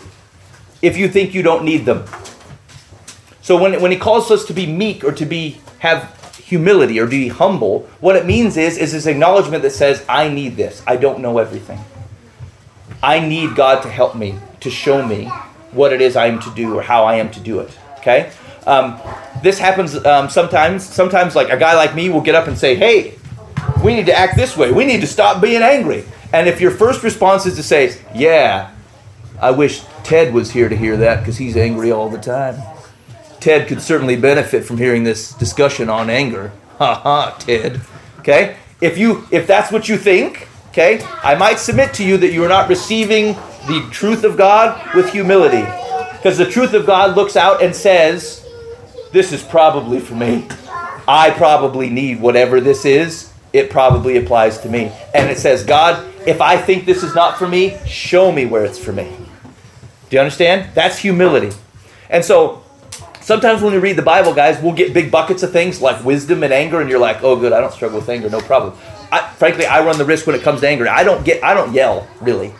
if 0.80 0.96
you 0.96 1.08
think 1.08 1.34
you 1.34 1.42
don't 1.42 1.64
need 1.64 1.84
them. 1.84 2.04
So 3.42 3.60
when, 3.60 3.80
when 3.80 3.90
he 3.90 3.98
calls 3.98 4.30
us 4.30 4.44
to 4.46 4.52
be 4.52 4.66
meek 4.66 5.04
or 5.04 5.12
to 5.12 5.26
be 5.26 5.60
have 5.80 6.18
humility 6.38 7.00
or 7.00 7.04
to 7.04 7.10
be 7.10 7.28
humble, 7.28 7.80
what 8.00 8.14
it 8.14 8.24
means 8.24 8.56
is 8.56 8.78
is 8.78 8.92
this 8.92 9.06
acknowledgement 9.06 9.62
that 9.62 9.72
says, 9.72 10.04
I 10.08 10.28
need 10.28 10.56
this. 10.56 10.82
I 10.86 10.96
don't 10.96 11.20
know 11.20 11.38
everything. 11.38 11.80
I 13.02 13.20
need 13.20 13.56
God 13.56 13.82
to 13.82 13.88
help 13.88 14.14
me, 14.14 14.36
to 14.60 14.70
show 14.70 15.04
me 15.04 15.24
what 15.72 15.92
it 15.92 16.00
is 16.00 16.14
I 16.14 16.26
am 16.26 16.38
to 16.40 16.50
do 16.54 16.78
or 16.78 16.82
how 16.82 17.04
I 17.04 17.16
am 17.16 17.30
to 17.32 17.40
do 17.40 17.60
it. 17.60 17.76
Okay? 17.98 18.32
Um, 18.66 19.00
this 19.42 19.58
happens 19.58 19.96
um, 20.06 20.28
sometimes. 20.28 20.84
Sometimes, 20.84 21.34
like 21.34 21.50
a 21.50 21.56
guy 21.56 21.74
like 21.74 21.94
me 21.94 22.10
will 22.10 22.20
get 22.20 22.34
up 22.34 22.46
and 22.46 22.56
say, 22.56 22.76
Hey, 22.76 23.18
we 23.82 23.94
need 23.94 24.06
to 24.06 24.14
act 24.14 24.36
this 24.36 24.56
way. 24.56 24.70
We 24.70 24.84
need 24.84 25.00
to 25.00 25.06
stop 25.06 25.40
being 25.40 25.62
angry. 25.62 26.04
And 26.32 26.48
if 26.48 26.60
your 26.60 26.70
first 26.70 27.02
response 27.02 27.46
is 27.46 27.56
to 27.56 27.62
say, 27.62 27.98
Yeah, 28.14 28.70
I 29.40 29.50
wish 29.50 29.82
Ted 30.04 30.32
was 30.32 30.50
here 30.50 30.68
to 30.68 30.76
hear 30.76 30.96
that 30.98 31.20
because 31.20 31.38
he's 31.38 31.56
angry 31.56 31.90
all 31.90 32.08
the 32.08 32.18
time. 32.18 32.60
Ted 33.40 33.66
could 33.66 33.82
certainly 33.82 34.16
benefit 34.16 34.64
from 34.64 34.78
hearing 34.78 35.04
this 35.04 35.34
discussion 35.34 35.88
on 35.88 36.08
anger. 36.08 36.52
Ha 36.78 36.94
ha, 36.94 37.36
Ted. 37.38 37.80
Okay? 38.20 38.56
If 38.80 38.98
you 38.98 39.26
if 39.30 39.46
that's 39.46 39.72
what 39.72 39.88
you 39.88 39.96
think, 39.96 40.48
okay, 40.68 41.04
I 41.22 41.34
might 41.34 41.58
submit 41.58 41.92
to 41.94 42.04
you 42.04 42.16
that 42.18 42.32
you 42.32 42.44
are 42.44 42.48
not 42.48 42.68
receiving 42.68 43.34
the 43.66 43.86
truth 43.90 44.24
of 44.24 44.36
God 44.36 44.94
with 44.94 45.10
humility. 45.10 45.64
Because 46.12 46.38
the 46.38 46.46
truth 46.46 46.72
of 46.72 46.86
God 46.86 47.16
looks 47.16 47.36
out 47.36 47.62
and 47.62 47.74
says, 47.74 48.46
This 49.10 49.32
is 49.32 49.42
probably 49.42 49.98
for 49.98 50.14
me. 50.14 50.46
I 51.08 51.30
probably 51.30 51.90
need 51.90 52.20
whatever 52.20 52.60
this 52.60 52.84
is. 52.84 53.31
It 53.52 53.70
probably 53.70 54.16
applies 54.16 54.58
to 54.60 54.68
me. 54.68 54.92
And 55.14 55.30
it 55.30 55.38
says, 55.38 55.64
God, 55.64 56.06
if 56.26 56.40
I 56.40 56.56
think 56.56 56.86
this 56.86 57.02
is 57.02 57.14
not 57.14 57.38
for 57.38 57.46
me, 57.48 57.78
show 57.86 58.32
me 58.32 58.46
where 58.46 58.64
it's 58.64 58.78
for 58.78 58.92
me. 58.92 59.14
Do 60.08 60.16
you 60.16 60.20
understand? 60.20 60.74
That's 60.74 60.98
humility. 60.98 61.54
And 62.08 62.24
so 62.24 62.62
sometimes 63.20 63.62
when 63.62 63.72
we 63.72 63.78
read 63.78 63.96
the 63.96 64.02
Bible, 64.02 64.34
guys, 64.34 64.62
we'll 64.62 64.74
get 64.74 64.92
big 64.94 65.10
buckets 65.10 65.42
of 65.42 65.52
things 65.52 65.80
like 65.80 66.04
wisdom 66.04 66.42
and 66.42 66.52
anger, 66.52 66.80
and 66.80 66.88
you're 66.90 66.98
like, 66.98 67.22
oh, 67.22 67.36
good, 67.36 67.52
I 67.52 67.60
don't 67.60 67.72
struggle 67.72 67.98
with 68.00 68.08
anger, 68.08 68.28
no 68.30 68.40
problem. 68.40 68.74
I, 69.10 69.28
frankly, 69.34 69.66
I 69.66 69.84
run 69.84 69.98
the 69.98 70.04
risk 70.04 70.26
when 70.26 70.36
it 70.36 70.42
comes 70.42 70.60
to 70.60 70.68
anger. 70.68 70.88
I 70.88 71.04
don't 71.04 71.24
get, 71.24 71.42
I 71.44 71.54
don't 71.54 71.72
yell 71.72 72.06
really. 72.20 72.52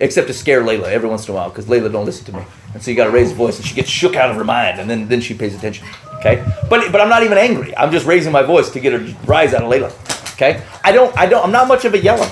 except 0.00 0.26
to 0.28 0.34
scare 0.34 0.62
Layla 0.62 0.84
every 0.84 1.08
once 1.08 1.28
in 1.28 1.32
a 1.32 1.36
while 1.36 1.50
because 1.50 1.66
Layla 1.66 1.92
don't 1.92 2.06
listen 2.06 2.24
to 2.26 2.32
me, 2.32 2.44
and 2.72 2.82
so 2.82 2.90
you 2.90 2.96
got 2.96 3.04
to 3.04 3.10
raise 3.10 3.28
the 3.28 3.34
voice, 3.36 3.58
and 3.58 3.66
she 3.66 3.74
gets 3.74 3.88
shook 3.88 4.16
out 4.16 4.30
of 4.30 4.36
her 4.36 4.44
mind, 4.44 4.80
and 4.80 4.88
then 4.88 5.06
then 5.08 5.20
she 5.20 5.34
pays 5.34 5.54
attention. 5.54 5.86
Okay, 6.14 6.44
but 6.68 6.90
but 6.90 7.00
I'm 7.00 7.08
not 7.08 7.22
even 7.22 7.38
angry. 7.38 7.76
I'm 7.76 7.92
just 7.92 8.06
raising 8.06 8.32
my 8.32 8.42
voice 8.42 8.70
to 8.70 8.80
get 8.80 8.94
a 8.94 9.14
rise 9.26 9.54
out 9.54 9.62
of 9.62 9.70
Layla. 9.70 9.92
Okay, 10.40 10.62
I 10.82 10.90
don't 10.90 11.14
I 11.18 11.26
don't 11.26 11.44
I'm 11.44 11.52
not 11.52 11.68
much 11.68 11.84
of 11.84 11.92
a 11.92 11.98
yeller, 11.98 12.30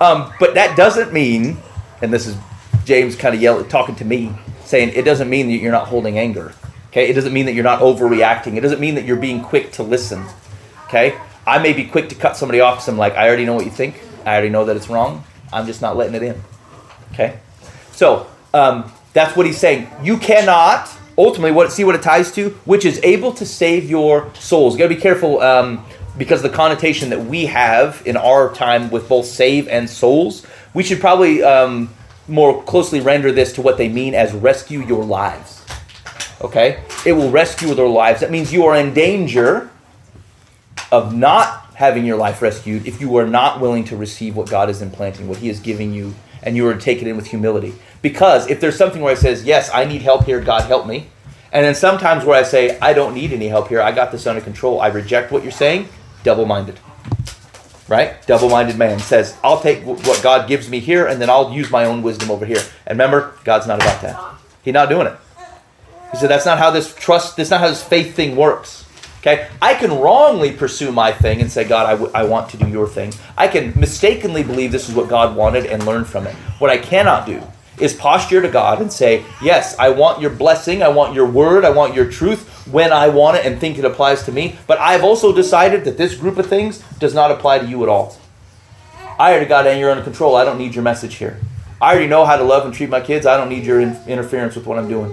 um, 0.00 0.32
but 0.40 0.54
that 0.54 0.76
doesn't 0.76 1.12
mean, 1.12 1.58
and 2.02 2.12
this 2.12 2.26
is 2.26 2.36
James 2.84 3.14
kind 3.14 3.36
of 3.36 3.40
yelling 3.40 3.68
talking 3.68 3.94
to 3.96 4.04
me, 4.04 4.32
saying 4.64 4.88
it 4.96 5.04
doesn't 5.04 5.30
mean 5.30 5.46
that 5.46 5.58
you're 5.58 5.70
not 5.70 5.86
holding 5.86 6.18
anger. 6.18 6.52
Okay, 6.88 7.08
it 7.08 7.12
doesn't 7.12 7.32
mean 7.32 7.46
that 7.46 7.52
you're 7.52 7.62
not 7.62 7.78
overreacting. 7.78 8.56
It 8.56 8.62
doesn't 8.62 8.80
mean 8.80 8.96
that 8.96 9.04
you're 9.04 9.14
being 9.14 9.44
quick 9.44 9.70
to 9.72 9.84
listen. 9.84 10.24
Okay, 10.86 11.16
I 11.46 11.60
may 11.60 11.72
be 11.72 11.84
quick 11.84 12.08
to 12.08 12.16
cut 12.16 12.36
somebody 12.36 12.58
off 12.58 12.78
because 12.78 12.88
I'm 12.88 12.98
like, 12.98 13.12
I 13.14 13.28
already 13.28 13.44
know 13.44 13.54
what 13.54 13.64
you 13.64 13.70
think. 13.70 14.02
I 14.24 14.32
already 14.32 14.48
know 14.48 14.64
that 14.64 14.76
it's 14.76 14.88
wrong. 14.88 15.22
I'm 15.52 15.66
just 15.66 15.80
not 15.80 15.96
letting 15.96 16.16
it 16.16 16.24
in. 16.24 16.42
Okay, 17.12 17.38
so 17.92 18.26
um, 18.54 18.90
that's 19.12 19.36
what 19.36 19.46
he's 19.46 19.58
saying. 19.58 19.86
You 20.02 20.16
cannot 20.16 20.90
ultimately 21.16 21.52
what 21.52 21.70
see 21.70 21.84
what 21.84 21.94
it 21.94 22.02
ties 22.02 22.32
to, 22.32 22.50
which 22.64 22.84
is 22.84 22.98
able 23.04 23.32
to 23.34 23.46
save 23.46 23.88
your 23.88 24.34
souls. 24.34 24.74
You 24.74 24.80
got 24.80 24.88
to 24.88 24.96
be 24.96 25.00
careful 25.00 25.40
um, 25.42 25.84
because 26.18 26.42
the 26.42 26.48
connotation 26.48 27.10
that 27.10 27.24
we 27.24 27.46
have 27.46 28.02
in 28.06 28.16
our 28.16 28.52
time 28.54 28.90
with 28.90 29.08
both 29.08 29.26
save 29.26 29.68
and 29.68 29.88
souls. 29.88 30.46
We 30.74 30.82
should 30.82 31.00
probably 31.00 31.42
um, 31.42 31.94
more 32.28 32.62
closely 32.64 33.00
render 33.00 33.32
this 33.32 33.52
to 33.54 33.62
what 33.62 33.76
they 33.76 33.88
mean 33.88 34.14
as 34.14 34.32
rescue 34.32 34.80
your 34.80 35.04
lives. 35.04 35.64
Okay, 36.40 36.82
it 37.06 37.12
will 37.12 37.30
rescue 37.30 37.74
their 37.74 37.88
lives. 37.88 38.20
That 38.20 38.30
means 38.30 38.52
you 38.52 38.66
are 38.66 38.76
in 38.76 38.92
danger 38.92 39.70
of 40.92 41.14
not 41.14 41.66
having 41.74 42.04
your 42.04 42.16
life 42.16 42.40
rescued 42.40 42.86
if 42.86 43.00
you 43.00 43.16
are 43.16 43.26
not 43.26 43.60
willing 43.60 43.84
to 43.84 43.96
receive 43.96 44.36
what 44.36 44.48
God 44.48 44.70
is 44.70 44.82
implanting, 44.82 45.28
what 45.28 45.38
He 45.38 45.48
is 45.48 45.60
giving 45.60 45.92
you, 45.92 46.14
and 46.42 46.56
you 46.56 46.66
are 46.68 46.74
to 46.74 46.80
take 46.80 47.00
it 47.00 47.08
in 47.08 47.16
with 47.16 47.26
humility. 47.26 47.74
Because 48.02 48.48
if 48.48 48.60
there's 48.60 48.76
something 48.76 49.02
where 49.02 49.14
it 49.14 49.18
says, 49.18 49.44
Yes, 49.44 49.70
I 49.72 49.84
need 49.84 50.02
help 50.02 50.24
here, 50.24 50.40
God 50.40 50.62
help 50.62 50.86
me, 50.86 51.06
and 51.52 51.64
then 51.64 51.74
sometimes 51.74 52.24
where 52.24 52.38
I 52.38 52.42
say, 52.42 52.78
I 52.80 52.92
don't 52.92 53.14
need 53.14 53.32
any 53.32 53.48
help 53.48 53.68
here, 53.68 53.80
I 53.80 53.92
got 53.92 54.12
this 54.12 54.26
under 54.26 54.42
control, 54.42 54.80
I 54.80 54.88
reject 54.88 55.32
what 55.32 55.42
you're 55.42 55.52
saying, 55.52 55.88
double 56.26 56.44
minded. 56.44 56.78
Right? 57.88 58.26
Double 58.26 58.50
minded 58.50 58.76
man 58.76 58.98
says, 58.98 59.38
I'll 59.44 59.60
take 59.60 59.84
what 59.84 60.20
God 60.20 60.48
gives 60.48 60.68
me 60.68 60.80
here, 60.80 61.06
and 61.06 61.22
then 61.22 61.30
I'll 61.30 61.52
use 61.52 61.70
my 61.70 61.84
own 61.84 62.02
wisdom 62.02 62.32
over 62.32 62.44
here. 62.44 62.60
And 62.84 62.98
remember, 62.98 63.38
God's 63.44 63.68
not 63.68 63.80
about 63.80 64.02
that. 64.02 64.34
He's 64.64 64.74
not 64.74 64.88
doing 64.88 65.06
it. 65.06 65.16
He 66.10 66.18
said, 66.18 66.28
That's 66.28 66.44
not 66.44 66.58
how 66.58 66.72
this 66.72 66.92
trust, 66.94 67.36
that's 67.36 67.50
not 67.50 67.60
how 67.60 67.68
this 67.68 67.82
faith 67.82 68.16
thing 68.16 68.34
works. 68.34 68.84
Okay? 69.20 69.48
I 69.62 69.74
can 69.74 69.92
wrongly 69.92 70.52
pursue 70.52 70.90
my 70.90 71.12
thing 71.12 71.40
and 71.40 71.50
say, 71.50 71.62
God, 71.62 71.86
I, 71.86 71.92
w- 71.92 72.10
I 72.12 72.24
want 72.24 72.50
to 72.50 72.56
do 72.56 72.68
your 72.68 72.88
thing. 72.88 73.12
I 73.36 73.46
can 73.46 73.72
mistakenly 73.78 74.42
believe 74.42 74.72
this 74.72 74.88
is 74.88 74.94
what 74.94 75.08
God 75.08 75.36
wanted 75.36 75.66
and 75.66 75.86
learn 75.86 76.04
from 76.04 76.26
it. 76.26 76.34
What 76.58 76.70
I 76.70 76.78
cannot 76.78 77.26
do 77.26 77.40
is 77.78 77.92
posture 77.94 78.40
to 78.42 78.48
God 78.48 78.80
and 78.80 78.92
say, 78.92 79.24
Yes, 79.42 79.78
I 79.78 79.90
want 79.90 80.20
your 80.20 80.30
blessing, 80.30 80.82
I 80.82 80.88
want 80.88 81.14
your 81.14 81.26
word, 81.26 81.64
I 81.64 81.70
want 81.70 81.94
your 81.94 82.10
truth 82.10 82.66
when 82.66 82.92
I 82.92 83.08
want 83.08 83.36
it 83.36 83.46
and 83.46 83.60
think 83.60 83.78
it 83.78 83.84
applies 83.84 84.24
to 84.24 84.32
me. 84.32 84.58
But 84.66 84.78
I've 84.78 85.04
also 85.04 85.32
decided 85.32 85.84
that 85.84 85.96
this 85.96 86.14
group 86.14 86.38
of 86.38 86.46
things 86.46 86.78
does 86.98 87.14
not 87.14 87.30
apply 87.30 87.58
to 87.60 87.66
you 87.66 87.82
at 87.82 87.88
all. 87.88 88.16
I 89.18 89.30
already 89.30 89.46
got 89.46 89.64
you're 89.78 89.90
under 89.90 90.04
control. 90.04 90.36
I 90.36 90.44
don't 90.44 90.58
need 90.58 90.74
your 90.74 90.84
message 90.84 91.14
here. 91.14 91.40
I 91.80 91.90
already 91.92 92.08
know 92.08 92.24
how 92.24 92.36
to 92.36 92.44
love 92.44 92.64
and 92.64 92.74
treat 92.74 92.90
my 92.90 93.00
kids. 93.00 93.26
I 93.26 93.36
don't 93.36 93.48
need 93.48 93.64
your 93.64 93.80
in- 93.80 93.98
interference 94.06 94.56
with 94.56 94.66
what 94.66 94.78
I'm 94.78 94.88
doing. 94.88 95.10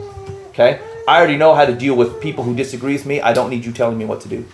Okay? 0.49 0.82
I 1.08 1.17
already 1.17 1.38
know 1.38 1.54
how 1.54 1.65
to 1.65 1.76
deal 1.76 1.95
with 1.95 2.21
people 2.21 2.43
who 2.43 2.56
disagree 2.56 2.93
with 2.93 3.06
me. 3.06 3.21
I 3.21 3.34
don't 3.34 3.49
need 3.49 3.65
you 3.65 3.71
telling 3.71 3.97
me 3.97 4.06
what 4.06 4.21
to 4.21 4.30
do. 4.30 4.45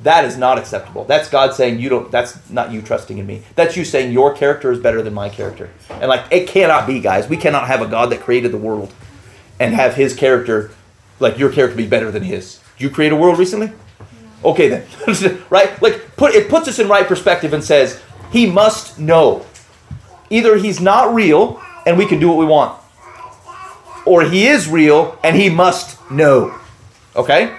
That 0.00 0.24
is 0.24 0.36
not 0.36 0.58
acceptable. 0.58 1.04
That's 1.04 1.28
God 1.28 1.54
saying 1.54 1.78
you 1.78 1.88
don't 1.88 2.10
that's 2.10 2.50
not 2.50 2.72
you 2.72 2.82
trusting 2.82 3.18
in 3.18 3.26
me. 3.26 3.42
That's 3.54 3.76
you 3.76 3.84
saying 3.84 4.12
your 4.12 4.34
character 4.34 4.72
is 4.72 4.78
better 4.78 5.02
than 5.02 5.14
my 5.14 5.28
character. 5.28 5.70
And 5.88 6.08
like 6.08 6.24
it 6.30 6.48
cannot 6.48 6.86
be, 6.86 7.00
guys. 7.00 7.28
We 7.28 7.36
cannot 7.36 7.68
have 7.68 7.80
a 7.80 7.86
God 7.86 8.10
that 8.10 8.20
created 8.20 8.52
the 8.52 8.58
world 8.58 8.92
and 9.60 9.74
have 9.74 9.94
his 9.94 10.14
character 10.14 10.72
like 11.20 11.38
your 11.38 11.50
character 11.50 11.76
be 11.76 11.86
better 11.86 12.10
than 12.10 12.22
his. 12.22 12.60
Did 12.76 12.84
you 12.84 12.90
create 12.90 13.12
a 13.12 13.16
world 13.16 13.38
recently? 13.38 13.72
Okay 14.44 14.68
then. 14.68 14.86
right? 15.50 15.80
Like 15.80 16.16
put 16.16 16.34
it 16.34 16.48
puts 16.48 16.68
us 16.68 16.78
in 16.78 16.88
right 16.88 17.06
perspective 17.06 17.52
and 17.52 17.62
says 17.62 18.00
he 18.32 18.46
must 18.46 18.98
know. 18.98 19.46
Either 20.28 20.56
he's 20.56 20.80
not 20.80 21.14
real 21.14 21.62
and 21.86 21.96
we 21.96 22.06
can 22.06 22.18
do 22.18 22.28
what 22.28 22.38
we 22.38 22.46
want 22.46 22.80
or 24.04 24.22
he 24.22 24.46
is 24.46 24.68
real 24.68 25.18
and 25.22 25.36
he 25.36 25.48
must 25.48 25.98
know. 26.10 26.58
Okay? 27.16 27.56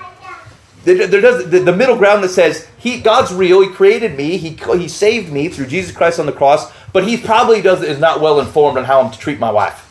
There, 0.85 1.07
does 1.07 1.49
the, 1.49 1.59
the 1.59 1.75
middle 1.75 1.97
ground 1.97 2.23
that 2.23 2.29
says 2.29 2.67
he 2.77 3.01
God's 3.01 3.33
real. 3.33 3.61
He 3.61 3.69
created 3.69 4.15
me. 4.15 4.37
He 4.37 4.49
he 4.77 4.87
saved 4.87 5.31
me 5.31 5.49
through 5.49 5.65
Jesus 5.65 5.95
Christ 5.95 6.19
on 6.19 6.27
the 6.27 6.31
cross. 6.31 6.71
But 6.93 7.07
he 7.07 7.17
probably 7.17 7.61
does 7.61 7.81
is 7.81 7.99
not 7.99 8.21
well 8.21 8.39
informed 8.39 8.77
on 8.77 8.83
how 8.83 9.01
I'm 9.01 9.11
to 9.11 9.17
treat 9.17 9.39
my 9.39 9.51
wife. 9.51 9.81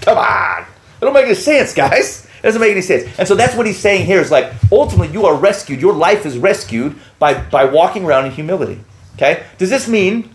Come 0.00 0.16
on, 0.16 0.62
it 0.62 1.04
don't 1.04 1.12
make 1.12 1.26
any 1.26 1.34
sense, 1.34 1.74
guys. 1.74 2.26
It 2.38 2.42
doesn't 2.42 2.60
make 2.60 2.70
any 2.70 2.82
sense. 2.82 3.04
And 3.18 3.28
so 3.28 3.34
that's 3.34 3.54
what 3.56 3.66
he's 3.66 3.78
saying 3.78 4.06
here 4.06 4.20
is 4.20 4.30
like 4.30 4.52
ultimately 4.72 5.12
you 5.12 5.26
are 5.26 5.36
rescued. 5.36 5.80
Your 5.80 5.92
life 5.92 6.24
is 6.24 6.38
rescued 6.38 6.98
by 7.18 7.34
by 7.34 7.66
walking 7.66 8.04
around 8.04 8.24
in 8.24 8.32
humility. 8.32 8.80
Okay? 9.16 9.44
Does 9.58 9.68
this 9.68 9.86
mean 9.86 10.34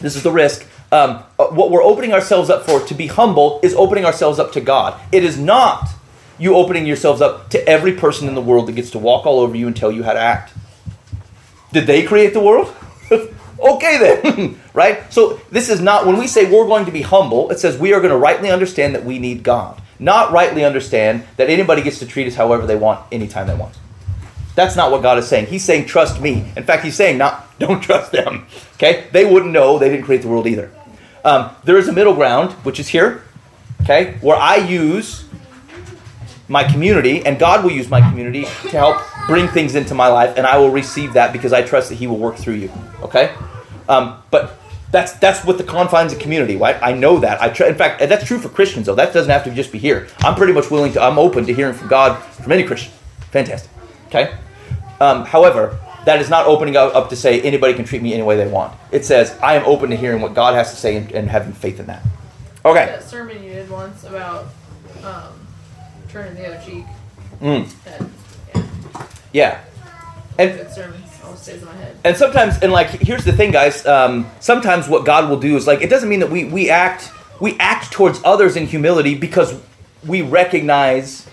this 0.00 0.14
is 0.14 0.22
the 0.22 0.30
risk? 0.30 0.66
Um, 0.92 1.22
uh, 1.38 1.48
what 1.48 1.70
we're 1.70 1.82
opening 1.82 2.12
ourselves 2.12 2.48
up 2.48 2.64
for 2.64 2.80
to 2.86 2.94
be 2.94 3.08
humble 3.08 3.60
is 3.62 3.74
opening 3.74 4.04
ourselves 4.04 4.38
up 4.38 4.52
to 4.52 4.60
God. 4.60 4.98
It 5.10 5.24
is 5.24 5.36
not 5.36 5.88
you 6.38 6.54
opening 6.54 6.86
yourselves 6.86 7.20
up 7.20 7.50
to 7.50 7.68
every 7.68 7.92
person 7.92 8.28
in 8.28 8.34
the 8.34 8.40
world 8.40 8.68
that 8.68 8.72
gets 8.72 8.90
to 8.90 8.98
walk 8.98 9.26
all 9.26 9.40
over 9.40 9.56
you 9.56 9.66
and 9.66 9.76
tell 9.76 9.90
you 9.90 10.02
how 10.02 10.12
to 10.12 10.20
act. 10.20 10.52
Did 11.72 11.86
they 11.86 12.04
create 12.04 12.32
the 12.32 12.40
world? 12.40 12.74
okay 13.60 13.98
then, 13.98 14.60
right? 14.74 15.12
So 15.12 15.40
this 15.50 15.68
is 15.68 15.80
not 15.80 16.06
when 16.06 16.16
we 16.16 16.26
say 16.26 16.50
we're 16.50 16.66
going 16.66 16.86
to 16.86 16.92
be 16.92 17.02
humble, 17.02 17.50
it 17.50 17.58
says 17.58 17.76
we 17.78 17.92
are 17.92 18.00
going 18.00 18.12
to 18.12 18.16
rightly 18.16 18.50
understand 18.50 18.94
that 18.94 19.04
we 19.04 19.18
need 19.18 19.42
God. 19.42 19.80
Not 19.98 20.32
rightly 20.32 20.64
understand 20.64 21.24
that 21.36 21.50
anybody 21.50 21.82
gets 21.82 21.98
to 21.98 22.06
treat 22.06 22.26
us 22.28 22.34
however 22.34 22.66
they 22.66 22.76
want 22.76 23.04
anytime 23.12 23.46
they 23.46 23.54
want. 23.54 23.76
That's 24.54 24.76
not 24.76 24.90
what 24.90 25.02
God 25.02 25.18
is 25.18 25.28
saying. 25.28 25.46
He's 25.46 25.64
saying 25.64 25.86
trust 25.86 26.20
me. 26.20 26.52
In 26.56 26.64
fact, 26.64 26.84
he's 26.84 26.96
saying 26.96 27.18
not 27.18 27.46
don't 27.58 27.80
trust 27.80 28.12
them. 28.12 28.46
Okay? 28.74 29.06
They 29.12 29.24
wouldn't 29.24 29.52
know. 29.52 29.78
They 29.78 29.88
didn't 29.88 30.04
create 30.04 30.22
the 30.22 30.28
world 30.28 30.46
either. 30.46 30.72
Um, 31.24 31.50
there 31.64 31.76
is 31.76 31.88
a 31.88 31.92
middle 31.92 32.14
ground, 32.14 32.52
which 32.64 32.80
is 32.80 32.88
here. 32.88 33.22
Okay, 33.82 34.18
where 34.20 34.36
I 34.36 34.56
use 34.56 35.24
my 36.48 36.64
community, 36.64 37.24
and 37.24 37.38
God 37.38 37.62
will 37.62 37.70
use 37.70 37.88
my 37.88 38.00
community 38.00 38.44
to 38.44 38.70
help 38.70 39.02
bring 39.26 39.48
things 39.48 39.74
into 39.74 39.94
my 39.94 40.08
life, 40.08 40.36
and 40.36 40.46
I 40.46 40.58
will 40.58 40.70
receive 40.70 41.12
that 41.12 41.32
because 41.32 41.52
I 41.52 41.62
trust 41.62 41.90
that 41.90 41.96
He 41.96 42.06
will 42.06 42.18
work 42.18 42.36
through 42.36 42.54
you. 42.54 42.72
Okay, 43.02 43.34
um, 43.88 44.22
but 44.30 44.58
that's 44.90 45.12
that's 45.14 45.44
what 45.44 45.58
the 45.58 45.64
confines 45.64 46.12
of 46.12 46.18
community. 46.18 46.56
Right? 46.56 46.76
I 46.82 46.92
know 46.92 47.18
that. 47.18 47.42
I 47.42 47.50
tr- 47.50 47.64
in 47.64 47.74
fact, 47.74 48.00
that's 48.00 48.24
true 48.24 48.38
for 48.38 48.48
Christians 48.48 48.86
though. 48.86 48.94
That 48.94 49.12
doesn't 49.12 49.30
have 49.30 49.44
to 49.44 49.50
just 49.50 49.70
be 49.72 49.78
here. 49.78 50.08
I'm 50.20 50.34
pretty 50.34 50.52
much 50.52 50.70
willing 50.70 50.92
to. 50.94 51.02
I'm 51.02 51.18
open 51.18 51.46
to 51.46 51.54
hearing 51.54 51.74
from 51.74 51.88
God 51.88 52.22
from 52.22 52.52
any 52.52 52.64
Christian. 52.64 52.92
Fantastic. 53.30 53.70
Okay. 54.06 54.34
Um, 55.00 55.24
however, 55.24 55.78
that 56.06 56.20
is 56.20 56.30
not 56.30 56.46
opening 56.46 56.76
up, 56.76 56.94
up 56.94 57.10
to 57.10 57.16
say 57.16 57.40
anybody 57.42 57.74
can 57.74 57.84
treat 57.84 58.02
me 58.02 58.14
any 58.14 58.22
way 58.22 58.36
they 58.36 58.48
want. 58.48 58.74
It 58.90 59.04
says 59.04 59.36
I 59.42 59.54
am 59.54 59.64
open 59.64 59.90
to 59.90 59.96
hearing 59.96 60.22
what 60.22 60.34
God 60.34 60.54
has 60.54 60.70
to 60.70 60.76
say 60.76 60.96
and, 60.96 61.12
and 61.12 61.28
having 61.28 61.52
faith 61.52 61.78
in 61.78 61.86
that. 61.86 62.02
Okay. 62.64 62.86
That 62.86 63.04
sermon 63.04 63.42
you 63.42 63.50
did 63.50 63.70
once 63.70 64.04
about 64.04 64.46
um, 65.04 65.34
turning 66.08 66.34
the 66.34 66.46
other 66.46 66.60
cheek. 66.64 66.84
Mm, 67.40 67.84
That, 67.84 68.02
yeah, 68.54 68.62
yeah. 69.32 69.60
And 70.38 70.52
good 70.58 70.70
sermon. 70.72 71.02
Always 71.24 71.40
stays 71.40 71.60
in 71.60 71.66
my 71.66 71.74
head. 71.74 71.96
and 72.04 72.16
sometimes 72.16 72.58
and 72.62 72.72
like 72.72 72.88
here's 72.88 73.24
the 73.24 73.32
thing 73.32 73.50
guys 73.50 73.84
um, 73.86 74.26
sometimes 74.40 74.88
what 74.88 75.04
god 75.04 75.28
will 75.28 75.38
do 75.38 75.56
is 75.56 75.66
like 75.66 75.82
it 75.82 75.90
doesn't 75.90 76.08
mean 76.08 76.20
that 76.20 76.30
we 76.30 76.44
we 76.44 76.70
act 76.70 77.10
we 77.40 77.56
act 77.58 77.92
towards 77.92 78.20
others 78.24 78.56
in 78.56 78.66
humility 78.66 79.14
because 79.14 79.60
we 80.06 80.22
recognize 80.22 81.28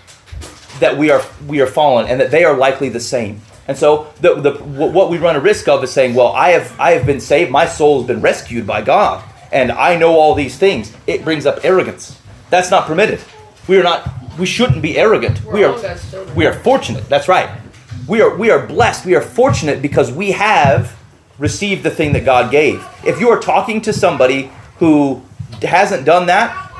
that 0.80 0.98
we 0.98 1.12
are 1.12 1.22
we 1.48 1.62
are 1.62 1.68
fallen 1.68 2.08
and 2.08 2.20
that 2.20 2.30
they 2.32 2.44
are 2.44 2.58
likely 2.58 2.90
the 2.90 3.00
same 3.00 3.40
and 3.68 3.78
so 3.78 4.12
the, 4.22 4.36
the 4.42 4.52
what 4.64 5.10
we 5.10 5.18
run 5.18 5.36
a 5.36 5.40
risk 5.40 5.68
of 5.70 5.82
is 5.84 5.92
saying 5.92 6.14
well 6.14 6.34
i 6.34 6.50
have 6.50 6.78
i 6.80 6.92
have 6.92 7.06
been 7.06 7.20
saved 7.22 7.50
my 7.50 7.66
soul 7.66 8.00
has 8.00 8.08
been 8.08 8.20
rescued 8.22 8.68
by 8.68 8.82
god 8.82 9.24
and 9.54 9.72
i 9.72 9.96
know 9.96 10.20
all 10.20 10.36
these 10.36 10.58
things 10.58 10.92
it 11.08 11.24
brings 11.24 11.46
up 11.46 11.60
arrogance 11.64 12.20
that's 12.50 12.70
not 12.70 12.86
permitted 12.86 13.20
we 13.68 13.78
are 13.78 13.84
not 13.84 14.10
we 14.38 14.46
shouldn't 14.46 14.82
be 14.82 14.98
arrogant 14.98 15.44
We're 15.44 15.54
we 15.54 15.64
are 15.64 15.74
all 15.74 15.82
God's 15.82 16.10
children. 16.12 16.36
we 16.36 16.46
are 16.46 16.54
fortunate. 16.54 17.08
That's 17.10 17.28
right. 17.28 17.50
We 18.08 18.22
are 18.22 18.36
we 18.36 18.52
are 18.52 18.66
blessed. 18.66 19.06
We 19.06 19.16
are 19.16 19.22
fortunate 19.22 19.82
because 19.82 20.12
we 20.12 20.32
have 20.32 20.96
received 21.40 21.84
the 21.84 21.90
thing 21.90 22.14
that 22.14 22.26
God 22.26 22.52
gave. 22.52 22.86
If 23.06 23.20
you 23.20 23.30
are 23.30 23.40
talking 23.40 23.82
to 23.82 23.94
somebody 23.94 24.52
who 24.78 25.22
hasn't 25.62 26.06
done 26.06 26.28
that, 26.28 26.72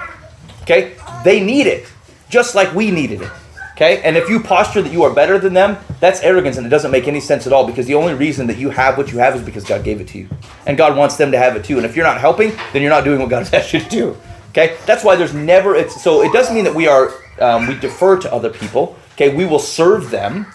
okay, 0.64 0.96
they 1.24 1.40
need 1.44 1.68
it 1.68 1.92
just 2.30 2.56
like 2.56 2.74
we 2.74 2.92
needed 2.92 3.22
it. 3.22 3.32
Okay? 3.74 4.02
And 4.04 4.16
if 4.16 4.30
you 4.30 4.40
posture 4.40 4.82
that 4.82 4.92
you 4.92 5.04
are 5.04 5.14
better 5.14 5.38
than 5.38 5.54
them, 5.54 5.78
that's 6.00 6.22
arrogance 6.22 6.58
and 6.58 6.66
it 6.66 6.70
doesn't 6.70 6.92
make 6.92 7.08
any 7.08 7.20
sense 7.20 7.46
at 7.46 7.52
all 7.54 7.66
because 7.68 7.86
the 7.86 7.96
only 7.96 8.14
reason 8.14 8.48
that 8.48 8.58
you 8.58 8.70
have 8.70 8.98
what 8.98 9.12
you 9.12 9.18
have 9.20 9.36
is 9.36 9.42
because 9.42 9.66
God 9.66 9.84
gave 9.84 10.00
it 10.00 10.08
to 10.10 10.20
you. 10.20 10.30
And 10.66 10.78
God 10.78 10.98
wants 10.98 11.18
them 11.18 11.32
to 11.32 11.38
have 11.38 11.56
it 11.56 11.66
too. 11.66 11.78
And 11.78 11.86
if 11.86 11.96
you're 11.96 12.06
not 12.06 12.20
helping, 12.20 12.54
then 12.72 12.82
you're 12.82 12.92
not 12.92 13.04
doing 13.04 13.20
what 13.20 13.30
God 13.30 13.40
has 13.40 13.54
asked 13.54 13.74
you 13.74 13.82
to 13.82 13.90
do. 13.90 14.18
Okay? 14.50 14.78
That's 14.86 15.04
why 15.04 15.18
there's 15.18 15.34
never 15.34 15.76
it's 15.76 16.02
so 16.02 16.22
it 16.24 16.32
doesn't 16.32 16.56
mean 16.56 16.64
that 16.64 16.74
we 16.76 16.88
are 16.88 17.14
um, 17.40 17.68
we 17.68 17.76
defer 17.76 18.18
to 18.20 18.34
other 18.34 18.50
people. 18.50 18.96
Okay, 19.14 19.36
we 19.36 19.46
will 19.46 19.60
serve 19.60 20.12
them, 20.12 20.48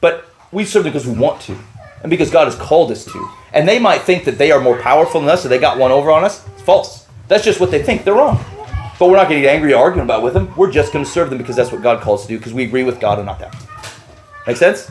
but 0.00 0.30
we 0.52 0.64
serve 0.64 0.84
them 0.84 0.92
because 0.92 1.06
we 1.06 1.16
want 1.18 1.40
to, 1.42 1.56
and 2.02 2.10
because 2.10 2.30
God 2.30 2.46
has 2.46 2.56
called 2.56 2.90
us 2.90 3.04
to. 3.04 3.28
And 3.52 3.68
they 3.68 3.78
might 3.78 4.02
think 4.02 4.24
that 4.24 4.38
they 4.38 4.50
are 4.50 4.60
more 4.60 4.80
powerful 4.80 5.20
than 5.20 5.30
us, 5.30 5.42
so 5.42 5.48
they 5.48 5.58
got 5.58 5.78
one 5.78 5.92
over 5.92 6.10
on 6.10 6.24
us. 6.24 6.46
It's 6.48 6.62
false. 6.62 7.06
That's 7.28 7.44
just 7.44 7.60
what 7.60 7.70
they 7.70 7.82
think. 7.82 8.04
They're 8.04 8.14
wrong. 8.14 8.44
But 8.98 9.08
we're 9.08 9.16
not 9.16 9.28
going 9.28 9.40
to 9.40 9.46
get 9.46 9.54
angry 9.54 9.72
arguing 9.72 10.04
about 10.04 10.22
with 10.22 10.34
them. 10.34 10.54
We're 10.56 10.70
just 10.70 10.92
going 10.92 11.04
to 11.04 11.10
serve 11.10 11.30
them 11.30 11.38
because 11.38 11.56
that's 11.56 11.72
what 11.72 11.82
God 11.82 12.00
calls 12.00 12.20
us 12.20 12.26
to 12.26 12.32
do 12.34 12.38
because 12.38 12.52
we 12.52 12.64
agree 12.64 12.84
with 12.84 13.00
God 13.00 13.18
and 13.18 13.26
not 13.26 13.38
them. 13.38 13.52
Make 14.46 14.56
sense? 14.56 14.90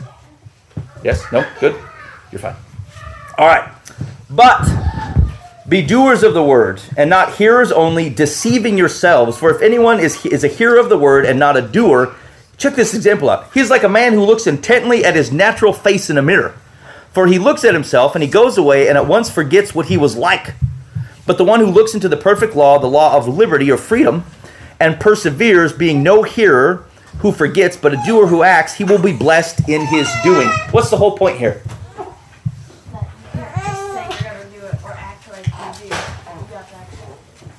Yes? 1.02 1.24
No? 1.32 1.46
Good? 1.60 1.76
You're 2.30 2.40
fine. 2.40 2.56
All 3.38 3.46
right. 3.46 3.70
But 4.30 4.62
be 5.74 5.82
doers 5.82 6.22
of 6.22 6.34
the 6.34 6.44
word 6.44 6.80
and 6.96 7.10
not 7.10 7.34
hearers 7.34 7.72
only, 7.72 8.08
deceiving 8.08 8.78
yourselves. 8.78 9.36
For 9.36 9.50
if 9.52 9.60
anyone 9.60 9.98
is, 9.98 10.24
is 10.24 10.44
a 10.44 10.48
hearer 10.48 10.78
of 10.78 10.88
the 10.88 10.96
word 10.96 11.26
and 11.26 11.36
not 11.36 11.56
a 11.56 11.62
doer, 11.62 12.14
check 12.56 12.76
this 12.76 12.94
example 12.94 13.28
out. 13.28 13.52
He's 13.52 13.70
like 13.70 13.82
a 13.82 13.88
man 13.88 14.12
who 14.12 14.24
looks 14.24 14.46
intently 14.46 15.04
at 15.04 15.16
his 15.16 15.32
natural 15.32 15.72
face 15.72 16.08
in 16.08 16.16
a 16.16 16.22
mirror. 16.22 16.54
For 17.10 17.26
he 17.26 17.40
looks 17.40 17.64
at 17.64 17.74
himself 17.74 18.14
and 18.14 18.22
he 18.22 18.30
goes 18.30 18.56
away 18.56 18.88
and 18.88 18.96
at 18.96 19.08
once 19.08 19.28
forgets 19.28 19.74
what 19.74 19.86
he 19.86 19.96
was 19.96 20.16
like. 20.16 20.54
But 21.26 21.38
the 21.38 21.44
one 21.44 21.58
who 21.58 21.66
looks 21.66 21.92
into 21.92 22.08
the 22.08 22.16
perfect 22.16 22.54
law, 22.54 22.78
the 22.78 22.86
law 22.86 23.16
of 23.16 23.26
liberty 23.26 23.68
or 23.68 23.76
freedom, 23.76 24.24
and 24.78 25.00
perseveres, 25.00 25.72
being 25.72 26.04
no 26.04 26.22
hearer 26.22 26.84
who 27.18 27.32
forgets, 27.32 27.76
but 27.76 27.94
a 27.94 28.02
doer 28.06 28.28
who 28.28 28.44
acts, 28.44 28.74
he 28.74 28.84
will 28.84 29.02
be 29.02 29.12
blessed 29.12 29.68
in 29.68 29.84
his 29.86 30.08
doing. 30.22 30.46
What's 30.70 30.90
the 30.90 30.96
whole 30.96 31.16
point 31.18 31.38
here? 31.38 31.62
But 32.92 33.08
you 33.34 33.40
can't 33.40 33.54
just 33.56 33.92
say 33.92 34.04
you're 34.10 34.32
gonna 34.32 34.50
do 34.50 34.66
it 34.66 34.84
or 34.84 34.90
act 34.90 35.30
like 35.30 35.46
you 35.46 35.88
do. 35.88 35.94
You 35.94 36.46
got 36.50 36.68
that. 36.70 36.88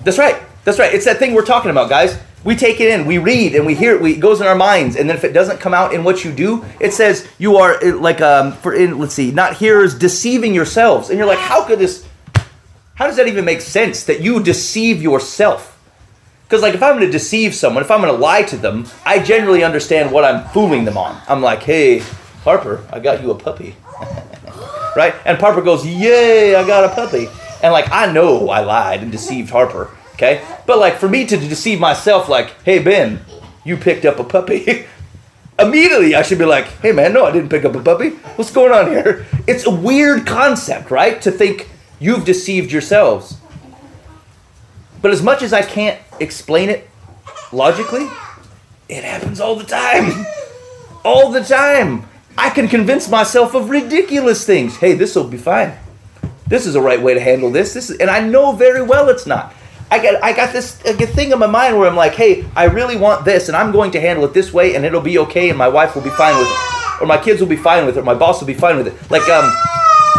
That's 0.06 0.20
right. 0.20 0.42
That's 0.64 0.80
right. 0.80 0.94
It's 0.94 1.06
that 1.06 1.18
thing 1.18 1.34
we're 1.34 1.46
talking 1.46 1.72
about, 1.72 1.90
guys. 1.90 2.18
We 2.44 2.56
take 2.56 2.80
it 2.80 2.90
in, 2.90 3.08
we 3.08 3.18
read, 3.18 3.56
and 3.56 3.66
we 3.66 3.74
hear 3.74 3.96
it. 3.96 4.02
We, 4.02 4.14
it 4.14 4.20
goes 4.20 4.40
in 4.40 4.46
our 4.46 4.56
minds, 4.56 4.96
and 4.96 5.10
then 5.10 5.18
if 5.18 5.24
it 5.24 5.34
doesn't 5.34 5.60
come 5.60 5.74
out 5.74 5.96
in 5.96 6.04
what 6.04 6.24
you 6.24 6.32
do, 6.32 6.64
it 6.80 6.94
says 6.94 7.28
you 7.40 7.58
are 7.58 7.80
like 7.96 8.22
um 8.22 8.54
for 8.54 8.74
in 8.76 9.00
let's 9.00 9.16
see, 9.16 9.32
not 9.32 9.58
hearers, 9.58 9.98
deceiving 9.98 10.54
yourselves, 10.54 11.10
and 11.10 11.18
you're 11.18 11.28
like, 11.28 11.40
how 11.40 11.66
could 11.66 11.80
this? 11.80 12.08
How 12.94 13.08
does 13.08 13.18
that 13.18 13.28
even 13.28 13.46
make 13.46 13.62
sense 13.62 14.04
that 14.06 14.22
you 14.22 14.42
deceive 14.42 15.02
yourself? 15.02 15.72
Because 16.44 16.62
like 16.62 16.76
if 16.76 16.84
I'm 16.84 16.98
going 16.98 17.08
to 17.08 17.12
deceive 17.12 17.56
someone, 17.56 17.84
if 17.84 17.90
I'm 17.90 18.00
going 18.00 18.14
to 18.14 18.22
lie 18.22 18.44
to 18.44 18.58
them, 18.58 18.86
I 19.06 19.18
generally 19.18 19.64
understand 19.64 20.12
what 20.12 20.24
I'm 20.24 20.48
fooling 20.50 20.86
them 20.86 20.98
on. 20.98 21.20
I'm 21.28 21.42
like, 21.42 21.64
hey, 21.64 22.04
Harper, 22.44 22.86
I 22.94 23.00
got 23.00 23.24
you 23.24 23.32
a 23.32 23.36
puppy, 23.36 23.76
right? 24.96 25.16
And 25.26 25.40
Harper 25.40 25.64
goes, 25.64 25.84
yay, 25.86 26.54
I 26.54 26.66
got 26.68 26.84
a 26.84 26.94
puppy, 26.94 27.28
and 27.62 27.72
like 27.74 27.92
I 27.92 28.12
know 28.12 28.50
I 28.50 28.62
lied 28.62 29.02
and 29.02 29.12
deceived 29.12 29.50
Harper. 29.50 29.90
Okay, 30.14 30.46
but 30.66 30.80
like 30.80 30.98
for 30.98 31.10
me 31.10 31.26
to 31.26 31.38
deceive 31.38 31.80
myself, 31.80 32.30
like, 32.30 32.62
hey 32.64 32.82
Ben, 32.82 33.22
you 33.64 33.78
picked 33.78 34.06
up 34.06 34.20
a 34.20 34.24
puppy. 34.24 34.86
Immediately, 35.60 36.16
I 36.16 36.22
should 36.22 36.38
be 36.38 36.46
like, 36.46 36.66
hey 36.82 36.92
man, 36.92 37.14
no, 37.14 37.26
I 37.26 37.32
didn't 37.32 37.50
pick 37.50 37.66
up 37.66 37.76
a 37.76 37.82
puppy. 37.82 38.10
What's 38.36 38.52
going 38.52 38.72
on 38.72 38.92
here? 38.92 39.26
It's 39.48 39.66
a 39.68 39.72
weird 39.72 40.26
concept, 40.26 40.90
right? 40.90 41.22
To 41.22 41.32
think 41.32 41.70
you've 42.00 42.26
deceived 42.26 42.72
yourselves. 42.72 43.38
But 45.02 45.12
as 45.12 45.22
much 45.22 45.44
as 45.44 45.54
I 45.54 45.62
can't 45.62 46.00
explain 46.20 46.70
it 46.70 46.90
logically, 47.52 48.10
it 48.90 49.04
happens 49.04 49.40
all 49.40 49.56
the 49.56 49.66
time. 49.66 50.26
all 51.06 51.32
the 51.32 51.44
time. 51.44 52.10
I 52.38 52.50
can 52.50 52.68
convince 52.68 53.08
myself 53.08 53.54
of 53.54 53.70
ridiculous 53.70 54.46
things. 54.46 54.78
Hey, 54.78 54.94
this 54.94 55.16
will 55.16 55.28
be 55.28 55.38
fine. 55.38 55.78
This 56.48 56.66
is 56.66 56.76
a 56.76 56.82
right 56.82 57.02
way 57.02 57.14
to 57.14 57.20
handle 57.20 57.50
this. 57.50 57.74
This 57.74 57.90
is, 57.90 57.98
and 57.98 58.10
I 58.10 58.20
know 58.20 58.52
very 58.52 58.82
well 58.82 59.10
it's 59.10 59.26
not. 59.26 59.54
I 59.90 60.02
got 60.02 60.24
I 60.24 60.34
got 60.34 60.52
this 60.54 60.76
thing 60.76 61.32
in 61.32 61.40
my 61.40 61.48
mind 61.48 61.78
where 61.78 61.88
I'm 61.88 61.96
like, 61.96 62.14
hey, 62.14 62.46
I 62.56 62.66
really 62.66 62.98
want 62.98 63.26
this, 63.26 63.48
and 63.50 63.56
I'm 63.56 63.72
going 63.72 63.92
to 63.92 64.02
handle 64.02 64.26
it 64.26 64.34
this 64.34 64.52
way, 64.52 64.76
and 64.76 64.86
it'll 64.86 65.02
be 65.02 65.18
okay, 65.20 65.50
and 65.50 65.58
my 65.58 65.68
wife 65.68 65.96
will 65.96 66.02
be 66.02 66.10
fine 66.12 66.36
with 66.38 66.48
it, 66.48 67.02
or 67.02 67.08
my 67.08 67.18
kids 67.18 67.40
will 67.40 67.48
be 67.48 67.56
fine 67.56 67.86
with 67.86 67.98
it, 67.98 68.02
or 68.02 68.04
my 68.04 68.16
boss 68.16 68.40
will 68.40 68.48
be 68.48 68.54
fine 68.54 68.78
with 68.78 68.88
it. 68.88 69.12
Like, 69.12 69.28
um, 69.30 69.52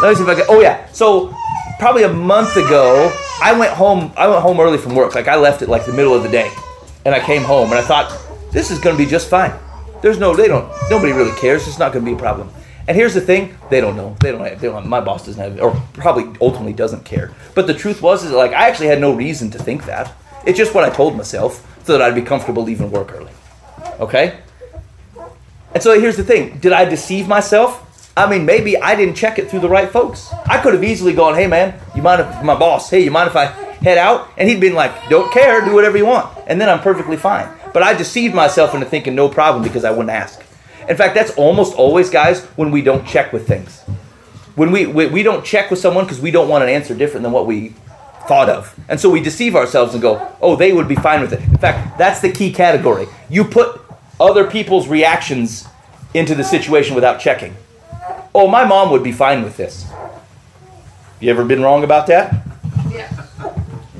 let 0.02 0.10
me 0.10 0.14
see 0.14 0.22
if 0.22 0.28
I 0.28 0.34
can. 0.34 0.46
Oh 0.48 0.60
yeah, 0.60 0.86
so 0.92 1.34
probably 1.78 2.04
a 2.04 2.12
month 2.12 2.56
ago, 2.56 3.12
I 3.42 3.58
went 3.58 3.72
home. 3.72 4.12
I 4.16 4.28
went 4.28 4.42
home 4.42 4.60
early 4.60 4.78
from 4.78 4.94
work. 4.94 5.14
Like 5.14 5.28
I 5.28 5.36
left 5.36 5.62
at 5.62 5.68
like 5.68 5.84
the 5.84 5.92
middle 5.92 6.14
of 6.14 6.22
the 6.22 6.28
day, 6.28 6.50
and 7.04 7.14
I 7.14 7.20
came 7.20 7.42
home, 7.42 7.70
and 7.70 7.78
I 7.78 7.82
thought 7.82 8.16
this 8.52 8.70
is 8.70 8.78
going 8.78 8.96
to 8.96 9.02
be 9.02 9.08
just 9.08 9.28
fine. 9.28 9.52
There's 10.02 10.18
no, 10.18 10.36
they 10.36 10.46
don't, 10.46 10.70
nobody 10.90 11.12
really 11.12 11.34
cares. 11.40 11.66
It's 11.66 11.78
not 11.78 11.92
going 11.92 12.04
to 12.04 12.10
be 12.10 12.16
a 12.16 12.20
problem. 12.20 12.50
And 12.88 12.96
here's 12.96 13.14
the 13.14 13.20
thing: 13.20 13.56
they 13.70 13.80
don't 13.80 13.96
know. 13.96 14.16
They 14.20 14.32
don't 14.32 14.44
have. 14.44 14.60
They 14.60 14.68
don't. 14.68 14.86
My 14.86 15.00
boss 15.00 15.26
doesn't 15.26 15.42
have, 15.42 15.60
or 15.60 15.80
probably 15.94 16.36
ultimately 16.40 16.72
doesn't 16.72 17.04
care. 17.04 17.34
But 17.54 17.66
the 17.66 17.74
truth 17.74 18.02
was, 18.02 18.24
is 18.24 18.32
like 18.32 18.52
I 18.52 18.68
actually 18.68 18.86
had 18.88 19.00
no 19.00 19.12
reason 19.12 19.50
to 19.52 19.58
think 19.58 19.84
that. 19.86 20.14
It's 20.46 20.56
just 20.56 20.74
what 20.74 20.84
I 20.84 20.90
told 20.90 21.16
myself 21.16 21.66
so 21.84 21.92
that 21.92 22.02
I'd 22.02 22.14
be 22.14 22.22
comfortable 22.22 22.62
leaving 22.62 22.90
work 22.90 23.12
early. 23.12 23.32
Okay. 23.98 24.38
And 25.74 25.82
so 25.82 25.98
here's 25.98 26.16
the 26.16 26.24
thing: 26.24 26.58
Did 26.58 26.72
I 26.72 26.84
deceive 26.84 27.26
myself? 27.26 27.82
I 28.16 28.30
mean, 28.30 28.46
maybe 28.46 28.78
I 28.78 28.94
didn't 28.94 29.14
check 29.14 29.38
it 29.38 29.50
through 29.50 29.60
the 29.60 29.68
right 29.68 29.90
folks. 29.90 30.32
I 30.46 30.58
could 30.58 30.72
have 30.72 30.84
easily 30.84 31.12
gone, 31.12 31.34
"Hey, 31.34 31.46
man, 31.46 31.78
you 31.94 32.02
mind 32.02 32.22
if 32.22 32.42
my 32.42 32.54
boss? 32.54 32.88
Hey, 32.88 33.00
you 33.00 33.10
mind 33.10 33.28
if 33.28 33.36
I 33.36 33.46
head 33.46 33.98
out?" 33.98 34.30
And 34.38 34.48
he'd 34.48 34.60
been 34.60 34.74
like, 34.74 35.08
"Don't 35.10 35.30
care. 35.32 35.60
Do 35.64 35.74
whatever 35.74 35.98
you 35.98 36.06
want." 36.06 36.34
And 36.46 36.60
then 36.60 36.68
I'm 36.68 36.80
perfectly 36.80 37.16
fine. 37.16 37.48
But 37.74 37.82
I 37.82 37.92
deceived 37.92 38.34
myself 38.34 38.72
into 38.74 38.86
thinking 38.86 39.14
no 39.14 39.28
problem 39.28 39.62
because 39.62 39.84
I 39.84 39.90
wouldn't 39.90 40.10
ask. 40.10 40.40
In 40.88 40.96
fact, 40.96 41.14
that's 41.14 41.30
almost 41.32 41.74
always, 41.74 42.10
guys, 42.10 42.44
when 42.56 42.70
we 42.70 42.82
don't 42.82 43.06
check 43.06 43.32
with 43.32 43.46
things. 43.46 43.80
When 44.54 44.70
we, 44.72 44.86
we, 44.86 45.06
we 45.06 45.22
don't 45.22 45.44
check 45.44 45.70
with 45.70 45.78
someone 45.80 46.04
because 46.04 46.20
we 46.20 46.30
don't 46.30 46.48
want 46.48 46.62
an 46.64 46.70
answer 46.70 46.94
different 46.94 47.24
than 47.24 47.32
what 47.32 47.46
we 47.46 47.74
thought 48.28 48.48
of. 48.48 48.74
And 48.88 48.98
so 48.98 49.10
we 49.10 49.20
deceive 49.20 49.54
ourselves 49.56 49.92
and 49.94 50.02
go, 50.02 50.34
oh, 50.40 50.56
they 50.56 50.72
would 50.72 50.88
be 50.88 50.94
fine 50.96 51.20
with 51.20 51.32
it. 51.32 51.40
In 51.42 51.58
fact, 51.58 51.98
that's 51.98 52.20
the 52.20 52.30
key 52.32 52.52
category. 52.52 53.06
You 53.28 53.44
put 53.44 53.80
other 54.18 54.48
people's 54.50 54.88
reactions 54.88 55.66
into 56.14 56.34
the 56.34 56.44
situation 56.44 56.94
without 56.94 57.20
checking. 57.20 57.54
Oh, 58.34 58.48
my 58.48 58.64
mom 58.64 58.90
would 58.90 59.02
be 59.02 59.12
fine 59.12 59.42
with 59.42 59.56
this. 59.56 59.86
You 61.20 61.30
ever 61.30 61.44
been 61.44 61.62
wrong 61.62 61.84
about 61.84 62.06
that? 62.08 62.46
Yeah. 62.90 63.26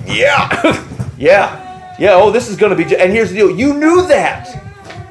Yeah. 0.07 0.89
yeah. 1.18 1.97
Yeah. 1.99 2.11
Oh, 2.14 2.30
this 2.30 2.49
is 2.49 2.57
going 2.57 2.70
to 2.70 2.76
be. 2.76 2.84
j- 2.89 2.97
And 3.03 3.12
here's 3.12 3.30
the 3.30 3.37
deal. 3.37 3.51
You 3.51 3.74
knew 3.74 4.07
that. 4.09 4.62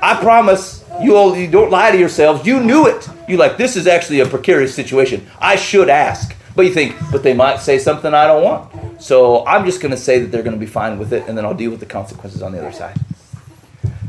I 0.01 0.15
promise. 0.21 0.84
You 1.01 1.15
all. 1.15 1.35
You 1.35 1.49
don't 1.49 1.71
lie 1.71 1.91
to 1.91 1.97
yourselves. 1.97 2.45
You 2.45 2.59
knew 2.59 2.87
it. 2.87 3.07
You 3.27 3.37
like 3.37 3.57
this 3.57 3.75
is 3.75 3.87
actually 3.87 4.19
a 4.21 4.25
precarious 4.25 4.73
situation. 4.73 5.27
I 5.39 5.55
should 5.55 5.89
ask, 5.89 6.35
but 6.55 6.65
you 6.65 6.73
think, 6.73 6.95
but 7.11 7.23
they 7.23 7.33
might 7.33 7.59
say 7.59 7.79
something 7.79 8.13
I 8.13 8.27
don't 8.27 8.43
want. 8.43 9.01
So 9.01 9.45
I'm 9.45 9.65
just 9.65 9.81
going 9.81 9.91
to 9.91 9.97
say 9.97 10.19
that 10.19 10.31
they're 10.31 10.43
going 10.43 10.55
to 10.55 10.59
be 10.59 10.65
fine 10.65 10.97
with 10.97 11.11
it, 11.11 11.27
and 11.27 11.37
then 11.37 11.45
I'll 11.45 11.53
deal 11.53 11.71
with 11.71 11.79
the 11.79 11.85
consequences 11.85 12.41
on 12.41 12.51
the 12.51 12.59
other 12.59 12.71
side. 12.71 12.97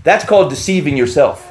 That's 0.05 0.25
called 0.25 0.51
deceiving 0.51 0.97
yourself. 0.97 1.51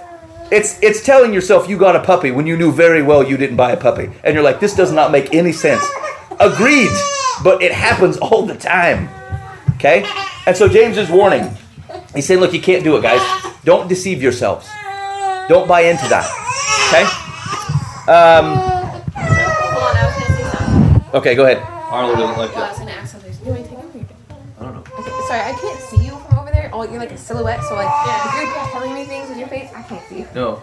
It's 0.51 0.81
it's 0.81 1.03
telling 1.03 1.33
yourself 1.33 1.67
you 1.67 1.77
got 1.77 1.95
a 1.95 2.01
puppy 2.01 2.31
when 2.31 2.47
you 2.47 2.55
knew 2.55 2.71
very 2.71 3.01
well 3.01 3.23
you 3.23 3.36
didn't 3.36 3.57
buy 3.57 3.71
a 3.71 3.77
puppy, 3.77 4.09
and 4.23 4.33
you're 4.33 4.43
like, 4.43 4.59
this 4.59 4.75
does 4.75 4.91
not 4.91 5.11
make 5.11 5.33
any 5.33 5.51
sense. 5.51 5.83
Agreed, 6.39 6.91
but 7.43 7.61
it 7.61 7.71
happens 7.71 8.17
all 8.17 8.45
the 8.45 8.55
time. 8.55 9.09
Okay? 9.75 10.05
And 10.45 10.55
so 10.55 10.67
James 10.67 10.97
is 10.97 11.09
warning. 11.09 11.49
He's 12.13 12.25
saying, 12.25 12.39
look, 12.39 12.53
you 12.53 12.61
can't 12.61 12.83
do 12.83 12.95
it, 12.97 13.01
guys. 13.01 13.21
Don't 13.63 13.89
deceive 13.89 14.21
yourselves. 14.21 14.67
Don't 15.47 15.67
buy 15.67 15.81
into 15.81 16.07
that. 16.09 16.25
Okay? 16.89 17.03
Um, 18.11 18.57
Hold 18.57 19.83
on, 19.83 19.95
I 19.95 20.05
was 20.05 20.15
gonna 20.15 20.37
say 20.37 20.43
something. 20.57 21.13
okay, 21.19 21.35
go 21.35 21.43
ahead. 21.45 21.59
Arlo 21.91 22.15
doesn't 22.15 22.37
like 22.37 22.55
Well, 22.55 22.63
I 22.63 22.67
that. 22.67 22.71
was 22.71 22.79
gonna 22.79 22.91
ask 22.91 23.11
something. 23.11 23.31
You 23.45 23.51
want 23.51 23.61
me 23.61 23.67
to 23.67 23.75
take 23.75 24.01
it 24.01 24.07
I 24.59 24.63
don't 24.63 24.73
know. 24.75 24.83
Sorry, 25.27 25.41
I 25.41 25.53
can't 25.53 25.79
see 25.79 26.03
you 26.05 26.11
from 26.17 26.39
over 26.39 26.51
there. 26.51 26.69
Oh, 26.73 26.83
you're 26.83 26.99
like 26.99 27.11
a 27.11 27.17
silhouette, 27.17 27.63
so 27.63 27.75
like 27.75 27.87
if 27.87 28.55
you're 28.55 28.65
telling 28.71 28.93
me 28.93 29.05
things 29.05 29.29
with 29.29 29.37
your 29.37 29.47
face, 29.47 29.69
I 29.75 29.83
can't 29.83 30.03
see 30.07 30.19
you. 30.19 30.27
No. 30.33 30.61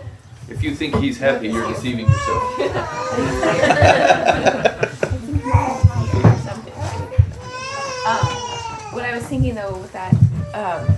If 0.48 0.62
you 0.62 0.74
think 0.74 0.96
he's 0.96 1.18
happy, 1.18 1.48
you're 1.48 1.66
deceiving 1.72 2.06
yourself. 2.08 2.58
Um, 8.04 8.26
what 8.92 9.04
I 9.04 9.14
was 9.14 9.24
thinking 9.26 9.54
though 9.54 9.76
with 9.76 9.92
that, 9.92 10.12
um, 10.54 10.88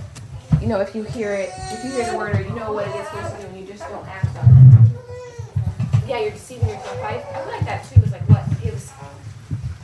you 0.61 0.67
know, 0.67 0.79
if 0.79 0.95
you 0.95 1.03
hear 1.03 1.33
it, 1.33 1.49
if 1.71 1.83
you 1.83 1.91
hear 1.91 2.11
the 2.11 2.17
word 2.17 2.35
or 2.35 2.41
you 2.41 2.49
know 2.51 2.71
what 2.71 2.87
it 2.87 2.95
is 2.95 3.07
supposed 3.07 3.35
to 3.35 3.41
do 3.41 3.47
and 3.47 3.59
you 3.59 3.65
just 3.65 3.87
don't 3.89 4.07
act 4.07 4.35
on 4.37 4.49
it, 4.49 6.07
yeah, 6.07 6.19
you're 6.19 6.31
deceiving 6.31 6.69
yourself. 6.69 7.01
I, 7.03 7.17
I 7.17 7.43
feel 7.43 7.51
like 7.51 7.65
that 7.65 7.85
too 7.85 8.01
is 8.01 8.11
like 8.11 8.27
what 8.29 8.45
gives, 8.61 8.91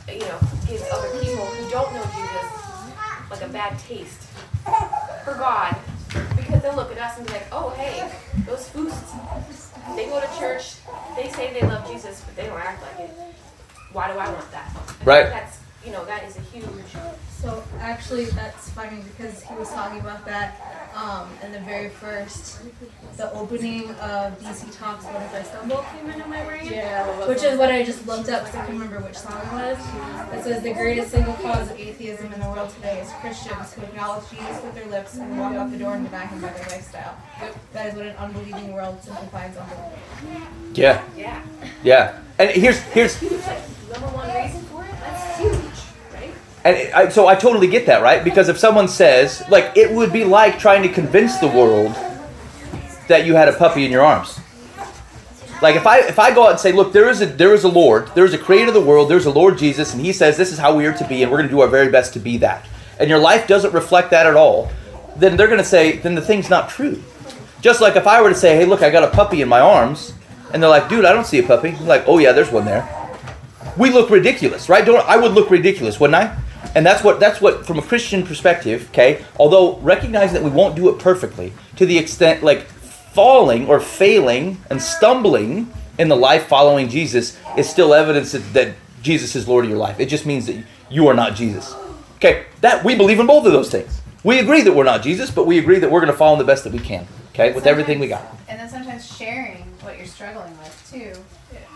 you 0.08 0.20
know, 0.20 0.38
gives 0.68 0.84
other 0.92 1.10
people 1.20 1.44
who 1.46 1.70
don't 1.70 1.92
know 1.94 2.02
Jesus 2.02 2.62
like 3.30 3.42
a 3.42 3.48
bad 3.48 3.78
taste 3.78 4.28
for 5.24 5.34
God 5.34 5.76
because 6.36 6.62
they'll 6.62 6.76
look 6.76 6.92
at 6.92 6.98
us 6.98 7.18
and 7.18 7.26
be 7.26 7.32
like, 7.32 7.46
oh 7.52 7.70
hey, 7.70 8.10
those 8.46 8.68
foos, 8.68 8.94
they 9.96 10.06
go 10.06 10.20
to 10.20 10.38
church, 10.38 10.76
they 11.16 11.28
say 11.30 11.52
they 11.52 11.66
love 11.66 11.90
Jesus, 11.90 12.22
but 12.24 12.36
they 12.36 12.46
don't 12.46 12.60
act 12.60 12.82
like 12.82 13.08
it. 13.08 13.14
Why 13.92 14.12
do 14.12 14.18
I 14.18 14.28
want 14.30 14.50
that? 14.52 14.74
And 14.98 15.06
Right. 15.06 15.26
That's 15.26 15.58
you 15.84 15.92
know 15.92 16.04
that 16.04 16.24
is 16.24 16.36
a 16.36 16.40
huge. 16.40 16.66
So 17.42 17.60
actually, 17.80 18.26
that's 18.26 18.70
funny 18.70 19.02
because 19.02 19.42
he 19.42 19.52
was 19.56 19.68
talking 19.70 19.98
about 19.98 20.24
that 20.26 20.54
um, 20.94 21.28
in 21.42 21.50
the 21.50 21.58
very 21.58 21.88
first, 21.88 22.60
the 23.16 23.32
opening 23.32 23.90
of 23.96 24.38
DC 24.40 24.78
Talk's 24.78 25.04
when 25.06 25.28
first 25.30 25.50
Stumble 25.50 25.84
came 25.92 26.08
into 26.08 26.24
my 26.28 26.44
brain. 26.44 26.70
Yeah. 26.70 27.26
Which 27.26 27.42
is 27.42 27.58
what 27.58 27.72
I 27.72 27.82
just 27.82 28.06
looked 28.06 28.28
up 28.28 28.44
because 28.44 28.54
I 28.60 28.64
couldn't 28.66 28.80
remember 28.80 29.04
which 29.04 29.18
song 29.18 29.40
it 29.44 29.52
was. 29.52 30.38
It 30.38 30.44
says 30.44 30.62
the 30.62 30.72
greatest 30.72 31.10
single 31.10 31.34
cause 31.34 31.68
of 31.68 31.80
atheism 31.80 32.32
in 32.32 32.38
the 32.38 32.46
world 32.46 32.70
today 32.76 33.00
is 33.00 33.10
Christians 33.20 33.72
who 33.72 33.82
acknowledge 33.82 34.30
Jesus 34.30 34.62
with 34.62 34.74
their 34.76 34.86
lips 34.86 35.16
and 35.16 35.36
walk 35.36 35.54
out 35.54 35.72
the 35.72 35.78
door 35.78 35.94
and 35.94 36.04
deny 36.06 36.26
him 36.26 36.40
by 36.40 36.52
their 36.52 36.68
lifestyle. 36.68 37.16
That 37.72 37.88
is 37.88 37.94
what 37.96 38.06
an 38.06 38.16
unbelieving 38.18 38.72
world 38.72 39.02
simplifies 39.02 39.56
unbelief. 39.56 39.98
Yeah, 40.74 41.02
Yeah. 41.16 41.42
yeah. 41.82 42.20
And 42.38 42.50
here's 42.50 42.78
here's 42.94 43.20
number 43.20 44.06
one 44.14 44.28
reason 44.32 44.62
for 44.62 44.84
it. 44.84 44.90
That's 45.00 45.38
huge, 45.38 45.52
right? 45.54 45.71
And 46.64 46.76
I, 46.94 47.08
so 47.08 47.26
I 47.26 47.34
totally 47.34 47.66
get 47.66 47.86
that, 47.86 48.02
right? 48.02 48.22
Because 48.22 48.48
if 48.48 48.58
someone 48.58 48.86
says, 48.86 49.42
like, 49.48 49.76
it 49.76 49.90
would 49.90 50.12
be 50.12 50.24
like 50.24 50.58
trying 50.58 50.82
to 50.82 50.88
convince 50.88 51.38
the 51.38 51.48
world 51.48 51.94
that 53.08 53.26
you 53.26 53.34
had 53.34 53.48
a 53.48 53.52
puppy 53.52 53.84
in 53.84 53.90
your 53.90 54.02
arms. 54.02 54.38
Like 55.60 55.76
if 55.76 55.86
I 55.86 56.00
if 56.00 56.18
I 56.18 56.34
go 56.34 56.44
out 56.44 56.50
and 56.50 56.60
say, 56.60 56.72
look, 56.72 56.92
there 56.92 57.08
is 57.08 57.22
a 57.22 57.26
there 57.26 57.54
is 57.54 57.62
a 57.62 57.68
Lord, 57.68 58.08
there 58.16 58.24
is 58.24 58.34
a 58.34 58.38
creator 58.38 58.68
of 58.68 58.74
the 58.74 58.80
world, 58.80 59.08
there's 59.08 59.26
a 59.26 59.30
Lord 59.30 59.56
Jesus, 59.56 59.94
and 59.94 60.04
he 60.04 60.12
says 60.12 60.36
this 60.36 60.50
is 60.50 60.58
how 60.58 60.74
we 60.74 60.86
are 60.86 60.92
to 60.92 61.06
be, 61.06 61.22
and 61.22 61.30
we're 61.30 61.38
gonna 61.38 61.50
do 61.50 61.60
our 61.60 61.68
very 61.68 61.88
best 61.88 62.12
to 62.14 62.18
be 62.18 62.36
that. 62.38 62.66
And 62.98 63.08
your 63.08 63.20
life 63.20 63.46
doesn't 63.46 63.72
reflect 63.72 64.10
that 64.10 64.26
at 64.26 64.34
all, 64.34 64.72
then 65.14 65.36
they're 65.36 65.46
gonna 65.46 65.62
say, 65.62 65.98
then 65.98 66.16
the 66.16 66.20
thing's 66.20 66.50
not 66.50 66.68
true. 66.68 67.00
Just 67.60 67.80
like 67.80 67.94
if 67.94 68.08
I 68.08 68.20
were 68.20 68.30
to 68.30 68.34
say, 68.34 68.56
hey, 68.56 68.64
look, 68.64 68.82
I 68.82 68.90
got 68.90 69.04
a 69.04 69.10
puppy 69.10 69.40
in 69.40 69.48
my 69.48 69.60
arms, 69.60 70.14
and 70.52 70.60
they're 70.60 70.68
like, 70.68 70.88
dude, 70.88 71.04
I 71.04 71.12
don't 71.12 71.26
see 71.26 71.38
a 71.38 71.44
puppy. 71.44 71.68
I'm 71.68 71.86
like, 71.86 72.08
oh 72.08 72.18
yeah, 72.18 72.32
there's 72.32 72.50
one 72.50 72.64
there. 72.64 72.88
We 73.76 73.90
look 73.90 74.10
ridiculous, 74.10 74.68
right? 74.68 74.84
Don't 74.84 75.08
I 75.08 75.16
would 75.16 75.30
look 75.30 75.48
ridiculous, 75.48 76.00
wouldn't 76.00 76.16
I? 76.16 76.36
And 76.74 76.86
that's 76.86 77.02
what 77.02 77.20
that's 77.20 77.40
what 77.40 77.66
from 77.66 77.78
a 77.78 77.82
Christian 77.82 78.24
perspective, 78.24 78.88
okay? 78.90 79.24
Although 79.38 79.78
recognizing 79.78 80.34
that 80.34 80.42
we 80.42 80.50
won't 80.50 80.76
do 80.76 80.88
it 80.88 80.98
perfectly, 80.98 81.52
to 81.76 81.86
the 81.86 81.98
extent 81.98 82.42
like 82.42 82.62
falling 82.62 83.68
or 83.68 83.80
failing 83.80 84.58
and 84.70 84.80
stumbling 84.80 85.72
in 85.98 86.08
the 86.08 86.16
life 86.16 86.46
following 86.46 86.88
Jesus 86.88 87.38
is 87.56 87.68
still 87.68 87.92
evidence 87.92 88.32
that, 88.32 88.52
that 88.54 88.74
Jesus 89.02 89.36
is 89.36 89.46
Lord 89.46 89.64
of 89.64 89.70
your 89.70 89.78
life. 89.78 90.00
It 90.00 90.06
just 90.06 90.24
means 90.24 90.46
that 90.46 90.64
you 90.90 91.08
are 91.08 91.14
not 91.14 91.34
Jesus. 91.34 91.74
Okay, 92.16 92.46
that 92.60 92.84
we 92.84 92.94
believe 92.94 93.20
in 93.20 93.26
both 93.26 93.44
of 93.44 93.52
those 93.52 93.70
things. 93.70 94.00
We 94.24 94.38
agree 94.38 94.62
that 94.62 94.72
we're 94.72 94.84
not 94.84 95.02
Jesus, 95.02 95.30
but 95.30 95.46
we 95.46 95.58
agree 95.58 95.80
that 95.80 95.90
we're 95.90 96.00
going 96.00 96.12
to 96.12 96.16
follow 96.16 96.34
him 96.34 96.38
the 96.38 96.44
best 96.44 96.64
that 96.64 96.72
we 96.72 96.78
can. 96.78 97.06
Okay, 97.30 97.52
with 97.52 97.66
everything 97.66 97.98
we 97.98 98.08
got. 98.08 98.22
And 98.48 98.60
then 98.60 98.68
sometimes 98.68 99.16
sharing 99.16 99.64
what 99.80 99.96
you're 99.96 100.06
struggling 100.06 100.56
with 100.58 100.90
too. 100.90 101.12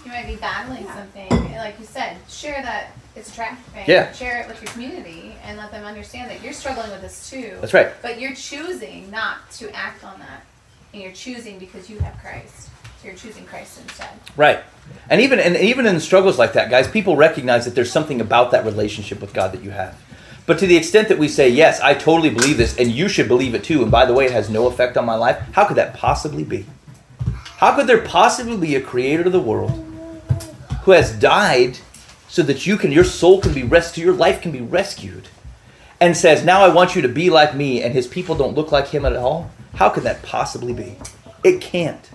You 0.05 0.12
might 0.12 0.26
be 0.26 0.37
battling 0.37 0.84
something, 0.87 1.32
and 1.32 1.57
like 1.57 1.78
you 1.80 1.87
said, 1.87 2.18
share 2.28 2.62
that 2.62 2.93
it's 3.16 3.30
a 3.30 3.34
trap. 3.34 3.58
Yeah. 3.86 4.12
Share 4.12 4.42
it 4.42 4.48
with 4.48 4.62
your 4.62 4.70
community 4.72 5.34
and 5.42 5.56
let 5.56 5.70
them 5.70 5.84
understand 5.84 6.30
that 6.30 6.42
you're 6.42 6.52
struggling 6.52 6.90
with 6.90 7.00
this 7.00 7.28
too. 7.30 7.56
That's 7.60 7.74
right. 7.74 7.90
But 8.02 8.20
you're 8.20 8.34
choosing 8.34 9.10
not 9.10 9.50
to 9.52 9.74
act 9.74 10.04
on 10.04 10.18
that, 10.20 10.44
and 10.92 11.02
you're 11.02 11.12
choosing 11.12 11.58
because 11.58 11.88
you 11.88 11.98
have 12.00 12.16
Christ. 12.18 12.68
So 13.00 13.08
you're 13.08 13.16
choosing 13.16 13.44
Christ 13.46 13.80
instead. 13.80 14.10
Right. 14.36 14.60
And 15.08 15.20
even 15.20 15.40
and 15.40 15.56
even 15.56 15.86
in 15.86 15.98
struggles 15.98 16.38
like 16.38 16.52
that, 16.52 16.70
guys, 16.70 16.86
people 16.86 17.16
recognize 17.16 17.64
that 17.64 17.74
there's 17.74 17.90
something 17.90 18.20
about 18.20 18.50
that 18.50 18.64
relationship 18.64 19.20
with 19.20 19.32
God 19.32 19.52
that 19.52 19.62
you 19.62 19.70
have. 19.70 19.98
But 20.44 20.60
to 20.60 20.66
the 20.66 20.76
extent 20.76 21.08
that 21.08 21.18
we 21.18 21.26
say, 21.26 21.48
yes, 21.48 21.80
I 21.80 21.94
totally 21.94 22.30
believe 22.30 22.56
this, 22.56 22.76
and 22.76 22.88
you 22.88 23.08
should 23.08 23.26
believe 23.26 23.56
it 23.56 23.64
too, 23.64 23.82
and 23.82 23.90
by 23.90 24.06
the 24.06 24.14
way, 24.14 24.26
it 24.26 24.30
has 24.30 24.48
no 24.48 24.68
effect 24.68 24.96
on 24.96 25.04
my 25.04 25.16
life, 25.16 25.38
how 25.52 25.64
could 25.64 25.76
that 25.76 25.94
possibly 25.94 26.44
be? 26.44 26.64
How 27.56 27.74
could 27.74 27.88
there 27.88 28.02
possibly 28.02 28.56
be 28.56 28.76
a 28.76 28.80
creator 28.80 29.24
of 29.24 29.32
the 29.32 29.40
world 29.40 29.72
who 30.82 30.92
has 30.92 31.18
died 31.18 31.78
so 32.28 32.42
that 32.42 32.66
you 32.66 32.76
can 32.76 32.92
your 32.92 33.04
soul 33.04 33.40
can 33.40 33.54
be 33.54 33.62
rescued, 33.62 34.04
your 34.04 34.14
life 34.14 34.40
can 34.40 34.52
be 34.52 34.60
rescued, 34.60 35.28
and 36.00 36.16
says, 36.16 36.44
Now 36.44 36.62
I 36.62 36.68
want 36.68 36.94
you 36.94 37.02
to 37.02 37.08
be 37.08 37.30
like 37.30 37.54
me, 37.54 37.82
and 37.82 37.94
his 37.94 38.06
people 38.06 38.34
don't 38.34 38.54
look 38.54 38.72
like 38.72 38.88
him 38.88 39.04
at 39.04 39.16
all? 39.16 39.50
How 39.74 39.88
could 39.88 40.04
that 40.04 40.22
possibly 40.22 40.72
be? 40.72 40.96
It 41.44 41.60
can't. 41.60 42.10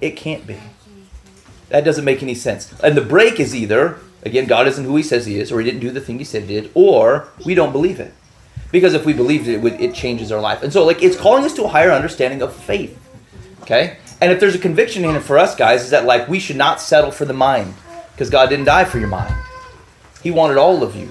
It 0.00 0.16
can't 0.16 0.46
be. 0.46 0.58
That 1.70 1.84
doesn't 1.84 2.04
make 2.04 2.22
any 2.22 2.34
sense. 2.34 2.72
And 2.82 2.96
the 2.96 3.02
break 3.02 3.40
is 3.40 3.54
either, 3.54 3.98
again, 4.24 4.46
God 4.46 4.66
isn't 4.66 4.84
who 4.84 4.96
he 4.96 5.02
says 5.02 5.26
he 5.26 5.38
is, 5.38 5.52
or 5.52 5.58
he 5.58 5.64
didn't 5.64 5.80
do 5.80 5.90
the 5.90 6.00
thing 6.00 6.18
he 6.18 6.24
said 6.24 6.42
he 6.44 6.60
did, 6.60 6.70
or 6.74 7.28
we 7.44 7.54
don't 7.54 7.72
believe 7.72 8.00
it. 8.00 8.12
Because 8.70 8.94
if 8.94 9.04
we 9.04 9.12
believed 9.12 9.48
it, 9.48 9.64
it 9.80 9.94
changes 9.94 10.30
our 10.30 10.40
life. 10.40 10.62
And 10.62 10.72
so, 10.72 10.84
like, 10.84 11.02
it's 11.02 11.16
calling 11.16 11.44
us 11.44 11.54
to 11.54 11.64
a 11.64 11.68
higher 11.68 11.90
understanding 11.90 12.42
of 12.42 12.54
faith. 12.54 12.98
Okay? 13.62 13.96
And 14.20 14.30
if 14.32 14.40
there's 14.40 14.54
a 14.54 14.58
conviction 14.58 15.04
in 15.04 15.16
it 15.16 15.20
for 15.20 15.38
us, 15.38 15.54
guys, 15.54 15.84
is 15.84 15.90
that, 15.90 16.04
like, 16.04 16.28
we 16.28 16.38
should 16.38 16.56
not 16.56 16.80
settle 16.80 17.10
for 17.10 17.24
the 17.24 17.32
mind. 17.32 17.74
Because 18.12 18.30
God 18.30 18.48
didn't 18.48 18.66
die 18.66 18.84
for 18.84 18.98
your 18.98 19.08
mind. 19.08 19.34
He 20.22 20.30
wanted 20.30 20.56
all 20.56 20.82
of 20.82 20.96
you. 20.96 21.10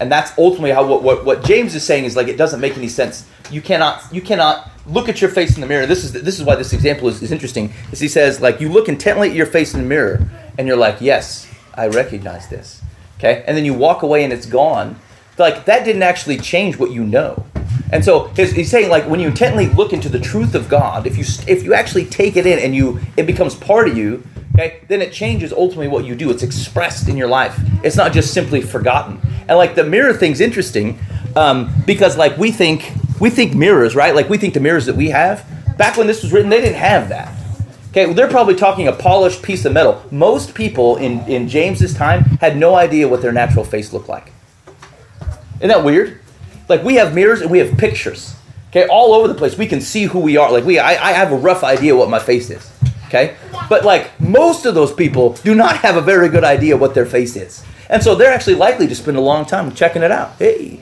And 0.00 0.10
that's 0.10 0.36
ultimately 0.38 0.70
how 0.70 0.86
what, 0.86 1.02
what, 1.02 1.24
what 1.24 1.44
James 1.44 1.74
is 1.74 1.84
saying 1.84 2.04
is 2.04 2.16
like 2.16 2.28
it 2.28 2.36
doesn't 2.36 2.60
make 2.60 2.76
any 2.76 2.88
sense. 2.88 3.26
You 3.50 3.60
cannot 3.60 4.02
you 4.12 4.20
cannot 4.20 4.70
look 4.86 5.08
at 5.08 5.20
your 5.20 5.30
face 5.30 5.54
in 5.54 5.60
the 5.60 5.66
mirror. 5.66 5.86
This 5.86 6.04
is 6.04 6.12
this 6.12 6.38
is 6.38 6.44
why 6.44 6.54
this 6.54 6.72
example 6.72 7.08
is, 7.08 7.22
is 7.22 7.32
interesting. 7.32 7.72
Is 7.90 7.98
he 7.98 8.08
says 8.08 8.40
like 8.40 8.60
you 8.60 8.68
look 8.68 8.88
intently 8.88 9.30
at 9.30 9.34
your 9.34 9.46
face 9.46 9.74
in 9.74 9.80
the 9.80 9.86
mirror 9.86 10.28
and 10.56 10.66
you're 10.68 10.76
like, 10.76 11.00
yes, 11.00 11.52
I 11.74 11.88
recognize 11.88 12.48
this. 12.48 12.82
Okay, 13.18 13.42
and 13.46 13.56
then 13.56 13.64
you 13.64 13.74
walk 13.74 14.02
away 14.02 14.22
and 14.22 14.32
it's 14.32 14.46
gone. 14.46 14.98
Like 15.36 15.64
that 15.66 15.84
didn't 15.84 16.02
actually 16.02 16.38
change 16.38 16.78
what 16.78 16.90
you 16.90 17.04
know. 17.04 17.44
And 17.92 18.04
so 18.04 18.26
his, 18.28 18.52
he's 18.52 18.70
saying 18.70 18.90
like 18.90 19.08
when 19.08 19.20
you 19.20 19.28
intently 19.28 19.66
look 19.66 19.92
into 19.92 20.08
the 20.08 20.20
truth 20.20 20.54
of 20.54 20.68
God, 20.68 21.06
if 21.06 21.16
you 21.16 21.24
if 21.46 21.62
you 21.62 21.74
actually 21.74 22.04
take 22.04 22.36
it 22.36 22.46
in 22.46 22.58
and 22.58 22.74
you 22.74 23.00
it 23.16 23.26
becomes 23.26 23.54
part 23.54 23.88
of 23.88 23.96
you, 23.96 24.22
okay, 24.58 24.80
then 24.88 25.00
it 25.00 25.12
changes 25.12 25.52
ultimately 25.52 25.88
what 25.88 26.04
you 26.04 26.14
do. 26.14 26.30
It's 26.30 26.42
expressed 26.42 27.08
in 27.08 27.16
your 27.16 27.28
life. 27.28 27.58
It's 27.84 27.96
not 27.96 28.12
just 28.12 28.34
simply 28.34 28.60
forgotten. 28.60 29.20
And 29.48 29.56
like 29.56 29.74
the 29.74 29.84
mirror 29.84 30.12
thing's 30.12 30.40
interesting 30.40 30.98
um, 31.36 31.72
because 31.86 32.16
like 32.16 32.36
we 32.36 32.50
think 32.50 32.92
we 33.20 33.30
think 33.30 33.54
mirrors, 33.54 33.94
right? 33.94 34.14
Like 34.14 34.28
we 34.28 34.38
think 34.38 34.54
the 34.54 34.60
mirrors 34.60 34.86
that 34.86 34.96
we 34.96 35.10
have. 35.10 35.46
Back 35.76 35.96
when 35.96 36.06
this 36.06 36.22
was 36.22 36.32
written, 36.32 36.50
they 36.50 36.60
didn't 36.60 36.76
have 36.76 37.08
that. 37.10 37.34
Okay, 37.90 38.06
well, 38.06 38.14
they're 38.14 38.28
probably 38.28 38.54
talking 38.54 38.88
a 38.88 38.92
polished 38.92 39.42
piece 39.42 39.64
of 39.64 39.72
metal. 39.72 40.04
Most 40.10 40.54
people 40.54 40.96
in, 40.96 41.20
in 41.20 41.48
James's 41.48 41.94
time 41.94 42.22
had 42.40 42.56
no 42.56 42.74
idea 42.74 43.08
what 43.08 43.22
their 43.22 43.32
natural 43.32 43.64
face 43.64 43.92
looked 43.92 44.08
like. 44.08 44.32
Isn't 45.56 45.68
that 45.68 45.84
weird? 45.84 46.20
Like 46.68 46.82
we 46.82 46.96
have 46.96 47.14
mirrors 47.14 47.40
and 47.40 47.50
we 47.50 47.58
have 47.60 47.78
pictures. 47.78 48.34
Okay, 48.70 48.86
all 48.88 49.14
over 49.14 49.28
the 49.28 49.34
place. 49.34 49.56
We 49.56 49.66
can 49.66 49.80
see 49.80 50.04
who 50.04 50.18
we 50.18 50.36
are. 50.36 50.52
Like 50.52 50.64
we, 50.64 50.78
I, 50.78 50.90
I 50.90 51.12
have 51.12 51.32
a 51.32 51.36
rough 51.36 51.64
idea 51.64 51.96
what 51.96 52.10
my 52.10 52.18
face 52.18 52.50
is. 52.50 52.70
Okay, 53.08 53.36
but 53.70 53.84
like 53.84 54.18
most 54.20 54.66
of 54.66 54.74
those 54.74 54.92
people 54.92 55.32
do 55.32 55.54
not 55.54 55.78
have 55.78 55.96
a 55.96 56.00
very 56.02 56.28
good 56.28 56.44
idea 56.44 56.76
what 56.76 56.94
their 56.94 57.06
face 57.06 57.36
is, 57.36 57.64
and 57.88 58.02
so 58.02 58.14
they're 58.14 58.32
actually 58.32 58.56
likely 58.56 58.86
to 58.86 58.94
spend 58.94 59.16
a 59.16 59.20
long 59.20 59.46
time 59.46 59.74
checking 59.74 60.02
it 60.02 60.10
out. 60.10 60.36
Hey, 60.38 60.80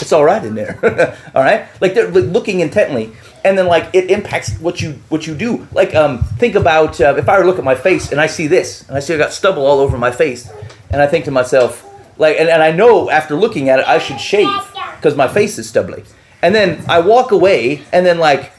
it's 0.00 0.12
all 0.12 0.24
right 0.24 0.42
in 0.42 0.54
there. 0.54 0.78
all 1.34 1.42
right, 1.42 1.66
like 1.82 1.94
they're 1.94 2.08
looking 2.10 2.60
intently, 2.60 3.12
and 3.44 3.58
then 3.58 3.66
like 3.66 3.90
it 3.92 4.10
impacts 4.10 4.58
what 4.58 4.80
you 4.80 4.92
what 5.10 5.26
you 5.26 5.34
do. 5.34 5.68
Like 5.72 5.94
um, 5.94 6.22
think 6.38 6.54
about 6.54 7.00
uh, 7.00 7.14
if 7.16 7.28
I 7.28 7.36
were 7.36 7.44
to 7.44 7.48
look 7.48 7.58
at 7.58 7.64
my 7.64 7.74
face 7.74 8.10
and 8.10 8.20
I 8.20 8.26
see 8.26 8.46
this, 8.46 8.88
and 8.88 8.96
I 8.96 9.00
see 9.00 9.14
I 9.14 9.18
got 9.18 9.32
stubble 9.32 9.66
all 9.66 9.80
over 9.80 9.98
my 9.98 10.10
face, 10.10 10.50
and 10.90 11.02
I 11.02 11.06
think 11.06 11.26
to 11.26 11.30
myself, 11.30 11.84
like, 12.16 12.38
and, 12.38 12.48
and 12.48 12.62
I 12.62 12.72
know 12.72 13.10
after 13.10 13.34
looking 13.34 13.68
at 13.68 13.80
it, 13.80 13.86
I 13.86 13.98
should 13.98 14.20
shave 14.20 14.48
because 14.96 15.16
my 15.16 15.28
face 15.28 15.58
is 15.58 15.68
stubbly. 15.68 16.04
And 16.40 16.54
then 16.54 16.84
I 16.88 17.00
walk 17.00 17.32
away, 17.32 17.82
and 17.92 18.06
then 18.06 18.18
like 18.18 18.52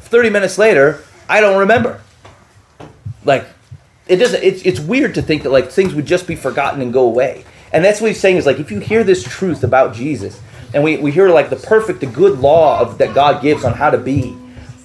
30 0.00 0.30
minutes 0.30 0.58
later, 0.58 1.02
I 1.28 1.40
don't 1.40 1.58
remember. 1.58 2.00
Like, 3.24 3.46
it 4.06 4.16
doesn't. 4.16 4.42
It's 4.42 4.62
it's 4.62 4.80
weird 4.80 5.14
to 5.16 5.22
think 5.22 5.42
that 5.42 5.50
like 5.50 5.70
things 5.70 5.94
would 5.94 6.06
just 6.06 6.26
be 6.26 6.34
forgotten 6.34 6.80
and 6.80 6.92
go 6.92 7.04
away. 7.04 7.44
And 7.72 7.84
that's 7.84 8.00
what 8.00 8.08
he's 8.08 8.20
saying 8.20 8.36
is 8.36 8.46
like 8.46 8.58
if 8.58 8.70
you 8.70 8.80
hear 8.80 9.04
this 9.04 9.22
truth 9.22 9.62
about 9.62 9.94
Jesus, 9.94 10.40
and 10.72 10.82
we, 10.82 10.96
we 10.96 11.10
hear 11.10 11.28
like 11.28 11.50
the 11.50 11.56
perfect, 11.56 12.00
the 12.00 12.06
good 12.06 12.38
law 12.38 12.80
of 12.80 12.98
that 12.98 13.14
God 13.14 13.42
gives 13.42 13.64
on 13.64 13.74
how 13.74 13.90
to 13.90 13.98
be, 13.98 14.36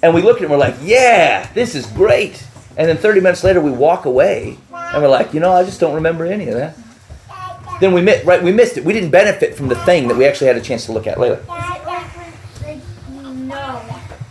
and 0.02 0.14
we 0.14 0.22
look 0.22 0.36
at 0.36 0.42
it 0.42 0.44
and 0.44 0.52
we're 0.52 0.58
like, 0.58 0.76
yeah, 0.82 1.50
this 1.54 1.74
is 1.74 1.86
great. 1.86 2.46
And 2.76 2.88
then 2.88 2.96
30 2.96 3.20
minutes 3.20 3.44
later, 3.44 3.60
we 3.60 3.70
walk 3.70 4.04
away, 4.04 4.58
and 4.74 5.02
we're 5.02 5.08
like, 5.08 5.32
you 5.32 5.40
know, 5.40 5.52
I 5.52 5.64
just 5.64 5.80
don't 5.80 5.94
remember 5.94 6.26
any 6.26 6.48
of 6.48 6.54
that. 6.56 6.76
Then 7.80 7.92
we 7.92 8.02
mi- 8.02 8.22
right 8.24 8.42
we 8.42 8.52
missed 8.52 8.76
it. 8.76 8.84
We 8.84 8.92
didn't 8.92 9.10
benefit 9.10 9.54
from 9.56 9.68
the 9.68 9.76
thing 9.84 10.08
that 10.08 10.16
we 10.16 10.26
actually 10.26 10.46
had 10.48 10.56
a 10.56 10.60
chance 10.60 10.86
to 10.86 10.92
look 10.92 11.06
at 11.06 11.18
later. 11.18 11.42
Like, 11.48 11.86
like, 11.86 12.80
you 13.10 13.34
know 13.34 13.82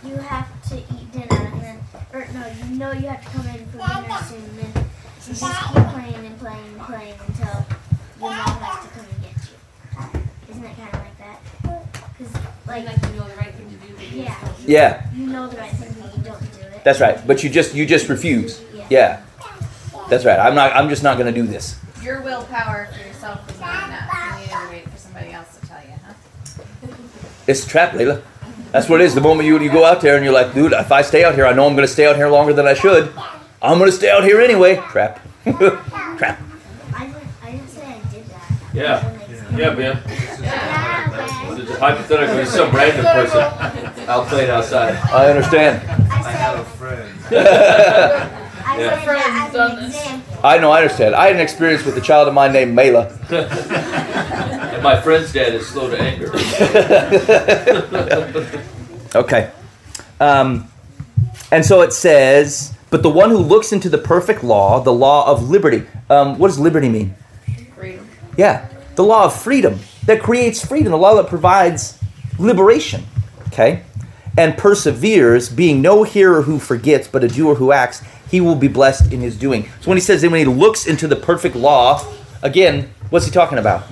you 0.04 0.16
have 0.16 0.48
to 0.70 0.76
eat 0.76 1.12
dinner 1.12 1.26
and 1.30 1.60
then, 1.60 1.84
or 2.12 2.26
no, 2.70 2.83
you 2.96 3.02
you 3.02 3.08
have 3.08 3.22
to 3.24 3.30
come 3.30 3.46
in 3.48 3.66
for 3.66 3.78
dinner 3.78 4.18
soon 4.28 4.42
and 4.44 4.58
then 4.58 4.84
you 5.26 5.34
just 5.34 5.42
keep 5.42 5.84
playing 5.94 6.26
and 6.26 6.38
playing 6.38 6.66
and 6.66 6.80
playing 6.80 7.14
until 7.26 7.66
your 8.20 8.30
mom 8.30 8.60
has 8.60 8.84
to 8.84 8.90
come 8.94 9.06
and 9.12 9.22
get 9.22 9.36
you. 9.48 10.50
Isn't 10.50 10.64
it 10.64 10.76
kind 10.76 10.94
of 10.94 11.00
like 11.00 11.18
that? 11.18 11.38
Because, 12.18 12.34
like, 12.66 12.84
Like 12.86 13.12
you 13.12 13.18
know 13.18 13.28
the 13.28 13.36
right 13.36 13.54
thing 13.54 13.68
to 13.70 13.86
do. 13.86 14.16
yeah. 14.16 14.48
Yeah, 14.66 15.06
you 15.14 15.26
know 15.26 15.48
the 15.48 15.56
right 15.56 15.72
thing 15.72 15.94
but 16.00 16.16
you 16.16 16.22
don't 16.22 16.40
do 16.40 16.60
it. 16.60 16.84
that's 16.84 17.00
right. 17.00 17.26
But 17.26 17.42
you 17.44 17.50
just 17.50 17.74
you 17.74 17.84
just 17.86 18.08
refuse. 18.08 18.62
Yeah, 18.90 19.22
that's 20.08 20.24
right. 20.24 20.38
I'm 20.38 20.54
not. 20.54 20.74
I'm 20.74 20.88
just 20.88 21.02
not 21.02 21.18
going 21.18 21.32
to 21.32 21.40
do 21.40 21.46
this. 21.46 21.78
Your 22.02 22.20
willpower 22.22 22.88
for 22.92 23.06
yourself 23.06 23.50
is 23.50 23.58
not 23.60 23.88
enough. 23.88 24.10
You 24.12 24.40
need 24.40 24.50
to 24.50 24.68
wait 24.70 24.88
for 24.90 24.98
somebody 24.98 25.32
else 25.32 25.56
to 25.58 25.66
tell 25.66 25.80
you, 25.80 25.94
huh? 26.06 26.94
It's 27.46 27.64
a 27.64 27.68
trap, 27.68 27.92
Layla. 27.92 28.22
That's 28.74 28.88
what 28.88 29.00
it 29.00 29.04
is. 29.04 29.14
The 29.14 29.20
moment 29.20 29.46
you 29.46 29.56
you 29.60 29.70
go 29.70 29.84
out 29.84 30.00
there 30.00 30.16
and 30.16 30.24
you're 30.24 30.34
like, 30.34 30.52
dude, 30.52 30.72
if 30.72 30.90
I 30.90 31.02
stay 31.02 31.22
out 31.22 31.36
here, 31.36 31.46
I 31.46 31.52
know 31.52 31.64
I'm 31.64 31.76
going 31.76 31.86
to 31.86 31.92
stay 31.92 32.06
out 32.06 32.16
here 32.16 32.28
longer 32.28 32.52
than 32.52 32.66
I 32.66 32.74
should. 32.74 33.14
I'm 33.62 33.78
going 33.78 33.88
to 33.88 33.96
stay 33.96 34.10
out 34.10 34.24
here 34.24 34.40
anyway. 34.40 34.74
Crap. 34.78 35.20
trap. 35.44 36.42
I 36.92 37.06
didn't, 37.06 37.22
I 37.40 37.52
didn't 37.52 37.68
say 37.68 37.86
I 37.86 38.12
did 38.12 38.26
that. 38.26 38.74
Yeah. 38.74 39.56
Yeah, 39.56 39.74
man. 39.76 40.02
Yeah, 40.42 41.48
Well, 41.48 41.60
It's 41.60 41.78
hypothetical. 41.78 42.38
It's 42.38 42.50
some 42.50 42.74
random 42.74 43.04
person 43.04 43.42
out 44.08 44.26
playing 44.26 44.50
outside. 44.50 44.96
I 44.96 45.30
understand. 45.30 45.88
I 46.10 46.16
I 46.16 46.32
have 46.32 46.58
a 46.58 46.64
friend. 46.64 48.40
I 48.66 48.78
Yeah. 48.80 48.90
said 48.90 49.04
Friends 49.04 49.24
that 49.24 49.52
done 49.52 49.70
as 49.72 49.78
an 49.78 49.82
this. 49.84 49.96
example. 49.96 50.38
I 50.44 50.58
know. 50.58 50.70
I 50.72 50.82
understand. 50.82 51.14
I 51.14 51.26
had 51.26 51.36
an 51.36 51.40
experience 51.42 51.84
with 51.84 51.96
a 51.96 52.00
child 52.00 52.28
of 52.28 52.34
mine 52.34 52.52
named 52.52 52.74
Mela. 52.74 53.08
And 53.30 54.82
my 54.82 55.00
friend's 55.00 55.32
dad 55.32 55.54
is 55.54 55.66
slow 55.66 55.88
to 55.90 56.00
anger. 56.00 56.30
Okay. 59.14 59.48
Um, 60.18 60.68
and 61.52 61.64
so 61.64 61.82
it 61.82 61.92
says, 61.92 62.74
but 62.90 63.04
the 63.04 63.10
one 63.10 63.30
who 63.30 63.38
looks 63.38 63.72
into 63.72 63.88
the 63.88 63.98
perfect 63.98 64.42
law, 64.42 64.80
the 64.80 64.92
law 64.92 65.30
of 65.30 65.48
liberty. 65.48 65.86
Um, 66.10 66.36
what 66.36 66.48
does 66.48 66.58
liberty 66.58 66.88
mean? 66.88 67.14
Freedom. 67.76 68.08
Yeah, 68.36 68.66
the 68.96 69.04
law 69.04 69.26
of 69.26 69.40
freedom. 69.40 69.78
that 70.06 70.20
creates 70.20 70.66
freedom, 70.66 70.90
the 70.90 70.98
law 70.98 71.14
that 71.14 71.28
provides 71.28 71.96
liberation. 72.40 73.04
Okay? 73.48 73.82
And 74.36 74.58
perseveres, 74.58 75.48
being 75.48 75.80
no 75.80 76.02
hearer 76.02 76.42
who 76.42 76.58
forgets, 76.58 77.06
but 77.06 77.22
a 77.22 77.28
doer 77.28 77.54
who 77.54 77.70
acts, 77.70 78.02
he 78.34 78.40
will 78.40 78.56
be 78.56 78.66
blessed 78.66 79.12
in 79.12 79.20
his 79.20 79.36
doing. 79.36 79.62
So 79.80 79.88
when 79.88 79.96
he 79.96 80.00
says 80.00 80.22
that 80.22 80.28
when 80.28 80.40
he 80.40 80.44
looks 80.44 80.88
into 80.88 81.06
the 81.06 81.14
perfect 81.14 81.54
law, 81.54 82.04
again, 82.42 82.92
what's 83.10 83.26
he 83.26 83.30
talking 83.30 83.58
about? 83.58 83.82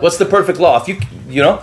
What's 0.00 0.16
the 0.16 0.24
perfect 0.24 0.58
law? 0.58 0.82
If 0.82 0.88
you 0.88 0.98
you 1.28 1.40
know? 1.40 1.62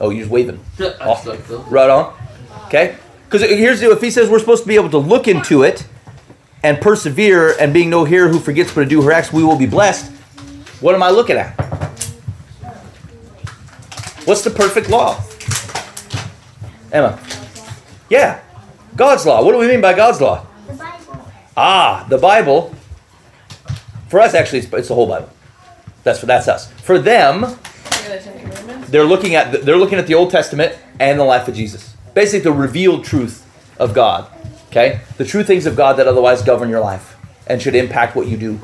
Oh, 0.00 0.08
you're 0.08 0.20
just 0.20 0.30
waving. 0.30 0.58
Awesome. 1.02 1.38
Right 1.68 1.90
on. 1.90 2.16
Okay? 2.64 2.96
Because 3.26 3.42
here's 3.42 3.80
the 3.80 3.90
if 3.90 4.00
he 4.00 4.10
says 4.10 4.30
we're 4.30 4.38
supposed 4.38 4.62
to 4.62 4.68
be 4.68 4.76
able 4.76 4.88
to 4.88 4.98
look 4.98 5.28
into 5.28 5.64
it 5.64 5.86
and 6.62 6.80
persevere 6.80 7.56
and 7.60 7.74
being 7.74 7.90
no 7.90 8.04
hearer 8.04 8.28
who 8.30 8.38
forgets 8.38 8.72
but 8.72 8.84
to 8.84 8.88
do 8.88 9.02
her 9.02 9.12
acts, 9.12 9.34
we 9.34 9.44
will 9.44 9.58
be 9.58 9.66
blessed. 9.66 10.10
What 10.80 10.94
am 10.94 11.02
I 11.02 11.10
looking 11.10 11.36
at? 11.36 11.52
What's 14.24 14.42
the 14.44 14.50
perfect 14.50 14.88
law? 14.88 15.22
Emma. 16.92 17.18
Yeah. 18.08 18.40
God's 18.96 19.26
law. 19.26 19.44
What 19.44 19.52
do 19.52 19.58
we 19.58 19.66
mean 19.68 19.80
by 19.80 19.94
God's 19.94 20.20
law? 20.20 20.44
The 20.66 20.74
Bible. 20.74 21.28
Ah, 21.56 22.06
the 22.08 22.18
Bible. 22.18 22.74
For 24.08 24.20
us, 24.20 24.34
actually, 24.34 24.60
it's, 24.60 24.72
it's 24.72 24.88
the 24.88 24.94
whole 24.94 25.06
Bible. 25.06 25.28
That's 26.04 26.18
for 26.20 26.26
that's 26.26 26.48
us. 26.48 26.70
For 26.72 26.98
them, 26.98 27.42
Yeah, 27.42 27.48
the 28.16 28.18
Ten 28.18 28.40
Commandments. 28.40 28.90
they're 28.90 29.04
looking 29.04 29.34
at 29.34 29.52
the, 29.52 29.58
they're 29.58 29.76
looking 29.76 29.98
at 29.98 30.06
the 30.06 30.14
Old 30.14 30.30
Testament 30.30 30.76
and 30.98 31.20
the 31.20 31.24
life 31.24 31.46
of 31.48 31.54
Jesus. 31.54 31.94
Basically, 32.14 32.40
the 32.40 32.52
revealed 32.52 33.04
truth 33.04 33.44
of 33.78 33.92
God. 33.94 34.30
Okay, 34.68 35.00
the 35.16 35.24
true 35.24 35.42
things 35.44 35.64
of 35.66 35.76
God 35.76 35.94
that 35.96 36.06
otherwise 36.06 36.42
govern 36.42 36.68
your 36.68 36.80
life 36.80 37.16
and 37.46 37.60
should 37.60 37.74
impact 37.74 38.14
what 38.16 38.26
you 38.26 38.36
do. 38.36 38.60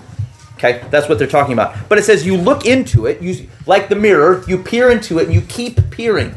Okay, 0.55 0.83
that's 0.91 1.09
what 1.09 1.19
they're 1.19 1.27
talking 1.27 1.53
about. 1.53 1.75
But 1.89 1.99
it 1.99 2.05
says 2.05 2.25
you 2.27 2.37
look 2.37 2.65
into 2.67 3.07
it, 3.07 3.21
you 3.23 3.49
like 3.67 3.89
the 3.89 3.97
mirror, 3.97 4.45
you 4.47 4.59
peer 4.59 4.91
into 4.91 5.19
it, 5.19 5.25
and 5.25 5.35
you 5.35 5.41
keep 5.43 5.91
peering, 5.91 6.35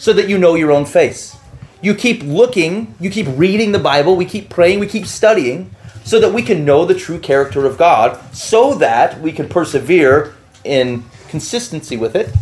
so 0.00 0.14
that 0.14 0.30
you 0.30 0.38
know 0.38 0.54
your 0.54 0.72
own 0.72 0.86
face. 0.86 1.36
You 1.82 1.94
keep 1.94 2.22
looking, 2.22 2.94
you 2.98 3.10
keep 3.10 3.26
reading 3.36 3.72
the 3.72 3.78
Bible, 3.78 4.16
we 4.16 4.24
keep 4.24 4.48
praying, 4.48 4.80
we 4.80 4.86
keep 4.86 5.04
studying, 5.04 5.70
so 6.04 6.18
that 6.18 6.32
we 6.32 6.40
can 6.40 6.64
know 6.64 6.86
the 6.86 6.94
true 6.94 7.18
character 7.18 7.66
of 7.66 7.76
God, 7.76 8.18
so 8.34 8.74
that 8.76 9.20
we 9.20 9.30
can 9.30 9.46
persevere 9.46 10.34
in 10.64 11.04
consistency 11.28 11.98
with 11.98 12.16
it, 12.16 12.34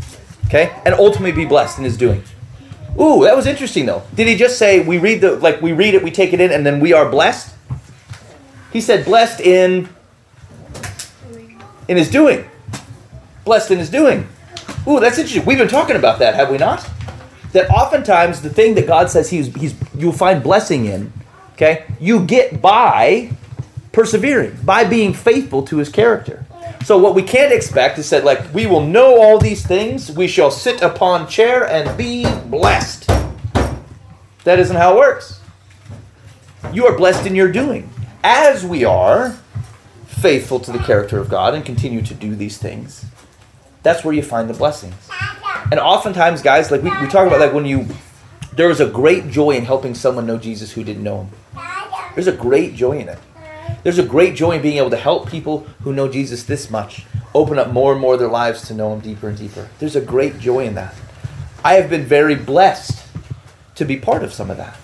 okay, 0.46 0.72
and 0.86 0.94
ultimately 0.94 1.32
be 1.32 1.44
blessed 1.44 1.78
in 1.78 1.84
His 1.84 1.96
doing. 1.96 2.22
Ooh, 2.98 3.24
that 3.24 3.34
was 3.34 3.46
interesting 3.46 3.86
though. 3.86 4.04
Did 4.14 4.28
he 4.28 4.36
just 4.36 4.56
say 4.56 4.80
we 4.80 4.98
read 4.98 5.20
the 5.20 5.32
like 5.36 5.60
we 5.60 5.72
read 5.72 5.94
it, 5.94 6.02
we 6.02 6.12
take 6.12 6.32
it 6.32 6.40
in, 6.40 6.52
and 6.52 6.64
then 6.64 6.78
we 6.78 6.92
are 6.92 7.08
blessed? 7.08 7.54
He 8.72 8.80
said 8.80 9.04
blessed 9.04 9.40
in 9.40 9.88
in 11.88 11.96
his 11.96 12.08
doing. 12.08 12.48
Blessed 13.44 13.72
in 13.72 13.78
his 13.78 13.90
doing. 13.90 14.28
Ooh, 14.86 15.00
that's 15.00 15.18
interesting. 15.18 15.44
We've 15.44 15.58
been 15.58 15.68
talking 15.68 15.96
about 15.96 16.18
that, 16.20 16.34
have 16.34 16.50
we 16.50 16.58
not? 16.58 16.88
That 17.52 17.70
oftentimes 17.70 18.42
the 18.42 18.50
thing 18.50 18.74
that 18.74 18.86
God 18.86 19.10
says 19.10 19.30
he's, 19.30 19.54
he's 19.54 19.74
you'll 19.96 20.12
find 20.12 20.42
blessing 20.42 20.86
in, 20.86 21.12
okay, 21.54 21.86
you 21.98 22.24
get 22.24 22.60
by 22.60 23.30
persevering, 23.92 24.58
by 24.64 24.84
being 24.84 25.14
faithful 25.14 25.62
to 25.64 25.78
his 25.78 25.88
character. 25.88 26.44
So 26.84 26.98
what 26.98 27.14
we 27.14 27.22
can't 27.22 27.52
expect 27.52 27.98
is 27.98 28.08
that 28.10 28.24
like 28.24 28.52
we 28.54 28.66
will 28.66 28.86
know 28.86 29.20
all 29.20 29.38
these 29.38 29.66
things, 29.66 30.10
we 30.10 30.28
shall 30.28 30.50
sit 30.50 30.82
upon 30.82 31.28
chair 31.28 31.66
and 31.66 31.96
be 31.96 32.24
blessed. 32.44 33.08
That 34.44 34.58
isn't 34.58 34.76
how 34.76 34.94
it 34.94 34.98
works. 34.98 35.40
You 36.72 36.86
are 36.86 36.96
blessed 36.96 37.26
in 37.26 37.34
your 37.34 37.50
doing. 37.50 37.90
As 38.22 38.64
we 38.64 38.84
are 38.84 39.38
faithful 40.06 40.60
to 40.60 40.72
the 40.72 40.78
character 40.78 41.18
of 41.18 41.28
God 41.28 41.54
and 41.54 41.64
continue 41.64 42.02
to 42.02 42.14
do 42.14 42.34
these 42.34 42.58
things, 42.58 43.04
that's 43.82 44.04
where 44.04 44.14
you 44.14 44.22
find 44.22 44.48
the 44.48 44.54
blessings. 44.54 44.94
And 45.70 45.80
oftentimes, 45.80 46.42
guys, 46.42 46.70
like 46.70 46.82
we, 46.82 46.90
we 47.00 47.08
talk 47.08 47.26
about 47.26 47.40
like 47.40 47.52
when 47.52 47.66
you 47.66 47.86
there 48.52 48.70
is 48.70 48.80
a 48.80 48.88
great 48.88 49.28
joy 49.28 49.50
in 49.52 49.64
helping 49.64 49.94
someone 49.94 50.26
know 50.26 50.36
Jesus 50.36 50.72
who 50.72 50.82
didn't 50.82 51.04
know 51.04 51.24
him. 51.24 51.62
There's 52.14 52.26
a 52.26 52.32
great 52.32 52.74
joy 52.74 52.98
in 52.98 53.08
it. 53.08 53.18
There's 53.84 53.98
a 53.98 54.04
great 54.04 54.34
joy 54.34 54.52
in 54.52 54.62
being 54.62 54.78
able 54.78 54.90
to 54.90 54.96
help 54.96 55.28
people 55.28 55.60
who 55.82 55.92
know 55.92 56.08
Jesus 56.08 56.42
this 56.42 56.68
much 56.68 57.06
open 57.34 57.58
up 57.58 57.70
more 57.70 57.92
and 57.92 58.00
more 58.00 58.14
of 58.14 58.18
their 58.18 58.28
lives 58.28 58.66
to 58.66 58.74
know 58.74 58.92
him 58.92 59.00
deeper 59.00 59.28
and 59.28 59.38
deeper. 59.38 59.68
There's 59.78 59.94
a 59.94 60.00
great 60.00 60.40
joy 60.40 60.66
in 60.66 60.74
that. 60.74 60.94
I 61.64 61.74
have 61.74 61.88
been 61.88 62.04
very 62.04 62.34
blessed 62.34 63.04
to 63.76 63.84
be 63.84 63.96
part 63.96 64.24
of 64.24 64.32
some 64.32 64.50
of 64.50 64.56
that. 64.56 64.76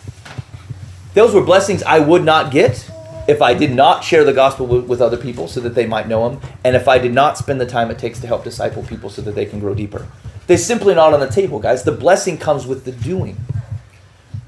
Those 1.15 1.35
were 1.35 1.43
blessings 1.43 1.83
I 1.83 1.99
would 1.99 2.25
not 2.25 2.53
get 2.53 2.89
if 3.27 3.41
I 3.41 3.55
did 3.55 3.73
not 3.73 4.05
share 4.05 4.23
the 4.23 4.33
gospel 4.33 4.67
with, 4.67 4.85
with 4.85 5.01
other 5.01 5.17
people 5.17 5.49
so 5.49 5.61
that 5.61 5.75
they 5.75 5.87
might 5.87 6.07
know 6.07 6.29
him, 6.29 6.41
and 6.63 6.77
if 6.77 6.87
I 6.87 6.99
did 6.99 7.15
not 7.15 7.39
spend 7.39 7.61
the 7.61 7.67
time 7.67 7.91
it 7.91 7.99
takes 7.99 8.21
to 8.21 8.27
help 8.27 8.45
disciple 8.45 8.83
people 8.83 9.11
so 9.11 9.23
that 9.23 9.35
they 9.35 9.47
can 9.47 9.61
grow 9.61 9.75
deeper. 9.75 10.07
They're 10.47 10.59
simply 10.59 10.95
not 10.95 11.15
on 11.15 11.21
the 11.21 11.29
table, 11.29 11.59
guys. 11.59 11.85
The 11.85 11.93
blessing 11.93 12.39
comes 12.39 12.67
with 12.67 12.85
the 12.85 12.93
doing. 12.93 13.37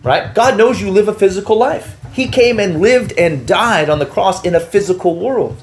Right? 0.03 0.35
God 0.35 0.57
knows 0.57 0.81
you 0.81 0.91
live 0.91 1.09
a 1.09 1.15
physical 1.15 1.57
life. 1.57 1.97
He 2.13 2.29
came 2.29 2.61
and 2.61 2.81
lived 2.81 3.13
and 3.19 3.47
died 3.47 3.91
on 3.91 3.99
the 3.99 4.07
cross 4.07 4.45
in 4.45 4.55
a 4.55 4.61
physical 4.61 5.19
world. 5.19 5.63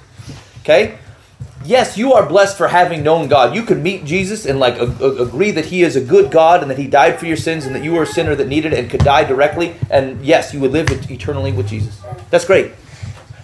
Okay? 0.61 0.97
Yes, 1.65 1.97
you 1.97 2.13
are 2.13 2.27
blessed 2.27 2.57
for 2.57 2.67
having 2.67 3.03
known 3.03 3.29
God. 3.29 3.55
You 3.55 3.63
could 3.63 3.81
meet 3.81 4.03
Jesus 4.03 4.45
and 4.45 4.59
like 4.59 4.77
a- 4.77 4.95
a- 4.99 5.23
agree 5.23 5.51
that 5.51 5.65
he 5.65 5.81
is 5.81 5.95
a 5.95 6.01
good 6.01 6.29
God 6.29 6.61
and 6.61 6.69
that 6.69 6.77
he 6.77 6.87
died 6.87 7.19
for 7.19 7.25
your 7.25 7.37
sins 7.37 7.65
and 7.65 7.73
that 7.73 7.83
you 7.83 7.93
were 7.93 8.03
a 8.03 8.07
sinner 8.07 8.35
that 8.35 8.47
needed 8.49 8.73
it 8.73 8.79
and 8.79 8.89
could 8.89 9.03
die 9.03 9.23
directly 9.23 9.75
and 9.89 10.23
yes, 10.25 10.53
you 10.53 10.59
would 10.59 10.73
live 10.73 10.89
eternally 11.09 11.53
with 11.53 11.67
Jesus. 11.67 12.01
That's 12.29 12.43
great. 12.43 12.73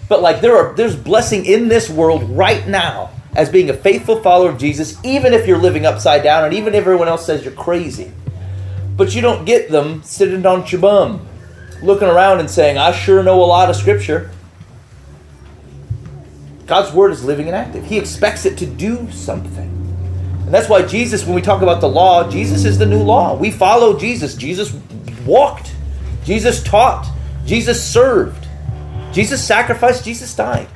But 0.10 0.22
like 0.22 0.42
there 0.42 0.58
are 0.58 0.74
there's 0.76 0.98
blessing 0.98 1.46
in 1.46 1.70
this 1.70 1.90
world 1.90 2.30
right 2.32 2.68
now 2.68 3.12
as 3.36 3.50
being 3.50 3.70
a 3.70 3.74
faithful 3.74 4.22
follower 4.22 4.50
of 4.50 4.58
Jesus 4.58 4.98
even 5.04 5.34
if 5.34 5.48
you're 5.48 5.58
living 5.58 5.86
upside 5.86 6.24
down 6.24 6.46
and 6.46 6.54
even 6.54 6.74
if 6.74 6.82
everyone 6.82 7.08
else 7.08 7.26
says 7.26 7.44
you're 7.44 7.54
crazy. 7.54 8.12
But 8.96 9.16
you 9.16 9.22
don't 9.22 9.46
get 9.46 9.70
them 9.70 10.04
sitting 10.04 10.46
on 10.46 10.66
your 10.68 10.82
bum, 10.82 11.26
looking 11.82 12.08
around 12.08 12.40
and 12.40 12.50
saying, 12.50 12.78
I 12.78 12.92
sure 12.92 13.24
know 13.24 13.42
a 13.42 13.46
lot 13.46 13.70
of 13.70 13.76
scripture. 13.76 14.32
God's 16.66 16.94
word 16.94 17.12
is 17.12 17.24
living 17.24 17.48
and 17.48 17.56
active. 17.56 17.86
He 17.86 17.98
expects 17.98 18.46
it 18.46 18.58
to 18.60 18.66
do 18.66 19.10
something. 19.12 19.70
And 20.50 20.54
that's 20.54 20.68
why 20.68 20.82
Jesus, 20.82 21.26
when 21.26 21.36
we 21.36 21.42
talk 21.42 21.62
about 21.62 21.80
the 21.80 21.88
law, 21.88 22.30
Jesus 22.30 22.66
is 22.66 22.78
the 22.78 22.86
new 22.86 23.02
law. 23.02 23.36
We 23.36 23.52
follow 23.52 23.98
Jesus. 23.98 24.36
Jesus 24.36 24.74
walked, 25.26 25.74
Jesus 26.24 26.64
taught, 26.64 27.08
Jesus 27.46 27.84
served, 27.84 28.48
Jesus 29.12 29.44
sacrificed, 29.46 30.04
Jesus 30.04 30.34
died. 30.36 30.68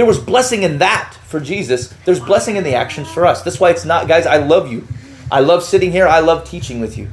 There 0.00 0.06
was 0.06 0.18
blessing 0.18 0.62
in 0.62 0.78
that 0.78 1.12
for 1.26 1.40
Jesus. 1.40 1.92
There's 2.06 2.20
blessing 2.20 2.56
in 2.56 2.64
the 2.64 2.74
actions 2.74 3.12
for 3.12 3.26
us. 3.26 3.42
That's 3.42 3.60
why 3.60 3.68
it's 3.68 3.84
not, 3.84 4.08
guys, 4.08 4.24
I 4.24 4.38
love 4.38 4.72
you. 4.72 4.88
I 5.30 5.40
love 5.40 5.62
sitting 5.62 5.92
here. 5.92 6.08
I 6.08 6.20
love 6.20 6.48
teaching 6.48 6.80
with 6.80 6.96
you. 6.96 7.10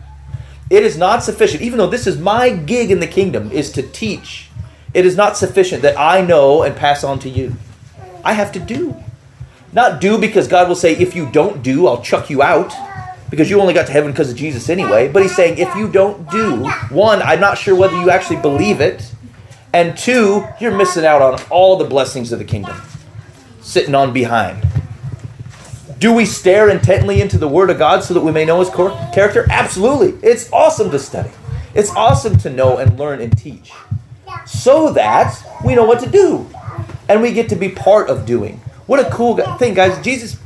It 0.69 0.83
is 0.83 0.97
not 0.97 1.21
sufficient, 1.21 1.63
even 1.63 1.79
though 1.79 1.89
this 1.89 2.07
is 2.07 2.17
my 2.17 2.49
gig 2.49 2.89
in 2.89 3.01
the 3.01 3.05
kingdom, 3.05 3.51
is 3.51 3.73
to 3.73 3.81
teach. 3.81 4.49
It 4.93 5.05
is 5.05 5.17
not 5.17 5.35
sufficient 5.35 5.81
that 5.81 5.99
I 5.99 6.21
know 6.21 6.63
and 6.63 6.77
pass 6.77 7.03
on 7.03 7.19
to 7.19 7.29
you. 7.29 7.57
I 8.23 8.31
have 8.31 8.53
to 8.53 8.59
do. 8.61 8.95
Not 9.73 9.99
do 9.99 10.17
because 10.17 10.47
God 10.47 10.69
will 10.69 10.75
say, 10.77 10.95
if 10.95 11.13
you 11.13 11.29
don't 11.29 11.61
do, 11.61 11.87
I'll 11.87 12.01
chuck 12.01 12.29
you 12.29 12.41
out. 12.41 12.73
Because 13.29 13.49
you 13.49 13.59
only 13.59 13.73
got 13.73 13.87
to 13.87 13.91
heaven 13.91 14.11
because 14.11 14.31
of 14.31 14.37
Jesus 14.37 14.69
anyway. 14.69 15.09
But 15.09 15.23
he's 15.23 15.35
saying, 15.35 15.57
if 15.57 15.75
you 15.75 15.89
don't 15.89 16.31
do, 16.31 16.69
one, 16.89 17.21
I'm 17.21 17.41
not 17.41 17.57
sure 17.57 17.75
whether 17.75 17.99
you 17.99 18.11
actually 18.11 18.37
believe 18.37 18.79
it. 18.79 19.11
And 19.73 19.97
two, 19.97 20.47
you're 20.59 20.75
missing 20.75 21.05
out 21.05 21.21
on 21.21 21.39
all 21.49 21.77
the 21.77 21.85
blessings 21.85 22.31
of 22.31 22.39
the 22.39 22.45
kingdom. 22.45 22.79
Sitting 23.61 23.95
on 23.95 24.13
behind. 24.13 24.65
Do 25.99 26.13
we 26.13 26.25
stare 26.25 26.69
intently 26.69 27.21
into 27.21 27.37
the 27.37 27.47
Word 27.47 27.69
of 27.69 27.77
God 27.77 28.03
so 28.03 28.13
that 28.13 28.21
we 28.21 28.31
may 28.31 28.45
know 28.45 28.59
His 28.59 28.69
cor- 28.69 28.91
character? 29.13 29.45
Absolutely. 29.49 30.17
It's 30.27 30.51
awesome 30.53 30.91
to 30.91 30.99
study. 30.99 31.31
It's 31.73 31.89
awesome 31.95 32.37
to 32.39 32.49
know 32.49 32.77
and 32.77 32.97
learn 32.97 33.19
and 33.19 33.35
teach. 33.35 33.71
So 34.45 34.93
that 34.93 35.35
we 35.65 35.75
know 35.75 35.85
what 35.85 35.99
to 36.01 36.09
do. 36.09 36.47
And 37.09 37.21
we 37.21 37.33
get 37.33 37.49
to 37.49 37.55
be 37.55 37.69
part 37.69 38.09
of 38.09 38.25
doing. 38.25 38.59
What 38.85 39.05
a 39.05 39.09
cool 39.09 39.37
thing, 39.57 39.73
guys. 39.73 40.03
Jesus 40.03 40.39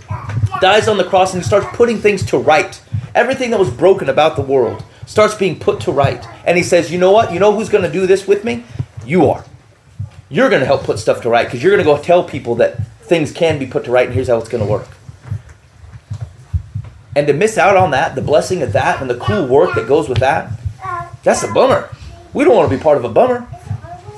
dies 0.62 0.88
on 0.88 0.98
the 0.98 1.04
cross 1.04 1.34
and 1.34 1.44
he 1.44 1.48
starts 1.48 1.68
putting 1.76 1.98
things 2.00 2.26
to 2.28 2.38
right. 2.38 2.82
Everything 3.14 3.52
that 3.52 3.60
was 3.60 3.70
broken 3.70 4.10
about 4.10 4.36
the 4.36 4.42
world 4.42 4.84
starts 5.06 5.36
being 5.36 5.60
put 5.60 5.82
to 5.82 5.92
right. 5.92 6.26
And 6.46 6.58
he 6.58 6.64
says, 6.64 6.92
You 6.92 6.98
know 6.98 7.12
what? 7.12 7.34
You 7.34 7.40
know 7.40 7.54
who's 7.54 7.70
going 7.70 7.84
to 7.84 7.92
do 7.92 8.08
this 8.08 8.28
with 8.28 8.44
me? 8.44 8.64
You 9.06 9.30
are. 9.30 9.46
You're 10.30 10.50
going 10.50 10.62
to 10.62 10.66
help 10.66 10.84
put 10.84 11.00
stuff 11.00 11.22
to 11.22 11.30
right 11.30 11.46
because 11.46 11.62
you're 11.62 11.76
going 11.76 11.86
to 11.86 11.92
go 11.92 12.02
tell 12.02 12.24
people 12.24 12.56
that 12.56 12.86
things 13.04 13.32
can 13.32 13.60
be 13.60 13.66
put 13.66 13.86
to 13.86 13.92
right 13.92 14.06
and 14.06 14.14
here's 14.16 14.28
how 14.28 14.38
it's 14.38 14.50
going 14.50 14.64
to 14.64 14.70
work. 14.70 14.88
And 17.16 17.28
to 17.28 17.34
miss 17.34 17.58
out 17.58 17.76
on 17.76 17.92
that, 17.92 18.16
the 18.16 18.22
blessing 18.22 18.62
of 18.62 18.72
that, 18.74 19.02
and 19.02 19.10
the 19.10 19.18
cool 19.18 19.46
work 19.46 19.76
that 19.76 19.88
goes 19.88 20.08
with 20.08 20.20
that, 20.20 20.52
that's 21.24 21.44
a 21.44 21.52
bummer. 21.52 21.90
We 22.34 22.46
don't 22.46 22.56
want 22.56 22.72
to 22.72 22.78
be 22.78 22.82
part 22.82 22.98
of 22.98 23.04
a 23.04 23.10
bummer. 23.10 23.46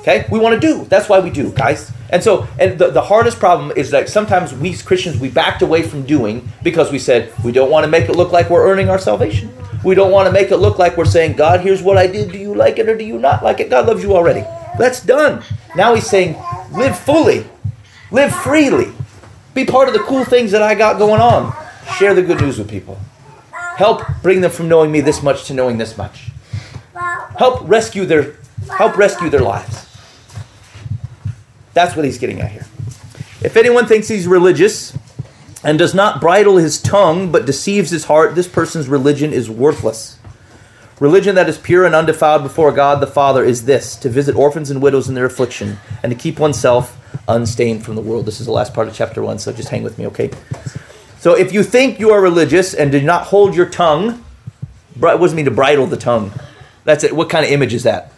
Okay? 0.00 0.26
We 0.30 0.38
want 0.38 0.60
to 0.60 0.64
do. 0.64 0.84
That's 0.84 1.08
why 1.08 1.18
we 1.18 1.30
do, 1.30 1.50
guys. 1.50 1.90
And 2.10 2.22
so, 2.22 2.46
and 2.60 2.78
the, 2.78 2.90
the 2.90 3.02
hardest 3.02 3.40
problem 3.40 3.72
is 3.76 3.90
that 3.90 4.08
sometimes 4.08 4.54
we 4.54 4.72
as 4.72 4.82
Christians, 4.82 5.18
we 5.18 5.30
backed 5.30 5.62
away 5.62 5.82
from 5.82 6.04
doing 6.04 6.48
because 6.62 6.92
we 6.92 7.00
said, 7.00 7.32
we 7.42 7.50
don't 7.50 7.70
want 7.70 7.84
to 7.84 7.90
make 7.90 8.08
it 8.08 8.14
look 8.14 8.30
like 8.30 8.50
we're 8.50 8.70
earning 8.70 8.88
our 8.88 8.98
salvation. 8.98 9.52
We 9.82 9.96
don't 9.96 10.12
want 10.12 10.26
to 10.26 10.32
make 10.32 10.52
it 10.52 10.58
look 10.58 10.78
like 10.78 10.96
we're 10.96 11.04
saying, 11.04 11.34
God, 11.34 11.60
here's 11.60 11.82
what 11.82 11.96
I 11.98 12.06
did. 12.06 12.30
Do 12.30 12.38
you 12.38 12.54
like 12.54 12.78
it 12.78 12.88
or 12.88 12.96
do 12.96 13.04
you 13.04 13.18
not 13.18 13.42
like 13.42 13.58
it? 13.58 13.70
God 13.70 13.86
loves 13.86 14.02
you 14.02 14.14
already. 14.14 14.44
That's 14.78 15.04
done. 15.04 15.42
Now 15.76 15.94
he's 15.94 16.06
saying, 16.06 16.36
live 16.72 16.98
fully, 16.98 17.46
live 18.10 18.34
freely, 18.34 18.92
Be 19.54 19.64
part 19.64 19.86
of 19.86 19.94
the 19.94 20.00
cool 20.00 20.24
things 20.24 20.50
that 20.50 20.62
I 20.62 20.74
got 20.74 20.98
going 20.98 21.20
on. 21.20 21.54
Share 21.96 22.12
the 22.12 22.22
good 22.22 22.40
news 22.40 22.58
with 22.58 22.68
people. 22.68 22.98
Help 23.76 24.02
bring 24.22 24.40
them 24.40 24.50
from 24.50 24.68
knowing 24.68 24.90
me 24.90 25.00
this 25.00 25.22
much 25.22 25.44
to 25.44 25.54
knowing 25.54 25.78
this 25.78 25.96
much. 25.96 26.30
Help 27.38 27.68
rescue 27.68 28.04
their 28.04 28.36
help 28.78 28.96
rescue 28.96 29.30
their 29.30 29.40
lives. 29.40 29.86
That's 31.72 31.94
what 31.94 32.04
he's 32.04 32.18
getting 32.18 32.40
at 32.40 32.50
here. 32.50 32.66
If 33.42 33.56
anyone 33.56 33.86
thinks 33.86 34.08
he's 34.08 34.26
religious 34.26 34.96
and 35.62 35.78
does 35.78 35.94
not 35.94 36.20
bridle 36.20 36.56
his 36.56 36.80
tongue 36.80 37.30
but 37.30 37.46
deceives 37.46 37.90
his 37.90 38.04
heart, 38.04 38.34
this 38.34 38.48
person's 38.48 38.88
religion 38.88 39.32
is 39.32 39.50
worthless. 39.50 40.18
Religion 41.00 41.34
that 41.34 41.48
is 41.48 41.58
pure 41.58 41.84
and 41.84 41.94
undefiled 41.94 42.42
before 42.44 42.70
God 42.70 43.00
the 43.00 43.06
Father 43.06 43.44
is 43.44 43.64
this 43.64 43.96
to 43.96 44.08
visit 44.08 44.36
orphans 44.36 44.70
and 44.70 44.80
widows 44.80 45.08
in 45.08 45.14
their 45.14 45.24
affliction 45.24 45.78
and 46.02 46.12
to 46.12 46.16
keep 46.16 46.38
oneself 46.38 46.96
unstained 47.26 47.84
from 47.84 47.96
the 47.96 48.00
world. 48.00 48.26
This 48.26 48.38
is 48.38 48.46
the 48.46 48.52
last 48.52 48.72
part 48.72 48.86
of 48.86 48.94
chapter 48.94 49.22
1, 49.22 49.40
so 49.40 49.52
just 49.52 49.70
hang 49.70 49.82
with 49.82 49.98
me, 49.98 50.06
okay? 50.06 50.30
So 51.18 51.34
if 51.34 51.52
you 51.52 51.62
think 51.62 51.98
you 51.98 52.10
are 52.10 52.20
religious 52.20 52.74
and 52.74 52.92
do 52.92 53.00
not 53.00 53.24
hold 53.24 53.56
your 53.56 53.68
tongue, 53.68 54.24
what 54.98 55.18
does 55.18 55.32
it 55.32 55.36
mean 55.36 55.46
to 55.46 55.50
bridle 55.50 55.86
the 55.86 55.96
tongue? 55.96 56.32
That's 56.84 57.02
it. 57.02 57.16
What 57.16 57.28
kind 57.28 57.44
of 57.44 57.50
image 57.50 57.74
is 57.74 57.82
that? 57.84 58.12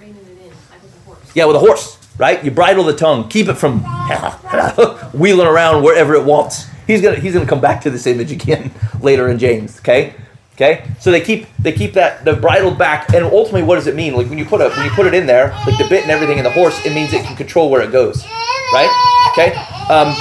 Reining 0.00 0.16
it 0.16 0.22
in, 0.30 0.50
like 0.70 0.82
with 0.82 0.94
a 0.94 1.04
horse. 1.04 1.32
Yeah, 1.34 1.44
with 1.46 1.56
a 1.56 1.58
horse, 1.58 1.98
right? 2.16 2.42
You 2.42 2.50
bridle 2.50 2.84
the 2.84 2.96
tongue, 2.96 3.28
keep 3.28 3.48
it 3.48 3.54
from 3.54 3.80
wheeling 5.12 5.46
around 5.46 5.82
wherever 5.82 6.14
it 6.14 6.24
wants. 6.24 6.66
He's 6.86 7.02
gonna 7.02 7.16
he's 7.16 7.34
gonna 7.34 7.46
come 7.46 7.60
back 7.60 7.82
to 7.82 7.90
this 7.90 8.06
image 8.06 8.32
again 8.32 8.70
later 9.02 9.28
in 9.28 9.38
James. 9.38 9.78
Okay, 9.80 10.14
okay. 10.58 10.84
So 10.98 11.12
they 11.12 11.20
keep 11.20 11.46
they 11.58 11.72
keep 11.72 11.92
that 11.94 12.24
the 12.24 12.34
bridled 12.34 12.76
back, 12.76 13.14
and 13.14 13.24
ultimately, 13.24 13.62
what 13.62 13.76
does 13.76 13.86
it 13.86 13.94
mean? 13.94 14.14
Like 14.14 14.28
when 14.28 14.38
you 14.38 14.44
put 14.44 14.60
a 14.60 14.70
when 14.70 14.84
you 14.84 14.90
put 14.90 15.06
it 15.06 15.14
in 15.14 15.26
there, 15.26 15.50
like 15.66 15.78
the 15.78 15.86
bit 15.88 16.02
and 16.02 16.10
everything 16.10 16.38
in 16.38 16.44
the 16.44 16.50
horse, 16.50 16.84
it 16.84 16.92
means 16.92 17.12
it 17.12 17.24
can 17.24 17.36
control 17.36 17.70
where 17.70 17.82
it 17.82 17.92
goes, 17.92 18.24
right? 18.72 18.90
Okay. 19.32 19.54
Um, 19.88 20.14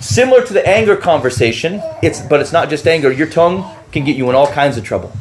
similar 0.00 0.44
to 0.44 0.52
the 0.52 0.66
anger 0.66 0.96
conversation, 0.96 1.80
it's 2.02 2.20
but 2.20 2.40
it's 2.40 2.52
not 2.52 2.68
just 2.68 2.86
anger. 2.86 3.12
Your 3.12 3.28
tongue 3.28 3.64
can 3.92 4.04
get 4.04 4.16
you 4.16 4.28
in 4.30 4.34
all 4.34 4.48
kinds 4.48 4.76
of 4.76 4.84
trouble, 4.84 5.12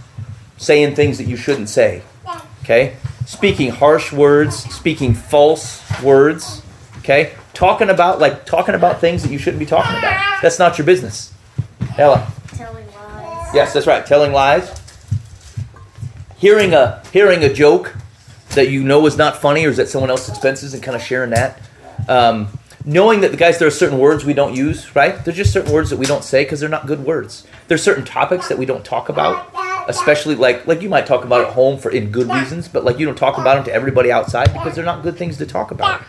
saying 0.58 0.96
things 0.96 1.18
that 1.20 1.26
you 1.26 1.38
shouldn't 1.38 1.70
say. 1.70 2.02
Okay? 2.64 2.96
Speaking 3.26 3.70
harsh 3.70 4.12
words, 4.12 4.56
speaking 4.56 5.14
false 5.14 5.82
words, 6.02 6.62
okay? 7.00 7.34
Talking 7.54 7.90
about 7.90 8.20
like 8.20 8.46
talking 8.46 8.76
about 8.76 9.02
things 9.02 9.24
that 9.24 9.32
you 9.32 9.38
shouldn't 9.38 9.60
be 9.60 9.66
talking 9.66 9.98
about. 9.98 10.42
That's 10.42 10.60
not 10.60 10.78
your 10.78 10.86
business. 10.86 11.34
Ella. 11.98 12.32
Yes, 13.54 13.74
that's 13.74 13.88
right. 13.88 14.06
Telling 14.06 14.32
lies. 14.32 14.80
Hearing 16.38 16.74
a 16.74 17.04
hearing 17.12 17.44
a 17.44 17.54
joke 17.54 17.96
that 18.56 18.70
you 18.70 18.84
know 18.84 19.06
is 19.06 19.18
not 19.18 19.38
funny 19.38 19.66
or 19.66 19.70
is 19.70 19.80
at 19.80 19.88
someone 19.88 20.10
else's 20.10 20.30
expenses 20.30 20.74
and 20.74 20.82
kind 20.82 20.96
of 20.96 21.02
sharing 21.04 21.32
that. 21.32 21.62
Um, 22.08 22.48
knowing 22.86 23.22
that 23.22 23.32
the 23.32 23.38
guys 23.38 23.60
there 23.60 23.68
are 23.68 23.72
certain 23.72 24.00
words 24.00 24.26
we 24.26 24.34
don't 24.34 24.56
use, 24.56 24.96
right? 24.96 25.24
There's 25.24 25.38
just 25.38 25.54
certain 25.54 25.72
words 25.72 25.90
that 25.92 25.98
we 25.98 26.06
don't 26.06 26.24
say 26.24 26.44
because 26.44 26.60
they're 26.60 26.70
not 26.70 26.88
good 26.88 27.04
words. 27.06 27.46
There's 27.68 27.84
certain 27.84 28.06
topics 28.06 28.48
that 28.48 28.58
we 28.58 28.66
don't 28.66 28.84
talk 28.84 29.10
about, 29.10 29.54
especially 29.90 30.36
like 30.36 30.66
like 30.66 30.82
you 30.82 30.90
might 30.90 31.06
talk 31.06 31.24
about 31.24 31.46
at 31.46 31.54
home 31.54 31.78
for 31.78 31.92
in 31.92 32.12
good 32.12 32.30
reasons, 32.30 32.68
but 32.68 32.84
like 32.84 33.00
you 33.00 33.06
don't 33.06 33.18
talk 33.18 33.38
about 33.38 33.56
them 33.56 33.66
to 33.66 33.74
everybody 33.74 34.12
outside 34.12 34.52
because 34.54 34.76
they're 34.76 34.86
not 34.86 35.04
good 35.04 35.18
things 35.18 35.38
to 35.38 35.46
talk 35.46 35.72
about. 35.72 36.02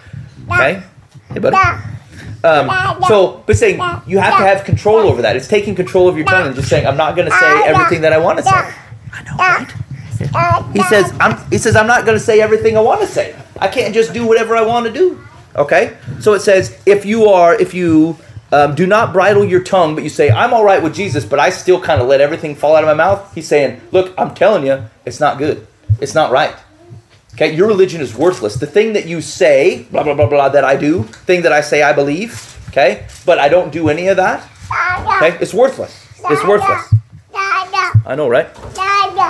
Okay? 0.51 0.83
Hey, 1.33 1.39
buddy. 1.39 1.57
Um, 2.45 2.69
so, 3.07 3.43
but 3.47 3.57
saying 3.57 3.81
you 4.07 4.19
have 4.19 4.39
to 4.39 4.45
have 4.45 4.65
control 4.65 5.01
over 5.01 5.23
that. 5.23 5.37
It's 5.37 5.47
taking 5.49 5.75
control 5.75 6.09
of 6.09 6.17
your 6.17 6.27
tongue 6.27 6.47
and 6.49 6.57
just 6.57 6.69
saying, 6.69 6.87
"I'm 6.87 6.97
not 6.97 7.15
going 7.15 7.29
to 7.31 7.37
say 7.37 7.63
everything 7.67 8.01
that 8.03 8.13
I 8.13 8.19
want 8.19 8.39
to 8.39 8.45
say." 8.45 8.51
I 9.13 9.23
know, 9.25 9.37
right? 9.37 9.73
He 10.73 10.83
says, 10.85 11.13
"I'm." 11.21 11.51
He 11.51 11.59
says, 11.59 11.77
"I'm 11.77 11.87
not 11.87 12.05
going 12.05 12.17
to 12.19 12.25
say 12.25 12.41
everything 12.41 12.77
I 12.77 12.81
want 12.81 13.01
to 13.01 13.07
say. 13.07 13.37
I 13.61 13.69
can't 13.69 13.95
just 13.95 14.13
do 14.13 14.27
whatever 14.27 14.57
I 14.57 14.63
want 14.63 14.87
to 14.87 14.93
do." 14.93 15.21
Okay. 15.57 15.97
So 16.21 16.33
it 16.33 16.41
says, 16.41 16.77
if 16.87 17.05
you 17.05 17.27
are, 17.27 17.55
if 17.55 17.75
you 17.75 18.17
um, 18.53 18.75
do 18.75 18.87
not 18.87 19.13
bridle 19.13 19.45
your 19.45 19.63
tongue, 19.63 19.95
but 19.95 20.03
you 20.03 20.11
say, 20.11 20.31
"I'm 20.31 20.53
all 20.53 20.65
right 20.65 20.83
with 20.83 20.95
Jesus," 20.95 21.25
but 21.25 21.39
I 21.39 21.51
still 21.51 21.81
kind 21.81 22.01
of 22.01 22.09
let 22.09 22.21
everything 22.21 22.55
fall 22.55 22.75
out 22.75 22.83
of 22.83 22.89
my 22.89 22.95
mouth. 22.95 23.33
He's 23.35 23.47
saying, 23.47 23.81
"Look, 23.93 24.15
I'm 24.19 24.35
telling 24.35 24.67
you, 24.67 24.85
it's 25.05 25.21
not 25.21 25.39
good. 25.39 25.67
It's 26.01 26.15
not 26.15 26.33
right." 26.33 26.55
Okay, 27.35 27.55
your 27.55 27.67
religion 27.67 28.01
is 28.01 28.15
worthless. 28.15 28.57
The 28.57 28.67
thing 28.67 28.93
that 28.93 29.07
you 29.07 29.21
say, 29.21 29.85
blah 29.91 30.03
blah 30.03 30.15
blah 30.15 30.29
blah, 30.29 30.49
that 30.51 30.65
I 30.65 30.77
do, 30.77 31.05
thing 31.05 31.43
that 31.43 31.53
I 31.53 31.63
say 31.63 31.83
I 31.83 31.93
believe, 31.93 32.59
okay, 32.69 33.07
but 33.25 33.39
I 33.39 33.49
don't 33.49 33.73
do 33.73 33.89
any 33.89 34.09
of 34.09 34.17
that. 34.19 34.47
Okay, 35.17 35.39
it's 35.41 35.55
worthless. 35.55 36.07
It's 36.29 36.45
worthless. 36.45 36.95
I 38.05 38.15
know, 38.17 38.29
right? 38.29 38.49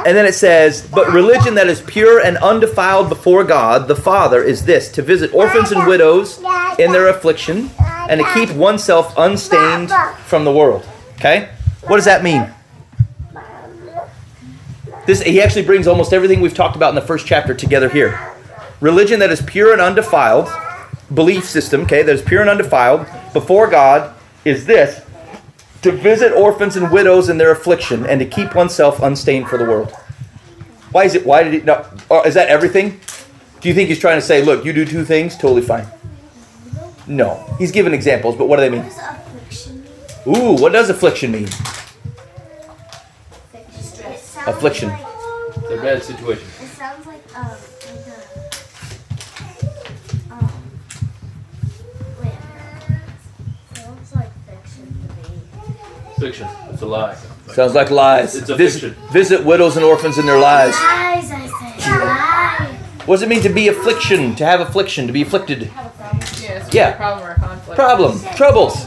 And 0.07 0.16
then 0.16 0.26
it 0.26 0.34
says, 0.34 0.88
but 0.92 1.12
religion 1.12 1.55
that 1.55 1.68
is 1.68 1.80
pure 1.82 2.20
and 2.24 2.36
undefiled 2.38 3.09
before 3.09 3.44
God 3.44 3.86
the 3.86 3.96
Father 3.96 4.42
is 4.42 4.64
this 4.64 4.90
to 4.92 5.03
visit 5.03 5.32
orphans 5.34 5.70
and 5.70 5.86
widows 5.86 6.38
in 6.78 6.90
their 6.92 7.09
affliction 7.09 7.70
and 8.09 8.20
to 8.20 8.34
keep 8.34 8.50
oneself 8.57 9.14
unstained 9.16 9.92
from 10.24 10.44
the 10.44 10.53
world. 10.53 10.88
Okay? 11.16 11.50
What 11.82 11.96
does 11.96 12.07
that 12.07 12.22
mean? 12.24 12.48
This 15.07 15.22
he 15.22 15.40
actually 15.40 15.64
brings 15.64 15.86
almost 15.86 16.12
everything 16.12 16.40
we've 16.40 16.55
talked 16.55 16.76
about 16.76 16.90
in 16.90 16.94
the 16.94 17.00
first 17.00 17.26
chapter 17.26 17.55
together 17.55 17.88
here. 17.88 18.18
Religion 18.80 19.18
that 19.20 19.30
is 19.30 19.42
pure 19.42 19.72
and 19.72 19.80
undefiled, 19.80 20.48
belief 21.14 21.44
system, 21.44 21.82
okay, 21.82 22.03
that 22.03 22.14
is 22.14 22.22
pure 22.22 22.40
and 22.40 22.50
undefiled 22.50 23.07
before 23.32 23.68
God 23.68 24.14
is 24.44 24.66
this 24.66 25.05
to 25.82 25.92
visit 25.92 26.32
orphans 26.32 26.76
and 26.76 26.90
widows 26.90 27.28
in 27.28 27.38
their 27.38 27.50
affliction 27.50 28.07
and 28.07 28.20
to 28.20 28.26
keep 28.26 28.55
oneself 28.55 29.03
unstained 29.03 29.48
for 29.48 29.59
the 29.59 29.64
world. 29.64 29.92
Why 30.92 31.05
is 31.05 31.14
it? 31.14 31.26
Why 31.26 31.42
did 31.42 31.53
he? 31.53 31.61
No, 31.61 31.84
or 32.09 32.26
is 32.26 32.34
that 32.34 32.48
everything? 32.48 33.00
Do 33.61 33.68
you 33.68 33.74
think 33.74 33.88
he's 33.88 33.98
trying 33.98 34.18
to 34.18 34.26
say, 34.26 34.42
look, 34.42 34.64
you 34.64 34.72
do 34.72 34.84
two 34.84 35.05
things, 35.05 35.36
totally 35.36 35.62
fine? 35.62 35.86
No, 37.07 37.44
he's 37.59 37.72
giving 37.72 37.94
examples, 37.94 38.36
but 38.36 38.46
what 38.46 38.57
do 38.57 38.62
they 38.62 38.70
mean? 38.70 38.82
What 38.82 38.92
does 38.92 39.00
affliction 39.50 39.82
mean? 40.26 40.36
Ooh, 40.36 40.61
what 40.61 40.72
does 40.72 40.90
affliction 40.90 41.32
mean? 41.32 41.48
It 44.43 44.45
sounds 44.47 44.57
Affliction. 44.57 44.88
Like, 44.88 45.01
It's 45.57 45.70
a 45.70 45.76
bad 45.76 46.03
situation. 46.03 46.49
it 46.61 46.68
sounds 46.70 47.07
like 47.07 47.22
um 47.38 47.47
like 47.47 48.07
a 50.30 50.34
um 50.34 50.62
wait. 52.20 52.32
Sounds 53.74 54.14
like 54.16 54.30
fiction 54.49 54.86
to 54.86 55.30
me. 55.30 55.38
Fiction. 56.18 56.49
It's 56.72 56.82
a 56.82 56.86
lie. 56.86 57.14
Sounds 57.55 57.74
like 57.74 57.90
lies. 57.93 58.34
It's 58.34 58.49
a 58.51 58.57
visit, 58.57 58.95
fiction. 58.95 59.12
visit 59.12 59.45
widows 59.45 59.76
and 59.76 59.84
orphans 59.84 60.18
in 60.18 60.26
their 60.26 60.38
lives. 60.40 60.74
Lies, 60.76 61.30
I 61.30 61.47
say. 61.78 61.90
Lies. 61.90 63.07
What 63.07 63.16
does 63.16 63.22
it 63.22 63.28
mean 63.28 63.43
to 63.43 63.49
be 63.49 63.68
affliction? 63.68 64.34
To 64.36 64.45
have 64.45 64.61
affliction? 64.61 65.07
To 65.07 65.12
be 65.12 65.22
afflicted? 65.22 65.62
Have 65.64 65.86
a 65.86 65.90
problem. 65.90 66.18
Yeah, 66.43 66.51
it's 66.64 66.74
Yeah. 66.74 66.88
a 66.95 66.97
problem 66.97 67.28
or 67.28 67.30
a 67.32 67.38
conflict. 67.38 67.76
Problem. 67.78 68.20
Troubles. 68.34 68.86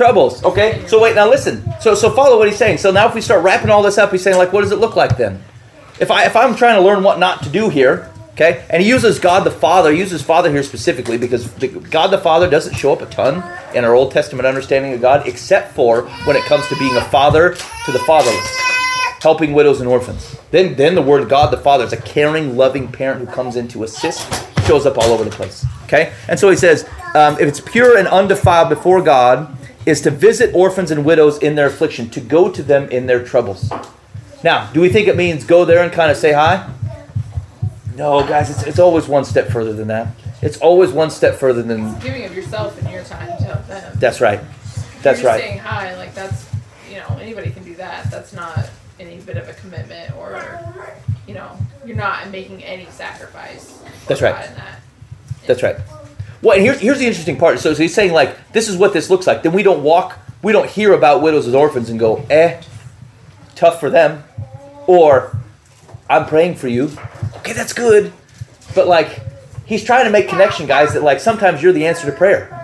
Troubles. 0.00 0.42
Okay. 0.44 0.82
So 0.86 0.98
wait. 0.98 1.14
Now 1.14 1.28
listen. 1.28 1.62
So 1.78 1.94
so 1.94 2.08
follow 2.08 2.38
what 2.38 2.48
he's 2.48 2.56
saying. 2.56 2.78
So 2.78 2.90
now 2.90 3.06
if 3.06 3.14
we 3.14 3.20
start 3.20 3.44
wrapping 3.44 3.68
all 3.68 3.82
this 3.82 3.98
up, 3.98 4.10
he's 4.10 4.22
saying 4.22 4.38
like, 4.38 4.50
what 4.50 4.62
does 4.62 4.72
it 4.72 4.78
look 4.78 4.96
like 4.96 5.18
then? 5.18 5.44
If 6.00 6.10
I 6.10 6.24
if 6.24 6.34
I'm 6.34 6.56
trying 6.56 6.76
to 6.76 6.80
learn 6.80 7.02
what 7.02 7.18
not 7.18 7.42
to 7.42 7.50
do 7.50 7.68
here, 7.68 8.10
okay, 8.30 8.64
and 8.70 8.82
he 8.82 8.88
uses 8.88 9.18
God 9.18 9.44
the 9.44 9.50
Father, 9.50 9.92
he 9.92 9.98
uses 9.98 10.22
Father 10.22 10.50
here 10.50 10.62
specifically 10.62 11.18
because 11.18 11.52
the, 11.56 11.68
God 11.68 12.06
the 12.06 12.16
Father 12.16 12.48
doesn't 12.48 12.76
show 12.76 12.94
up 12.94 13.02
a 13.02 13.06
ton 13.12 13.44
in 13.74 13.84
our 13.84 13.94
Old 13.94 14.10
Testament 14.10 14.46
understanding 14.46 14.94
of 14.94 15.02
God, 15.02 15.28
except 15.28 15.74
for 15.74 16.04
when 16.24 16.34
it 16.34 16.44
comes 16.44 16.66
to 16.68 16.78
being 16.78 16.96
a 16.96 17.04
father 17.10 17.52
to 17.84 17.92
the 17.92 17.98
fatherless, 17.98 18.56
helping 19.20 19.52
widows 19.52 19.80
and 19.82 19.88
orphans. 19.90 20.34
Then 20.50 20.76
then 20.76 20.94
the 20.94 21.02
word 21.02 21.28
God 21.28 21.50
the 21.52 21.58
Father 21.58 21.84
is 21.84 21.92
a 21.92 21.98
caring, 22.00 22.56
loving 22.56 22.90
parent 22.90 23.20
who 23.20 23.26
comes 23.26 23.54
in 23.54 23.68
to 23.68 23.84
assist, 23.84 24.26
shows 24.66 24.86
up 24.86 24.96
all 24.96 25.12
over 25.12 25.24
the 25.24 25.30
place. 25.30 25.66
Okay, 25.84 26.14
and 26.26 26.40
so 26.40 26.48
he 26.48 26.56
says, 26.56 26.88
um, 27.14 27.34
if 27.34 27.46
it's 27.46 27.60
pure 27.60 27.98
and 27.98 28.08
undefiled 28.08 28.70
before 28.70 29.02
God, 29.02 29.58
is 29.86 30.00
to 30.02 30.10
visit 30.10 30.54
orphans 30.54 30.90
and 30.90 31.04
widows 31.04 31.38
in 31.38 31.54
their 31.54 31.66
affliction, 31.66 32.10
to 32.10 32.20
go 32.20 32.50
to 32.50 32.62
them 32.62 32.88
in 32.90 33.06
their 33.06 33.24
troubles. 33.24 33.70
Now, 34.42 34.70
do 34.72 34.80
we 34.80 34.88
think 34.88 35.08
it 35.08 35.16
means 35.16 35.44
go 35.44 35.64
there 35.64 35.82
and 35.82 35.92
kind 35.92 36.10
of 36.10 36.16
say 36.16 36.32
hi? 36.32 36.70
No, 37.96 38.26
guys, 38.26 38.50
it's, 38.50 38.62
it's 38.62 38.78
always 38.78 39.08
one 39.08 39.24
step 39.24 39.48
further 39.48 39.72
than 39.72 39.88
that. 39.88 40.14
It's 40.42 40.58
always 40.58 40.90
one 40.90 41.10
step 41.10 41.36
further 41.36 41.62
than. 41.62 41.98
Giving 42.00 42.24
of 42.24 42.34
yourself 42.34 42.78
and 42.80 42.90
your 42.90 43.04
time 43.04 43.36
to 43.38 43.44
help 43.44 43.66
them. 43.66 43.92
That's 43.98 44.20
right. 44.20 44.40
That's 45.02 45.20
You're 45.22 45.32
right. 45.32 45.40
Saying 45.40 45.58
hi, 45.58 45.96
like 45.96 46.14
that's, 46.14 46.46
you 46.90 46.96
know, 46.96 47.18
anybody 47.20 47.50
can 47.50 47.64
do 47.64 47.74
that. 47.76 48.10
That's 48.10 48.32
not 48.32 48.70
any 48.98 49.18
bit 49.20 49.36
of 49.36 49.48
a 49.48 49.54
commitment 49.54 50.14
or, 50.16 50.60
you 51.26 51.34
know, 51.34 51.56
you're 51.84 51.96
not 51.96 52.30
making 52.30 52.62
any 52.64 52.86
sacrifice. 52.86 53.82
That's 54.06 54.22
right. 54.22 54.34
That. 54.34 54.80
That's 55.46 55.62
right. 55.62 55.76
Well, 56.42 56.56
and 56.56 56.64
here's, 56.64 56.80
here's 56.80 56.98
the 56.98 57.06
interesting 57.06 57.36
part. 57.36 57.58
So, 57.58 57.74
so 57.74 57.82
he's 57.82 57.94
saying, 57.94 58.12
like, 58.12 58.52
this 58.52 58.68
is 58.68 58.76
what 58.76 58.92
this 58.92 59.10
looks 59.10 59.26
like. 59.26 59.42
Then 59.42 59.52
we 59.52 59.62
don't 59.62 59.82
walk, 59.82 60.18
we 60.42 60.52
don't 60.52 60.68
hear 60.68 60.94
about 60.94 61.22
widows 61.22 61.46
and 61.46 61.54
orphans 61.54 61.90
and 61.90 62.00
go, 62.00 62.24
eh, 62.30 62.60
tough 63.54 63.78
for 63.78 63.90
them. 63.90 64.24
Or, 64.86 65.36
I'm 66.08 66.26
praying 66.26 66.54
for 66.54 66.68
you. 66.68 66.90
Okay, 67.38 67.52
that's 67.52 67.74
good. 67.74 68.12
But, 68.74 68.88
like, 68.88 69.20
he's 69.66 69.84
trying 69.84 70.06
to 70.06 70.10
make 70.10 70.28
connection, 70.28 70.66
guys, 70.66 70.94
that, 70.94 71.02
like, 71.02 71.20
sometimes 71.20 71.62
you're 71.62 71.72
the 71.72 71.86
answer 71.86 72.10
to 72.10 72.16
prayer. 72.16 72.56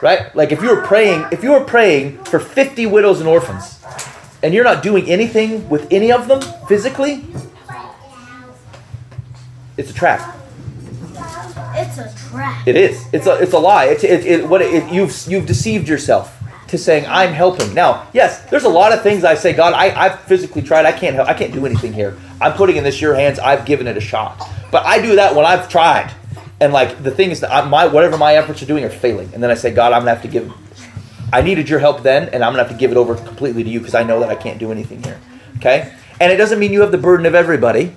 Right? 0.00 0.34
Like, 0.36 0.52
if 0.52 0.62
you 0.62 0.68
were 0.68 0.82
praying, 0.82 1.26
if 1.32 1.42
you 1.42 1.50
were 1.50 1.64
praying 1.64 2.22
for 2.24 2.38
50 2.38 2.86
widows 2.86 3.18
and 3.18 3.28
orphans, 3.28 3.82
and 4.42 4.54
you're 4.54 4.64
not 4.64 4.82
doing 4.82 5.08
anything 5.08 5.68
with 5.68 5.90
any 5.90 6.12
of 6.12 6.28
them 6.28 6.40
physically, 6.68 7.24
it's 9.76 9.90
a 9.90 9.94
trap. 9.94 10.36
A 11.98 12.12
trap. 12.30 12.66
It 12.66 12.76
is. 12.76 13.06
It's 13.12 13.26
a 13.26 13.34
it's 13.42 13.52
a 13.52 13.58
lie. 13.58 13.86
It's 13.86 14.04
it, 14.04 14.26
it 14.26 14.48
what 14.48 14.62
it, 14.62 14.92
you've 14.92 15.14
you've 15.26 15.46
deceived 15.46 15.88
yourself 15.88 16.36
to 16.68 16.78
saying 16.78 17.06
I'm 17.08 17.32
helping. 17.32 17.72
Now, 17.74 18.08
yes, 18.12 18.40
there's 18.50 18.64
a 18.64 18.68
lot 18.68 18.92
of 18.92 19.02
things 19.02 19.24
I 19.24 19.34
say, 19.34 19.52
God, 19.52 19.72
I 19.72 19.94
I've 19.98 20.20
physically 20.22 20.62
tried. 20.62 20.84
I 20.84 20.92
can't 20.92 21.14
help. 21.14 21.28
I 21.28 21.34
can't 21.34 21.52
do 21.52 21.64
anything 21.64 21.92
here. 21.92 22.16
I'm 22.40 22.52
putting 22.52 22.76
in 22.76 22.84
this 22.84 23.00
your 23.00 23.14
hands. 23.14 23.38
I've 23.38 23.64
given 23.64 23.86
it 23.86 23.96
a 23.96 24.00
shot. 24.00 24.48
But 24.70 24.84
I 24.84 25.00
do 25.00 25.16
that 25.16 25.34
when 25.34 25.46
I've 25.46 25.68
tried. 25.68 26.12
And 26.60 26.72
like 26.72 27.02
the 27.02 27.10
thing 27.10 27.30
is 27.30 27.40
that 27.40 27.52
I, 27.52 27.68
my 27.68 27.86
whatever 27.86 28.16
my 28.16 28.34
efforts 28.34 28.62
are 28.62 28.66
doing 28.66 28.84
are 28.84 28.90
failing. 28.90 29.30
And 29.32 29.42
then 29.42 29.50
I 29.50 29.54
say, 29.54 29.72
God, 29.72 29.92
I'm 29.92 30.00
gonna 30.00 30.14
have 30.14 30.22
to 30.22 30.28
give. 30.28 30.52
I 31.32 31.42
needed 31.42 31.68
your 31.68 31.80
help 31.80 32.02
then, 32.02 32.28
and 32.30 32.44
I'm 32.44 32.52
gonna 32.52 32.62
have 32.64 32.72
to 32.72 32.78
give 32.78 32.90
it 32.90 32.96
over 32.96 33.14
completely 33.14 33.64
to 33.64 33.70
you 33.70 33.80
because 33.80 33.94
I 33.94 34.02
know 34.02 34.20
that 34.20 34.28
I 34.28 34.34
can't 34.34 34.58
do 34.58 34.70
anything 34.72 35.02
here. 35.02 35.20
Okay. 35.58 35.94
And 36.20 36.32
it 36.32 36.36
doesn't 36.36 36.58
mean 36.58 36.72
you 36.72 36.80
have 36.80 36.92
the 36.92 36.98
burden 36.98 37.26
of 37.26 37.34
everybody. 37.34 37.94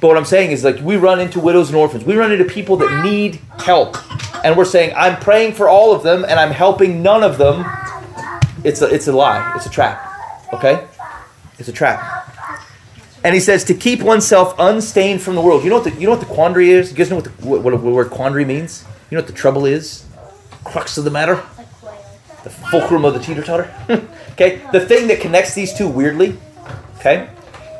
But 0.00 0.08
what 0.08 0.16
I'm 0.16 0.24
saying 0.26 0.50
is, 0.50 0.62
like, 0.62 0.78
we 0.80 0.96
run 0.96 1.20
into 1.20 1.40
widows 1.40 1.68
and 1.68 1.76
orphans. 1.76 2.04
We 2.04 2.16
run 2.16 2.30
into 2.30 2.44
people 2.44 2.76
that 2.78 3.04
need 3.04 3.40
help. 3.58 3.96
And 4.44 4.56
we're 4.56 4.66
saying, 4.66 4.92
I'm 4.96 5.18
praying 5.18 5.54
for 5.54 5.68
all 5.68 5.94
of 5.94 6.02
them 6.02 6.24
and 6.24 6.38
I'm 6.38 6.50
helping 6.50 7.02
none 7.02 7.22
of 7.22 7.38
them. 7.38 7.64
It's 8.62 8.82
a, 8.82 8.92
it's 8.92 9.08
a 9.08 9.12
lie. 9.12 9.54
It's 9.56 9.66
a 9.66 9.70
trap. 9.70 10.02
Okay? 10.52 10.86
It's 11.58 11.68
a 11.68 11.72
trap. 11.72 12.16
And 13.24 13.34
he 13.34 13.40
says 13.40 13.64
to 13.64 13.74
keep 13.74 14.02
oneself 14.02 14.54
unstained 14.58 15.22
from 15.22 15.34
the 15.34 15.40
world. 15.40 15.64
You 15.64 15.70
know 15.70 15.80
what 15.80 15.84
the, 15.84 15.98
you 15.98 16.06
know 16.06 16.12
what 16.12 16.20
the 16.20 16.32
quandary 16.32 16.70
is? 16.70 16.90
You 16.90 16.96
guys 16.96 17.10
know 17.10 17.16
what 17.16 17.24
the 17.24 17.30
what, 17.44 17.62
what, 17.62 17.72
what 17.72 17.92
word 17.92 18.10
quandary 18.10 18.44
means? 18.44 18.84
You 19.10 19.16
know 19.16 19.22
what 19.22 19.26
the 19.26 19.32
trouble 19.32 19.66
is? 19.66 20.06
Crux 20.62 20.96
of 20.98 21.04
the 21.04 21.10
matter? 21.10 21.42
The 22.44 22.50
fulcrum 22.50 23.04
of 23.04 23.14
the 23.14 23.20
teeter 23.20 23.42
totter. 23.42 23.74
okay, 24.32 24.62
the 24.70 24.78
thing 24.78 25.08
that 25.08 25.20
connects 25.20 25.54
these 25.54 25.74
two 25.74 25.88
weirdly, 25.88 26.38
okay, 26.98 27.28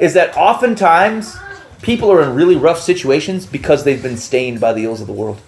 is 0.00 0.14
that 0.14 0.36
oftentimes 0.36 1.36
people 1.83 2.11
are 2.11 2.22
in 2.22 2.35
really 2.35 2.57
rough 2.57 2.81
situations 2.81 3.47
because 3.47 3.85
they've 3.85 4.03
been 4.03 4.16
stained 4.16 4.61
by 4.61 4.72
the 4.72 4.85
ills 4.85 5.01
of 5.01 5.07
the 5.07 5.12
world. 5.12 5.41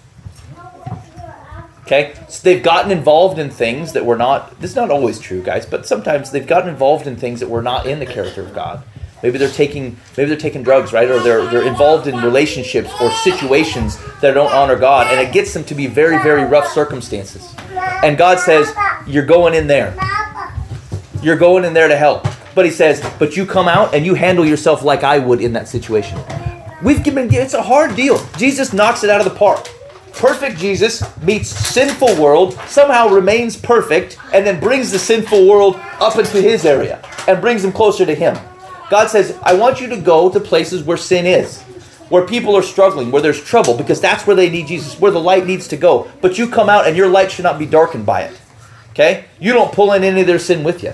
Okay, 1.81 2.13
so 2.27 2.43
they've 2.43 2.61
gotten 2.61 2.91
involved 2.91 3.39
in 3.39 3.49
things 3.49 3.93
that 3.93 4.05
were 4.05 4.15
not. 4.15 4.59
This 4.61 4.71
is 4.71 4.75
not 4.75 4.91
always 4.91 5.17
true, 5.17 5.41
guys, 5.41 5.65
but 5.65 5.87
sometimes 5.87 6.29
they've 6.29 6.45
gotten 6.45 6.69
involved 6.69 7.07
in 7.07 7.15
things 7.15 7.39
that 7.39 7.49
were 7.49 7.63
not 7.63 7.87
in 7.87 7.97
the 7.97 8.05
character 8.05 8.41
of 8.43 8.53
God. 8.53 8.83
Maybe 9.23 9.39
they're 9.39 9.49
taking, 9.49 9.97
maybe 10.15 10.29
they're 10.29 10.37
taking 10.37 10.61
drugs, 10.61 10.93
right? 10.93 11.09
Or 11.09 11.19
they're 11.19 11.47
they're 11.47 11.67
involved 11.67 12.05
in 12.05 12.15
relationships 12.17 12.91
or 13.01 13.09
situations 13.11 13.97
that 14.21 14.35
don't 14.35 14.53
honor 14.53 14.75
God, 14.75 15.07
and 15.07 15.19
it 15.19 15.33
gets 15.33 15.51
them 15.51 15.63
to 15.63 15.73
be 15.73 15.87
very, 15.87 16.21
very 16.21 16.43
rough 16.43 16.67
circumstances. 16.67 17.55
And 18.03 18.19
God 18.19 18.39
says, 18.39 18.71
"You're 19.07 19.25
going 19.25 19.55
in 19.55 19.65
there. 19.65 19.97
You're 21.23 21.37
going 21.37 21.65
in 21.65 21.73
there 21.73 21.87
to 21.87 21.97
help." 21.97 22.27
But 22.59 22.65
He 22.65 22.73
says, 22.73 23.01
"But 23.17 23.37
you 23.37 23.45
come 23.45 23.69
out 23.69 23.95
and 23.95 24.05
you 24.05 24.15
handle 24.15 24.45
yourself 24.45 24.83
like 24.83 25.01
I 25.01 25.17
would 25.17 25.39
in 25.39 25.53
that 25.53 25.69
situation." 25.69 26.19
We've 26.83 27.01
given. 27.01 27.33
It's 27.33 27.53
a 27.53 27.61
hard 27.61 27.95
deal. 27.95 28.19
Jesus 28.35 28.73
knocks 28.73 29.01
it 29.05 29.09
out 29.09 29.21
of 29.21 29.31
the 29.31 29.39
park. 29.39 29.69
Perfect 30.11 30.57
Jesus 30.59 31.01
meets 31.23 31.47
sinful 31.47 32.21
world, 32.21 32.59
somehow 32.67 33.07
remains 33.07 33.55
perfect, 33.55 34.17
and 34.33 34.45
then 34.45 34.59
brings 34.59 34.91
the 34.91 34.99
sinful 34.99 35.47
world 35.47 35.79
up 36.01 36.17
into 36.17 36.41
His 36.41 36.65
area 36.65 37.01
and 37.29 37.39
brings 37.39 37.61
them 37.61 37.71
closer 37.71 38.05
to 38.05 38.13
Him. 38.13 38.37
God 38.89 39.07
says, 39.07 39.37
I 39.41 39.53
want 39.53 39.79
you 39.79 39.87
to 39.87 39.95
go 39.95 40.29
to 40.29 40.39
places 40.41 40.83
where 40.83 40.97
sin 40.97 41.25
is, 41.25 41.61
where 42.09 42.27
people 42.27 42.57
are 42.57 42.61
struggling, 42.61 43.09
where 43.09 43.21
there's 43.21 43.41
trouble, 43.41 43.73
because 43.77 44.01
that's 44.01 44.27
where 44.27 44.35
they 44.35 44.49
need 44.49 44.67
Jesus, 44.67 44.99
where 44.99 45.13
the 45.13 45.21
light 45.21 45.47
needs 45.47 45.69
to 45.69 45.77
go. 45.77 46.11
But 46.19 46.37
you 46.37 46.49
come 46.49 46.67
out 46.67 46.87
and 46.87 46.97
your 46.97 47.07
light 47.07 47.31
should 47.31 47.45
not 47.45 47.57
be 47.57 47.65
darkened 47.65 48.05
by 48.05 48.23
it. 48.23 48.37
Okay? 48.89 49.23
You 49.39 49.53
don't 49.53 49.71
pull 49.71 49.93
in 49.93 50.03
any 50.03 50.19
of 50.19 50.27
their 50.27 50.39
sin 50.39 50.65
with 50.65 50.83
you. 50.83 50.91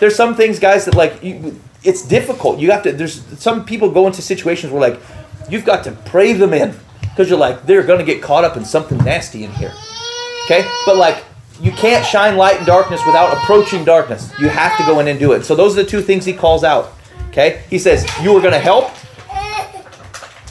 There's 0.00 0.14
some 0.14 0.34
things, 0.34 0.58
guys, 0.58 0.84
that 0.84 0.94
like 0.94 1.22
you, 1.22 1.60
it's 1.82 2.02
difficult. 2.02 2.58
You 2.58 2.70
have 2.70 2.82
to. 2.84 2.92
There's 2.92 3.22
some 3.40 3.64
people 3.64 3.90
go 3.90 4.06
into 4.06 4.22
situations 4.22 4.72
where 4.72 4.80
like 4.80 5.00
you've 5.50 5.64
got 5.64 5.84
to 5.84 5.92
pray 5.92 6.32
them 6.32 6.52
in 6.52 6.74
because 7.02 7.28
you're 7.28 7.38
like 7.38 7.66
they're 7.66 7.82
to 7.84 8.04
get 8.04 8.22
caught 8.22 8.44
up 8.44 8.56
in 8.56 8.64
something 8.64 8.98
nasty 8.98 9.44
in 9.44 9.52
here. 9.52 9.72
Okay? 10.44 10.68
But 10.86 10.96
like 10.96 11.24
you 11.60 11.72
can't 11.72 12.06
shine 12.06 12.36
light 12.36 12.60
in 12.60 12.66
darkness 12.66 13.00
without 13.04 13.36
approaching 13.36 13.84
darkness. 13.84 14.32
You 14.38 14.48
have 14.48 14.76
to 14.78 14.84
go 14.84 15.00
in 15.00 15.08
and 15.08 15.18
do 15.18 15.32
it. 15.32 15.44
So 15.44 15.54
those 15.54 15.76
are 15.76 15.82
the 15.82 15.88
two 15.88 16.00
things 16.00 16.24
he 16.24 16.32
calls 16.32 16.64
out. 16.64 16.92
Okay? 17.28 17.62
He 17.68 17.78
says 17.78 18.06
you 18.22 18.36
are 18.36 18.40
to 18.40 18.58
help, 18.58 18.90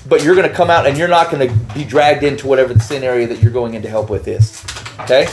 but 0.07 0.23
you're 0.23 0.35
going 0.35 0.47
to 0.47 0.53
come 0.53 0.69
out 0.69 0.85
and 0.85 0.97
you're 0.97 1.07
not 1.07 1.31
going 1.31 1.47
to 1.47 1.73
be 1.73 1.83
dragged 1.83 2.23
into 2.23 2.47
whatever 2.47 2.73
the 2.73 2.79
sin 2.79 3.03
area 3.03 3.27
that 3.27 3.41
you're 3.41 3.51
going 3.51 3.73
in 3.73 3.81
to 3.81 3.89
help 3.89 4.09
with 4.09 4.27
is. 4.27 4.63
Okay? 5.01 5.27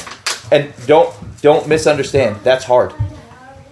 And 0.52 0.72
don't 0.86 1.14
don't 1.42 1.68
misunderstand. 1.68 2.36
That's 2.44 2.64
hard. 2.64 2.94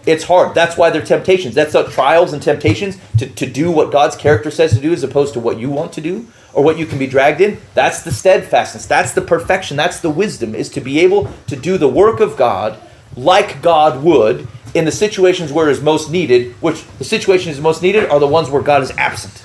It's 0.04 0.24
hard. 0.24 0.54
That's 0.54 0.76
why 0.76 0.90
they're 0.90 1.04
temptations. 1.04 1.54
That's 1.54 1.74
what 1.74 1.90
trials 1.90 2.32
and 2.32 2.42
temptations 2.42 2.98
to, 3.18 3.26
to 3.26 3.46
do 3.46 3.70
what 3.70 3.92
God's 3.92 4.16
character 4.16 4.50
says 4.50 4.74
to 4.74 4.80
do 4.80 4.92
as 4.92 5.04
opposed 5.04 5.34
to 5.34 5.40
what 5.40 5.58
you 5.58 5.70
want 5.70 5.92
to 5.92 6.00
do 6.00 6.26
or 6.52 6.64
what 6.64 6.78
you 6.78 6.86
can 6.86 6.98
be 6.98 7.06
dragged 7.06 7.40
in. 7.40 7.58
That's 7.74 8.02
the 8.02 8.10
steadfastness. 8.10 8.86
That's 8.86 9.12
the 9.12 9.22
perfection. 9.22 9.76
That's 9.76 10.00
the 10.00 10.10
wisdom, 10.10 10.54
is 10.54 10.68
to 10.70 10.80
be 10.80 11.00
able 11.00 11.32
to 11.46 11.56
do 11.56 11.78
the 11.78 11.88
work 11.88 12.20
of 12.20 12.36
God 12.36 12.80
like 13.16 13.62
God 13.62 14.02
would 14.02 14.48
in 14.74 14.84
the 14.84 14.92
situations 14.92 15.52
where 15.52 15.68
it 15.68 15.72
is 15.72 15.82
most 15.82 16.10
needed, 16.10 16.52
which 16.54 16.84
the 16.98 17.04
situations 17.04 17.60
most 17.60 17.82
needed 17.82 18.08
are 18.08 18.18
the 18.18 18.26
ones 18.26 18.50
where 18.50 18.62
God 18.62 18.82
is 18.82 18.90
absent. 18.92 19.44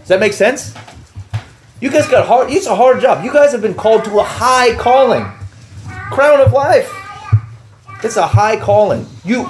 Does 0.00 0.08
that 0.08 0.20
make 0.20 0.32
sense? 0.32 0.74
You 1.80 1.90
guys 1.90 2.08
got 2.08 2.26
hard. 2.26 2.50
It's 2.50 2.66
a 2.66 2.74
hard 2.74 3.00
job. 3.00 3.24
You 3.24 3.32
guys 3.32 3.52
have 3.52 3.62
been 3.62 3.74
called 3.74 4.04
to 4.04 4.18
a 4.18 4.24
high 4.24 4.74
calling, 4.74 5.24
crown 6.10 6.40
of 6.40 6.52
life. 6.52 6.92
It's 8.02 8.16
a 8.16 8.26
high 8.26 8.58
calling. 8.58 9.06
You 9.24 9.48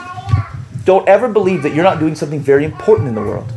don't 0.89 1.07
ever 1.07 1.29
believe 1.29 1.65
that 1.65 1.75
you're 1.75 1.85
not 1.85 1.99
doing 1.99 2.15
something 2.15 2.41
very 2.41 2.65
important 2.65 3.09
in 3.09 3.15
the 3.15 3.21
world. 3.21 3.53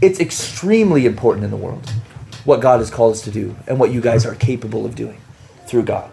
It's 0.00 0.20
extremely 0.20 1.06
important 1.06 1.42
in 1.42 1.50
the 1.50 1.56
world 1.56 1.90
what 2.44 2.60
God 2.60 2.78
has 2.78 2.88
called 2.88 3.14
us 3.14 3.22
to 3.22 3.32
do 3.32 3.56
and 3.66 3.80
what 3.80 3.90
you 3.90 4.00
guys 4.00 4.24
are 4.24 4.36
capable 4.36 4.86
of 4.86 4.94
doing 4.94 5.20
through 5.66 5.82
God. 5.82 6.08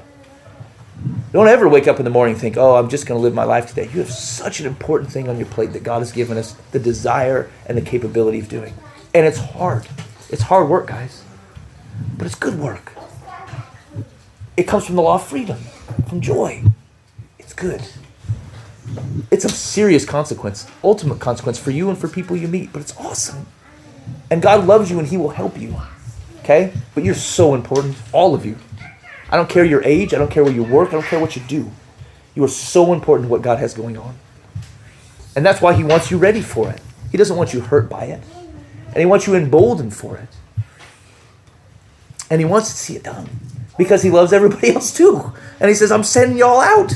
Don't 1.33 1.47
ever 1.47 1.69
wake 1.69 1.87
up 1.87 1.99
in 1.99 2.03
the 2.03 2.09
morning 2.09 2.33
and 2.33 2.41
think, 2.41 2.57
oh, 2.57 2.77
I'm 2.77 2.89
just 2.89 3.05
going 3.05 3.19
to 3.19 3.21
live 3.21 3.35
my 3.35 3.43
life 3.43 3.67
today. 3.67 3.91
You 3.93 3.99
have 3.99 4.09
such 4.09 4.59
an 4.59 4.65
important 4.65 5.11
thing 5.11 5.29
on 5.29 5.37
your 5.37 5.45
plate 5.45 5.73
that 5.73 5.83
God 5.83 5.99
has 5.99 6.11
given 6.11 6.35
us 6.35 6.53
the 6.71 6.79
desire 6.79 7.51
and 7.67 7.77
the 7.77 7.83
capability 7.83 8.39
of 8.39 8.49
doing. 8.49 8.73
And 9.13 9.27
it's 9.27 9.37
hard. 9.37 9.87
It's 10.31 10.41
hard 10.41 10.67
work, 10.67 10.87
guys. 10.87 11.23
But 12.17 12.25
it's 12.25 12.33
good 12.33 12.57
work. 12.57 12.93
It 14.57 14.63
comes 14.63 14.87
from 14.87 14.95
the 14.95 15.03
law 15.03 15.13
of 15.13 15.27
freedom, 15.27 15.59
from 16.07 16.21
joy. 16.21 16.63
It's 17.37 17.53
good. 17.53 17.83
It's 19.31 19.45
of 19.45 19.51
serious 19.51 20.05
consequence, 20.05 20.67
ultimate 20.83 21.19
consequence 21.19 21.59
for 21.59 21.71
you 21.71 21.89
and 21.89 21.97
for 21.97 22.07
people 22.07 22.35
you 22.35 22.47
meet, 22.47 22.73
but 22.73 22.81
it's 22.81 22.95
awesome. 22.97 23.45
And 24.31 24.41
God 24.41 24.65
loves 24.65 24.89
you 24.89 24.99
and 24.99 25.07
He 25.07 25.17
will 25.17 25.29
help 25.29 25.59
you. 25.59 25.75
Okay? 26.39 26.73
But 26.95 27.03
you're 27.03 27.15
so 27.15 27.55
important, 27.55 27.97
all 28.11 28.33
of 28.33 28.45
you. 28.45 28.57
I 29.29 29.37
don't 29.37 29.49
care 29.49 29.63
your 29.63 29.83
age, 29.83 30.13
I 30.13 30.17
don't 30.17 30.31
care 30.31 30.43
where 30.43 30.53
you 30.53 30.63
work, 30.63 30.89
I 30.89 30.93
don't 30.93 31.05
care 31.05 31.19
what 31.19 31.35
you 31.35 31.41
do. 31.47 31.71
You 32.35 32.43
are 32.43 32.49
so 32.49 32.93
important 32.93 33.27
to 33.27 33.31
what 33.31 33.41
God 33.41 33.59
has 33.59 33.73
going 33.73 33.97
on. 33.97 34.17
And 35.35 35.45
that's 35.45 35.61
why 35.61 35.73
He 35.73 35.83
wants 35.83 36.09
you 36.09 36.17
ready 36.17 36.41
for 36.41 36.69
it. 36.69 36.81
He 37.11 37.17
doesn't 37.17 37.35
want 37.35 37.53
you 37.53 37.61
hurt 37.61 37.89
by 37.89 38.05
it. 38.05 38.23
And 38.87 38.97
He 38.97 39.05
wants 39.05 39.27
you 39.27 39.35
emboldened 39.35 39.93
for 39.93 40.17
it. 40.17 40.29
And 42.29 42.41
He 42.41 42.45
wants 42.45 42.69
to 42.69 42.75
see 42.77 42.95
it 42.95 43.03
done. 43.03 43.29
Because 43.77 44.01
He 44.01 44.09
loves 44.09 44.33
everybody 44.33 44.69
else 44.73 44.91
too. 44.91 45.33
And 45.59 45.69
He 45.69 45.75
says, 45.75 45.91
I'm 45.91 46.03
sending 46.03 46.37
y'all 46.37 46.61
out. 46.61 46.93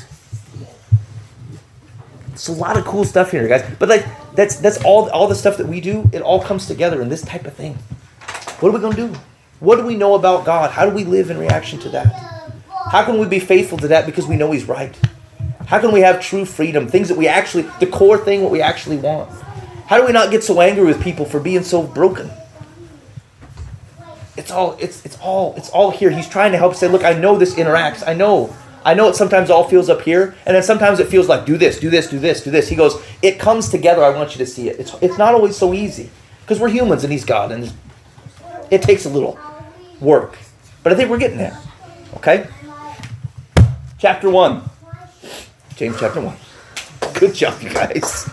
It's 2.33 2.47
a 2.47 2.51
lot 2.51 2.77
of 2.77 2.85
cool 2.85 3.03
stuff 3.05 3.31
here, 3.31 3.47
guys. 3.47 3.63
But 3.79 3.89
like 3.89 4.05
that's 4.35 4.55
that's 4.57 4.83
all 4.83 5.09
all 5.11 5.27
the 5.27 5.35
stuff 5.35 5.57
that 5.57 5.67
we 5.67 5.79
do, 5.79 6.09
it 6.11 6.21
all 6.21 6.41
comes 6.41 6.67
together 6.67 7.01
in 7.01 7.09
this 7.09 7.21
type 7.21 7.45
of 7.45 7.53
thing. 7.53 7.75
What 8.59 8.69
are 8.69 8.71
we 8.71 8.79
gonna 8.79 8.95
do? 8.95 9.13
What 9.59 9.77
do 9.77 9.85
we 9.85 9.95
know 9.95 10.15
about 10.15 10.43
God? 10.43 10.71
How 10.71 10.85
do 10.85 10.93
we 10.93 11.03
live 11.03 11.29
in 11.29 11.37
reaction 11.37 11.79
to 11.79 11.89
that? 11.89 12.07
How 12.91 13.03
can 13.03 13.17
we 13.19 13.27
be 13.27 13.39
faithful 13.39 13.77
to 13.77 13.87
that 13.89 14.05
because 14.05 14.27
we 14.27 14.35
know 14.35 14.51
He's 14.51 14.65
right? 14.65 14.95
How 15.67 15.79
can 15.79 15.91
we 15.91 16.01
have 16.01 16.19
true 16.19 16.45
freedom? 16.45 16.87
Things 16.87 17.07
that 17.09 17.17
we 17.17 17.27
actually, 17.27 17.63
the 17.79 17.87
core 17.87 18.17
thing, 18.17 18.41
what 18.41 18.51
we 18.51 18.61
actually 18.61 18.97
want. 18.97 19.29
How 19.87 19.97
do 19.97 20.05
we 20.05 20.11
not 20.11 20.31
get 20.31 20.43
so 20.43 20.59
angry 20.61 20.85
with 20.85 21.01
people 21.01 21.25
for 21.25 21.39
being 21.39 21.63
so 21.63 21.83
broken? 21.83 22.29
It's 24.35 24.51
all, 24.51 24.75
it's, 24.79 25.05
it's 25.05 25.17
all, 25.21 25.53
it's 25.55 25.69
all 25.69 25.91
here. 25.91 26.09
He's 26.09 26.27
trying 26.27 26.51
to 26.51 26.57
help 26.57 26.75
say, 26.75 26.87
look, 26.87 27.03
I 27.03 27.13
know 27.13 27.37
this 27.37 27.55
interacts. 27.55 28.05
I 28.05 28.13
know. 28.13 28.55
I 28.85 28.93
know 28.93 29.07
it 29.09 29.15
sometimes 29.15 29.49
all 29.49 29.67
feels 29.67 29.89
up 29.89 30.01
here, 30.01 30.35
and 30.45 30.55
then 30.55 30.63
sometimes 30.63 30.99
it 30.99 31.07
feels 31.07 31.29
like 31.29 31.45
do 31.45 31.57
this, 31.57 31.79
do 31.79 31.89
this, 31.89 32.09
do 32.09 32.19
this, 32.19 32.43
do 32.43 32.51
this. 32.51 32.67
He 32.67 32.75
goes, 32.75 33.01
it 33.21 33.39
comes 33.39 33.69
together. 33.69 34.03
I 34.03 34.09
want 34.09 34.31
you 34.31 34.37
to 34.39 34.45
see 34.45 34.69
it. 34.69 34.79
It's, 34.79 34.93
it's 35.01 35.17
not 35.17 35.33
always 35.33 35.55
so 35.55 35.73
easy 35.73 36.09
because 36.41 36.59
we're 36.59 36.69
humans 36.69 37.03
and 37.03 37.11
He's 37.11 37.25
God, 37.25 37.51
and 37.51 37.71
it 38.69 38.81
takes 38.81 39.05
a 39.05 39.09
little 39.09 39.39
work. 40.01 40.37
But 40.83 40.91
I 40.91 40.95
think 40.95 41.09
we're 41.09 41.19
getting 41.19 41.37
there. 41.37 41.57
Okay? 42.17 42.47
Chapter 43.97 44.29
1. 44.29 44.61
James 45.75 45.97
chapter 45.99 46.21
1. 46.21 46.35
Good 47.13 47.33
job, 47.33 47.61
you 47.61 47.69
guys. 47.69 48.29